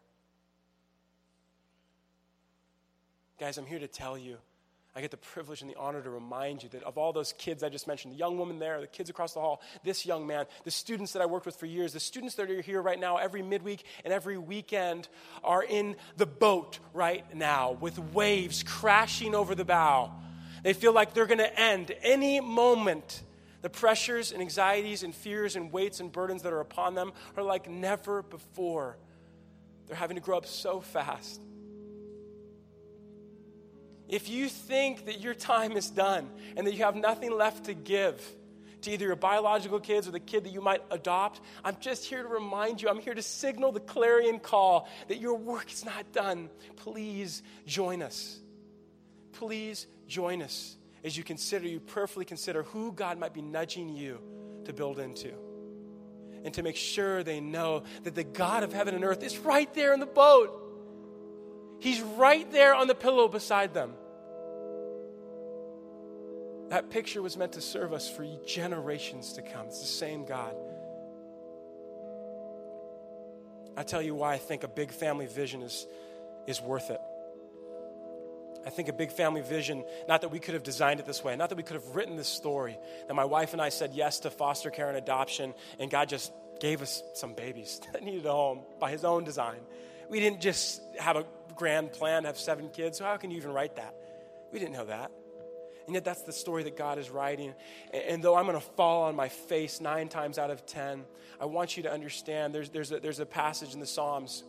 Guys, 3.40 3.58
I'm 3.58 3.66
here 3.66 3.80
to 3.80 3.88
tell 3.88 4.18
you 4.18 4.38
I 4.94 5.00
get 5.00 5.12
the 5.12 5.18
privilege 5.18 5.62
and 5.62 5.70
the 5.70 5.78
honor 5.78 6.02
to 6.02 6.10
remind 6.10 6.64
you 6.64 6.70
that 6.70 6.84
of 6.84 6.98
all 6.98 7.14
those 7.14 7.32
kids 7.34 7.64
I 7.64 7.70
just 7.70 7.88
mentioned, 7.88 8.14
the 8.14 8.18
young 8.18 8.38
woman 8.38 8.60
there, 8.60 8.82
the 8.82 8.88
kids 8.88 9.10
across 9.10 9.34
the 9.34 9.40
hall, 9.40 9.62
this 9.86 10.06
young 10.06 10.28
man, 10.28 10.48
the 10.66 10.72
students 10.72 11.14
that 11.14 11.22
I 11.22 11.28
worked 11.28 11.46
with 11.46 11.56
for 11.56 11.66
years, 11.66 11.94
the 11.94 12.00
students 12.02 12.36
that 12.36 12.52
are 12.52 12.62
here 12.62 12.82
right 12.82 13.00
now 13.00 13.16
every 13.16 13.42
midweek 13.42 13.86
and 14.04 14.14
every 14.14 14.38
weekend 14.38 15.08
are 15.46 15.64
in 15.64 15.96
the 16.18 16.26
boat 16.26 16.80
right 16.94 17.24
now 17.34 17.72
with 17.72 17.98
waves 18.00 18.64
crashing 18.64 19.34
over 19.34 19.56
the 19.56 19.64
bow. 19.64 20.12
They 20.62 20.74
feel 20.74 20.92
like 20.92 21.14
they're 21.14 21.26
going 21.26 21.38
to 21.38 21.60
end 21.60 21.96
any 22.04 22.42
moment. 22.42 23.24
The 23.62 23.70
pressures 23.70 24.34
and 24.34 24.42
anxieties 24.42 25.04
and 25.04 25.16
fears 25.16 25.56
and 25.56 25.72
weights 25.72 26.02
and 26.02 26.12
burdens 26.12 26.44
that 26.44 26.52
are 26.52 26.60
upon 26.60 26.96
them 26.96 27.14
are 27.38 27.44
like 27.44 27.70
never 27.70 28.24
before. 28.24 28.98
They're 29.88 29.96
having 29.96 30.16
to 30.16 30.22
grow 30.22 30.38
up 30.38 30.48
so 30.48 30.82
fast. 30.82 31.42
If 34.12 34.30
you 34.30 34.50
think 34.50 35.06
that 35.06 35.22
your 35.22 35.34
time 35.34 35.72
is 35.72 35.90
done 35.90 36.30
and 36.58 36.68
that 36.68 36.74
you 36.74 36.84
have 36.84 36.98
nothing 36.98 37.32
left 37.32 37.66
to 37.66 37.74
give 37.74 38.22
to 38.82 38.92
either 38.92 39.06
your 39.06 39.16
biological 39.16 39.80
kids 39.80 40.06
or 40.06 40.12
the 40.12 40.20
kid 40.20 40.44
that 40.44 40.52
you 40.52 40.60
might 40.60 40.84
adopt, 40.92 41.40
I'm 41.64 41.78
just 41.80 42.04
here 42.04 42.22
to 42.22 42.28
remind 42.28 42.82
you, 42.82 42.90
I'm 42.90 43.00
here 43.00 43.14
to 43.14 43.22
signal 43.22 43.72
the 43.72 43.80
clarion 43.80 44.40
call 44.40 44.90
that 45.08 45.22
your 45.22 45.36
work 45.36 45.72
is 45.72 45.86
not 45.86 46.12
done. 46.12 46.50
Please 46.76 47.42
join 47.66 48.02
us. 48.02 48.38
Please 49.32 49.88
join 50.08 50.42
us 50.42 50.76
as 51.06 51.18
you 51.18 51.24
consider, 51.24 51.68
you 51.68 51.80
prayerfully 51.80 52.26
consider 52.26 52.64
who 52.64 52.92
God 52.92 53.18
might 53.18 53.34
be 53.34 53.42
nudging 53.42 53.90
you 53.96 54.20
to 54.66 54.74
build 54.74 55.00
into. 55.00 55.32
And 56.44 56.54
to 56.56 56.64
make 56.64 56.76
sure 56.76 57.24
they 57.24 57.40
know 57.40 57.84
that 58.04 58.14
the 58.14 58.26
God 58.26 58.64
of 58.64 58.74
heaven 58.74 58.94
and 58.94 59.06
earth 59.06 59.24
is 59.24 59.38
right 59.38 59.72
there 59.74 59.94
in 59.94 60.02
the 60.02 60.06
boat. 60.06 60.58
He's 61.80 62.02
right 62.02 62.52
there 62.52 62.76
on 62.76 62.88
the 62.88 62.96
pillow 62.96 63.28
beside 63.28 63.74
them. 63.74 63.94
That 66.72 66.90
picture 66.90 67.22
was 67.22 67.36
meant 67.36 67.52
to 67.54 67.62
serve 67.62 67.92
us 67.92 68.10
for 68.10 68.26
generations 68.46 69.34
to 69.34 69.42
come. 69.42 69.68
It's 69.68 69.82
the 69.82 69.86
same 69.86 70.24
God. 70.24 70.56
I 73.76 73.84
tell 73.84 74.02
you 74.02 74.16
why 74.16 74.36
I 74.36 74.38
think 74.38 74.64
a 74.64 74.70
big 74.70 74.92
family 74.92 75.26
vision 75.26 75.64
is, 75.64 75.86
is 76.48 76.62
worth 76.62 76.90
it. 76.90 77.02
I 78.66 78.70
think 78.70 78.88
a 78.88 78.94
big 78.94 79.12
family 79.12 79.42
vision, 79.42 79.84
not 80.08 80.22
that 80.22 80.30
we 80.30 80.40
could 80.40 80.54
have 80.54 80.64
designed 80.64 81.02
it 81.02 81.06
this 81.06 81.22
way, 81.22 81.36
not 81.36 81.50
that 81.50 81.58
we 81.58 81.64
could 81.64 81.74
have 81.74 81.94
written 81.94 82.16
this 82.16 82.30
story, 82.30 82.80
that 83.06 83.16
my 83.16 83.26
wife 83.26 83.52
and 83.52 83.62
I 83.62 83.68
said 83.68 83.92
yes 83.94 84.22
to 84.22 84.30
foster 84.30 84.70
care 84.70 84.88
and 84.88 84.98
adoption, 84.98 85.54
and 85.78 85.92
God 85.92 86.08
just 86.08 86.32
gave 86.62 86.82
us 86.82 87.04
some 87.16 87.34
babies 87.34 87.82
that 87.92 88.02
needed 88.02 88.26
a 88.26 88.32
home 88.32 88.62
by 88.80 88.92
His 88.92 89.04
own 89.04 89.26
design. 89.26 89.60
We 90.10 90.22
didn't 90.22 90.40
just 90.40 90.82
have 90.98 91.18
a 91.18 91.26
grand 91.54 91.92
plan, 91.92 92.24
have 92.24 92.38
seven 92.38 92.70
kids. 92.70 93.00
So, 93.00 93.04
how 93.04 93.18
can 93.18 93.30
you 93.30 93.36
even 93.36 93.52
write 93.52 93.76
that? 93.76 93.94
We 94.54 94.60
didn't 94.60 94.74
know 94.74 94.86
that. 94.86 95.12
And 95.86 95.96
yet, 95.96 96.06
that's 96.06 96.22
the 96.24 96.34
story 96.34 96.64
that 96.64 96.78
God 96.78 96.98
is 97.00 97.10
writing. 97.10 97.54
And, 97.94 98.24
though 98.24 98.36
I'm 98.36 98.46
going 98.46 98.60
to 98.60 98.66
fall 98.76 99.04
on 99.04 99.16
my 99.16 99.30
face 99.30 99.82
nine 99.82 100.10
times 100.10 100.38
out 100.38 100.52
of 100.52 100.66
ten, 100.66 101.06
I 101.40 101.46
want 101.46 101.78
you 101.78 101.84
to 101.84 101.92
understand 101.92 102.54
there's, 102.54 102.70
there's, 102.70 102.92
a, 102.92 103.00
there's 103.00 103.20
a 103.20 103.26
passage 103.26 103.74
in 103.74 103.80
the 103.80 103.88
Psalms. 103.88 104.44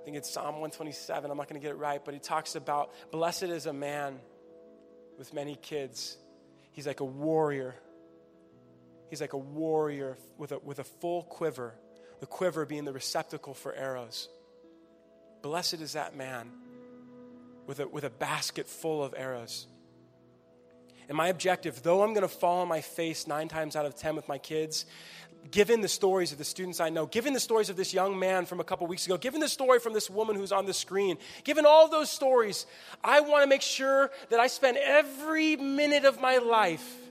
I 0.00 0.04
think 0.04 0.16
it's 0.16 0.30
Psalm 0.30 0.54
127. 0.60 1.30
I'm 1.30 1.36
not 1.36 1.48
going 1.48 1.60
to 1.60 1.64
get 1.64 1.74
it 1.74 1.78
right, 1.78 2.04
but 2.04 2.14
he 2.14 2.20
talks 2.20 2.56
about 2.56 2.90
blessed 3.12 3.44
is 3.44 3.66
a 3.66 3.72
man 3.72 4.18
with 5.18 5.32
many 5.32 5.56
kids. 5.56 6.16
He's 6.72 6.86
like 6.86 7.00
a 7.00 7.04
warrior. 7.04 7.76
He's 9.10 9.20
like 9.20 9.34
a 9.34 9.38
warrior 9.38 10.16
with 10.38 10.52
a, 10.52 10.58
with 10.58 10.78
a 10.78 10.84
full 10.84 11.22
quiver, 11.22 11.74
the 12.20 12.26
quiver 12.26 12.64
being 12.64 12.84
the 12.84 12.92
receptacle 12.92 13.54
for 13.54 13.74
arrows. 13.74 14.28
Blessed 15.42 15.74
is 15.74 15.92
that 15.92 16.16
man 16.16 16.50
with 17.66 17.80
a, 17.80 17.86
with 17.86 18.04
a 18.04 18.10
basket 18.10 18.66
full 18.66 19.04
of 19.04 19.14
arrows. 19.16 19.66
And 21.08 21.16
my 21.16 21.28
objective, 21.28 21.82
though 21.82 22.02
I'm 22.02 22.14
going 22.14 22.22
to 22.22 22.28
fall 22.28 22.60
on 22.60 22.68
my 22.68 22.80
face 22.80 23.26
nine 23.26 23.48
times 23.48 23.76
out 23.76 23.86
of 23.86 23.96
ten 23.96 24.16
with 24.16 24.28
my 24.28 24.38
kids, 24.38 24.86
given 25.50 25.80
the 25.80 25.88
stories 25.88 26.32
of 26.32 26.38
the 26.38 26.44
students 26.44 26.80
I 26.80 26.88
know, 26.88 27.06
given 27.06 27.32
the 27.32 27.40
stories 27.40 27.68
of 27.68 27.76
this 27.76 27.92
young 27.92 28.18
man 28.18 28.46
from 28.46 28.60
a 28.60 28.64
couple 28.64 28.86
weeks 28.86 29.06
ago, 29.06 29.16
given 29.16 29.40
the 29.40 29.48
story 29.48 29.80
from 29.80 29.92
this 29.92 30.08
woman 30.08 30.36
who's 30.36 30.52
on 30.52 30.66
the 30.66 30.74
screen, 30.74 31.18
given 31.44 31.66
all 31.66 31.88
those 31.88 32.10
stories, 32.10 32.66
I 33.02 33.20
want 33.20 33.42
to 33.42 33.48
make 33.48 33.62
sure 33.62 34.10
that 34.30 34.38
I 34.38 34.46
spend 34.46 34.76
every 34.78 35.56
minute 35.56 36.04
of 36.04 36.20
my 36.20 36.38
life 36.38 37.01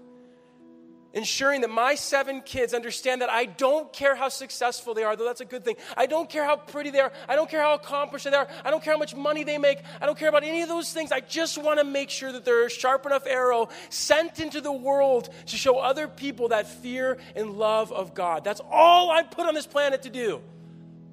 ensuring 1.14 1.62
that 1.62 1.70
my 1.70 1.96
seven 1.96 2.42
kids 2.42 2.74
understand 2.74 3.22
that 3.22 3.30
I 3.30 3.46
don't 3.46 3.92
care 3.92 4.16
how 4.16 4.30
successful 4.30 4.94
they 4.94 5.04
are, 5.04 5.16
though 5.16 5.26
that's 5.26 5.42
a 5.42 5.46
good 5.46 5.66
thing. 5.66 5.76
I 5.98 6.06
don't 6.06 6.30
care 6.30 6.46
how 6.46 6.56
pretty 6.56 6.90
they 6.90 7.00
are. 7.00 7.12
I 7.28 7.36
don't 7.36 7.50
care 7.50 7.62
how 7.62 7.74
accomplished 7.74 8.26
they 8.26 8.34
are. 8.34 8.48
I 8.64 8.72
don't 8.72 8.84
care 8.84 8.94
how 8.94 9.00
much 9.00 9.16
money 9.16 9.44
they 9.44 9.58
make. 9.58 9.80
I 10.00 10.06
don't 10.06 10.18
care 10.18 10.30
about 10.30 10.44
any 10.44 10.62
of 10.62 10.70
those 10.70 10.94
things. 10.94 11.12
I 11.12 11.20
just 11.20 11.58
want 11.58 11.80
to 11.80 11.86
make 11.86 12.10
sure 12.10 12.32
that 12.32 12.46
they're 12.46 12.66
a 12.66 12.70
sharp 12.70 13.06
enough 13.06 13.28
arrow 13.28 13.70
sent 13.90 14.40
into 14.40 14.62
the 14.62 14.72
world 14.72 15.30
to 15.48 15.58
show 15.58 15.80
other 15.80 16.08
people 16.08 16.50
that 16.50 16.68
fear 16.68 17.18
and 17.36 17.58
love 17.58 17.92
of 17.92 18.14
God. 18.14 18.44
That's 18.44 18.62
all 18.72 19.12
I'm 19.12 19.28
put 19.28 19.46
on 19.46 19.54
this 19.54 19.68
planet 19.68 20.04
to 20.04 20.10
do. 20.10 20.42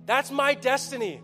That's 0.07 0.31
my 0.31 0.55
destiny. 0.55 1.21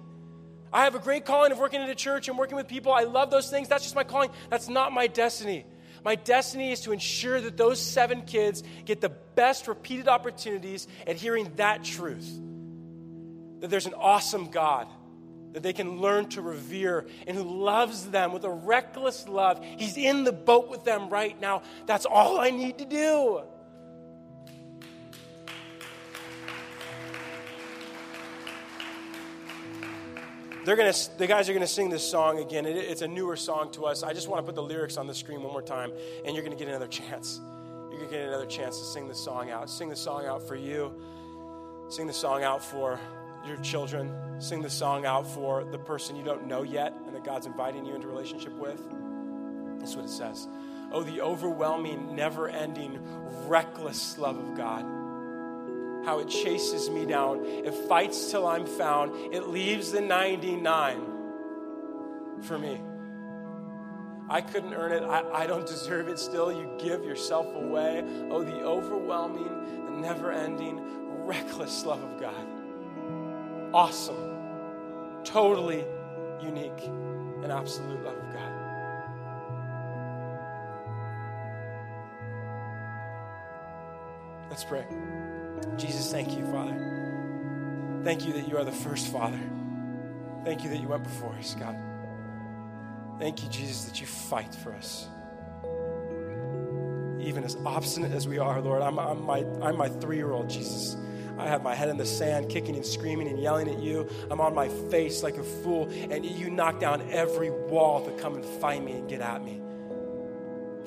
I 0.72 0.84
have 0.84 0.96
a 0.96 0.98
great 0.98 1.24
calling 1.24 1.52
of 1.52 1.58
working 1.58 1.80
in 1.80 1.88
a 1.88 1.94
church 1.94 2.28
and 2.28 2.36
working 2.36 2.56
with 2.56 2.66
people. 2.66 2.92
I 2.92 3.04
love 3.04 3.30
those 3.30 3.48
things. 3.48 3.68
That's 3.68 3.84
just 3.84 3.94
my 3.94 4.02
calling. 4.02 4.30
That's 4.50 4.68
not 4.68 4.92
my 4.92 5.06
destiny. 5.06 5.64
My 6.04 6.14
destiny 6.14 6.70
is 6.70 6.80
to 6.82 6.92
ensure 6.92 7.40
that 7.40 7.56
those 7.56 7.80
seven 7.80 8.22
kids 8.22 8.62
get 8.84 9.00
the 9.00 9.08
best 9.08 9.66
repeated 9.66 10.06
opportunities 10.06 10.86
at 11.06 11.16
hearing 11.16 11.50
that 11.56 11.82
truth 11.82 12.40
that 13.60 13.70
there's 13.70 13.86
an 13.86 13.94
awesome 13.94 14.50
God 14.50 14.86
that 15.52 15.62
they 15.62 15.72
can 15.72 15.98
learn 15.98 16.28
to 16.28 16.42
revere 16.42 17.06
and 17.26 17.34
who 17.34 17.44
loves 17.44 18.10
them 18.10 18.32
with 18.32 18.44
a 18.44 18.50
reckless 18.50 19.26
love. 19.26 19.64
He's 19.64 19.96
in 19.96 20.24
the 20.24 20.32
boat 20.32 20.68
with 20.68 20.84
them 20.84 21.08
right 21.08 21.40
now. 21.40 21.62
That's 21.86 22.04
all 22.04 22.38
I 22.38 22.50
need 22.50 22.78
to 22.78 22.84
do. 22.84 23.40
They're 30.64 30.76
gonna, 30.76 30.94
the 31.18 31.26
guys 31.26 31.48
are 31.48 31.52
going 31.52 31.66
to 31.66 31.72
sing 31.72 31.90
this 31.90 32.08
song 32.08 32.38
again. 32.38 32.66
It, 32.66 32.76
it's 32.76 33.02
a 33.02 33.08
newer 33.08 33.36
song 33.36 33.70
to 33.72 33.84
us. 33.84 34.02
I 34.02 34.12
just 34.12 34.28
want 34.28 34.40
to 34.40 34.46
put 34.46 34.54
the 34.54 34.62
lyrics 34.62 34.96
on 34.96 35.06
the 35.06 35.14
screen 35.14 35.42
one 35.42 35.52
more 35.52 35.62
time, 35.62 35.92
and 36.24 36.34
you're 36.34 36.44
going 36.44 36.56
to 36.56 36.62
get 36.62 36.68
another 36.68 36.88
chance. 36.88 37.40
You're 37.90 37.98
going 37.98 38.10
to 38.10 38.16
get 38.16 38.28
another 38.28 38.46
chance 38.46 38.78
to 38.78 38.84
sing 38.84 39.08
the 39.08 39.14
song 39.14 39.50
out. 39.50 39.70
Sing 39.70 39.88
the 39.88 39.96
song 39.96 40.26
out 40.26 40.46
for 40.46 40.56
you. 40.56 40.92
Sing 41.88 42.06
the 42.06 42.12
song 42.12 42.42
out 42.42 42.64
for 42.64 42.98
your 43.46 43.56
children. 43.58 44.12
Sing 44.40 44.62
the 44.62 44.70
song 44.70 45.04
out 45.06 45.26
for 45.26 45.64
the 45.64 45.78
person 45.78 46.16
you 46.16 46.24
don't 46.24 46.46
know 46.46 46.62
yet 46.62 46.94
and 47.06 47.14
that 47.14 47.24
God's 47.24 47.46
inviting 47.46 47.84
you 47.84 47.94
into 47.94 48.08
relationship 48.08 48.54
with. 48.54 48.82
That's 49.78 49.94
what 49.94 50.06
it 50.06 50.10
says. 50.10 50.48
Oh, 50.92 51.02
the 51.02 51.20
overwhelming, 51.20 52.16
never 52.16 52.48
ending, 52.48 52.98
reckless 53.46 54.16
love 54.18 54.38
of 54.38 54.56
God 54.56 55.03
how 56.04 56.18
it 56.18 56.28
chases 56.28 56.90
me 56.90 57.06
down. 57.06 57.44
It 57.44 57.74
fights 57.88 58.30
till 58.30 58.46
I'm 58.46 58.66
found. 58.66 59.34
It 59.34 59.48
leaves 59.48 59.92
the 59.92 60.00
99 60.00 61.14
for 62.42 62.58
me. 62.58 62.80
I 64.28 64.40
couldn't 64.40 64.74
earn 64.74 64.92
it. 64.92 65.02
I, 65.02 65.42
I 65.42 65.46
don't 65.46 65.66
deserve 65.66 66.08
it 66.08 66.18
still. 66.18 66.50
You 66.50 66.70
give 66.78 67.04
yourself 67.04 67.46
away. 67.54 68.02
Oh, 68.30 68.42
the 68.42 68.62
overwhelming, 68.62 69.84
the 69.84 69.90
never 69.90 70.32
ending, 70.32 70.80
reckless 71.26 71.84
love 71.84 72.02
of 72.02 72.20
God. 72.20 72.46
Awesome. 73.74 74.32
Totally 75.24 75.84
unique 76.40 76.84
and 77.42 77.52
absolute 77.52 78.02
love 78.02 78.16
of 78.16 78.32
God. 78.32 78.52
Let's 84.48 84.64
pray. 84.64 84.86
Jesus, 85.76 86.10
thank 86.10 86.36
you, 86.36 86.44
Father. 86.46 88.00
Thank 88.04 88.26
you 88.26 88.32
that 88.34 88.48
you 88.48 88.56
are 88.56 88.64
the 88.64 88.72
first 88.72 89.12
Father. 89.12 89.40
Thank 90.44 90.62
you 90.62 90.70
that 90.70 90.80
you 90.80 90.88
went 90.88 91.04
before 91.04 91.32
us, 91.34 91.54
God. 91.54 91.76
Thank 93.18 93.42
you, 93.42 93.48
Jesus, 93.48 93.84
that 93.84 94.00
you 94.00 94.06
fight 94.06 94.54
for 94.54 94.72
us. 94.72 95.08
Even 97.20 97.44
as 97.44 97.56
obstinate 97.64 98.12
as 98.12 98.28
we 98.28 98.38
are, 98.38 98.60
Lord, 98.60 98.82
I'm, 98.82 98.98
I'm 98.98 99.22
my, 99.22 99.38
I'm 99.62 99.76
my 99.78 99.88
three 99.88 100.16
year 100.16 100.32
old, 100.32 100.50
Jesus. 100.50 100.96
I 101.38 101.46
have 101.48 101.62
my 101.62 101.74
head 101.74 101.88
in 101.88 101.96
the 101.96 102.06
sand, 102.06 102.48
kicking 102.48 102.76
and 102.76 102.84
screaming 102.84 103.28
and 103.28 103.40
yelling 103.40 103.68
at 103.68 103.80
you. 103.80 104.08
I'm 104.30 104.40
on 104.40 104.54
my 104.54 104.68
face 104.90 105.22
like 105.22 105.36
a 105.36 105.42
fool, 105.42 105.88
and 106.10 106.24
you 106.24 106.50
knock 106.50 106.78
down 106.78 107.10
every 107.10 107.50
wall 107.50 108.04
to 108.04 108.12
come 108.22 108.34
and 108.34 108.44
find 108.44 108.84
me 108.84 108.92
and 108.92 109.08
get 109.08 109.20
at 109.20 109.42
me. 109.42 109.60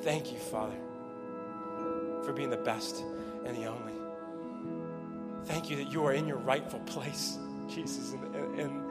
Thank 0.02 0.32
you, 0.32 0.38
Father, 0.38 0.76
for 2.24 2.32
being 2.32 2.50
the 2.50 2.56
best 2.56 3.02
and 3.44 3.56
the 3.56 3.66
only. 3.66 3.92
Thank 5.48 5.70
you 5.70 5.76
that 5.76 5.90
you 5.90 6.04
are 6.04 6.12
in 6.12 6.28
your 6.28 6.36
rightful 6.36 6.80
place, 6.80 7.38
Jesus, 7.68 8.12
in, 8.12 8.22
in, 8.60 8.84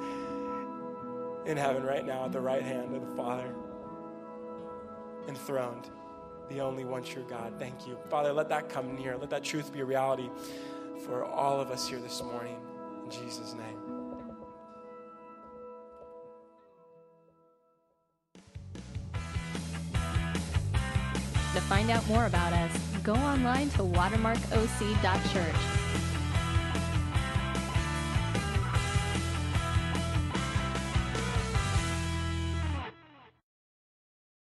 in 1.46 1.56
heaven 1.56 1.84
right 1.84 2.04
now 2.04 2.26
at 2.26 2.32
the 2.32 2.42
right 2.42 2.64
hand 2.64 2.96
of 2.96 3.08
the 3.08 3.16
Father, 3.16 3.54
enthroned, 5.28 5.92
the 6.50 6.62
only 6.62 6.84
one 6.84 7.04
true 7.04 7.26
God. 7.30 7.54
Thank 7.60 7.88
you. 7.88 7.96
Father, 8.10 8.34
let 8.34 8.50
that 8.50 8.70
come 8.70 8.96
near. 8.96 9.16
Let 9.18 9.30
that 9.30 9.44
truth 9.44 9.72
be 9.72 9.82
a 9.82 9.86
reality 9.86 10.32
for 11.06 11.24
all 11.24 11.62
of 11.62 11.70
us 11.70 11.88
here 11.88 12.00
this 12.00 12.24
morning. 12.24 12.58
In 13.06 13.12
Jesus' 13.12 13.54
name. 13.54 13.78
To 21.54 21.62
find 21.64 21.92
out 21.92 22.08
more 22.08 22.26
about 22.26 22.54
us, 22.54 22.72
go 23.04 23.14
online 23.14 23.70
to 23.72 23.84
watermarkoc.church 23.84 25.97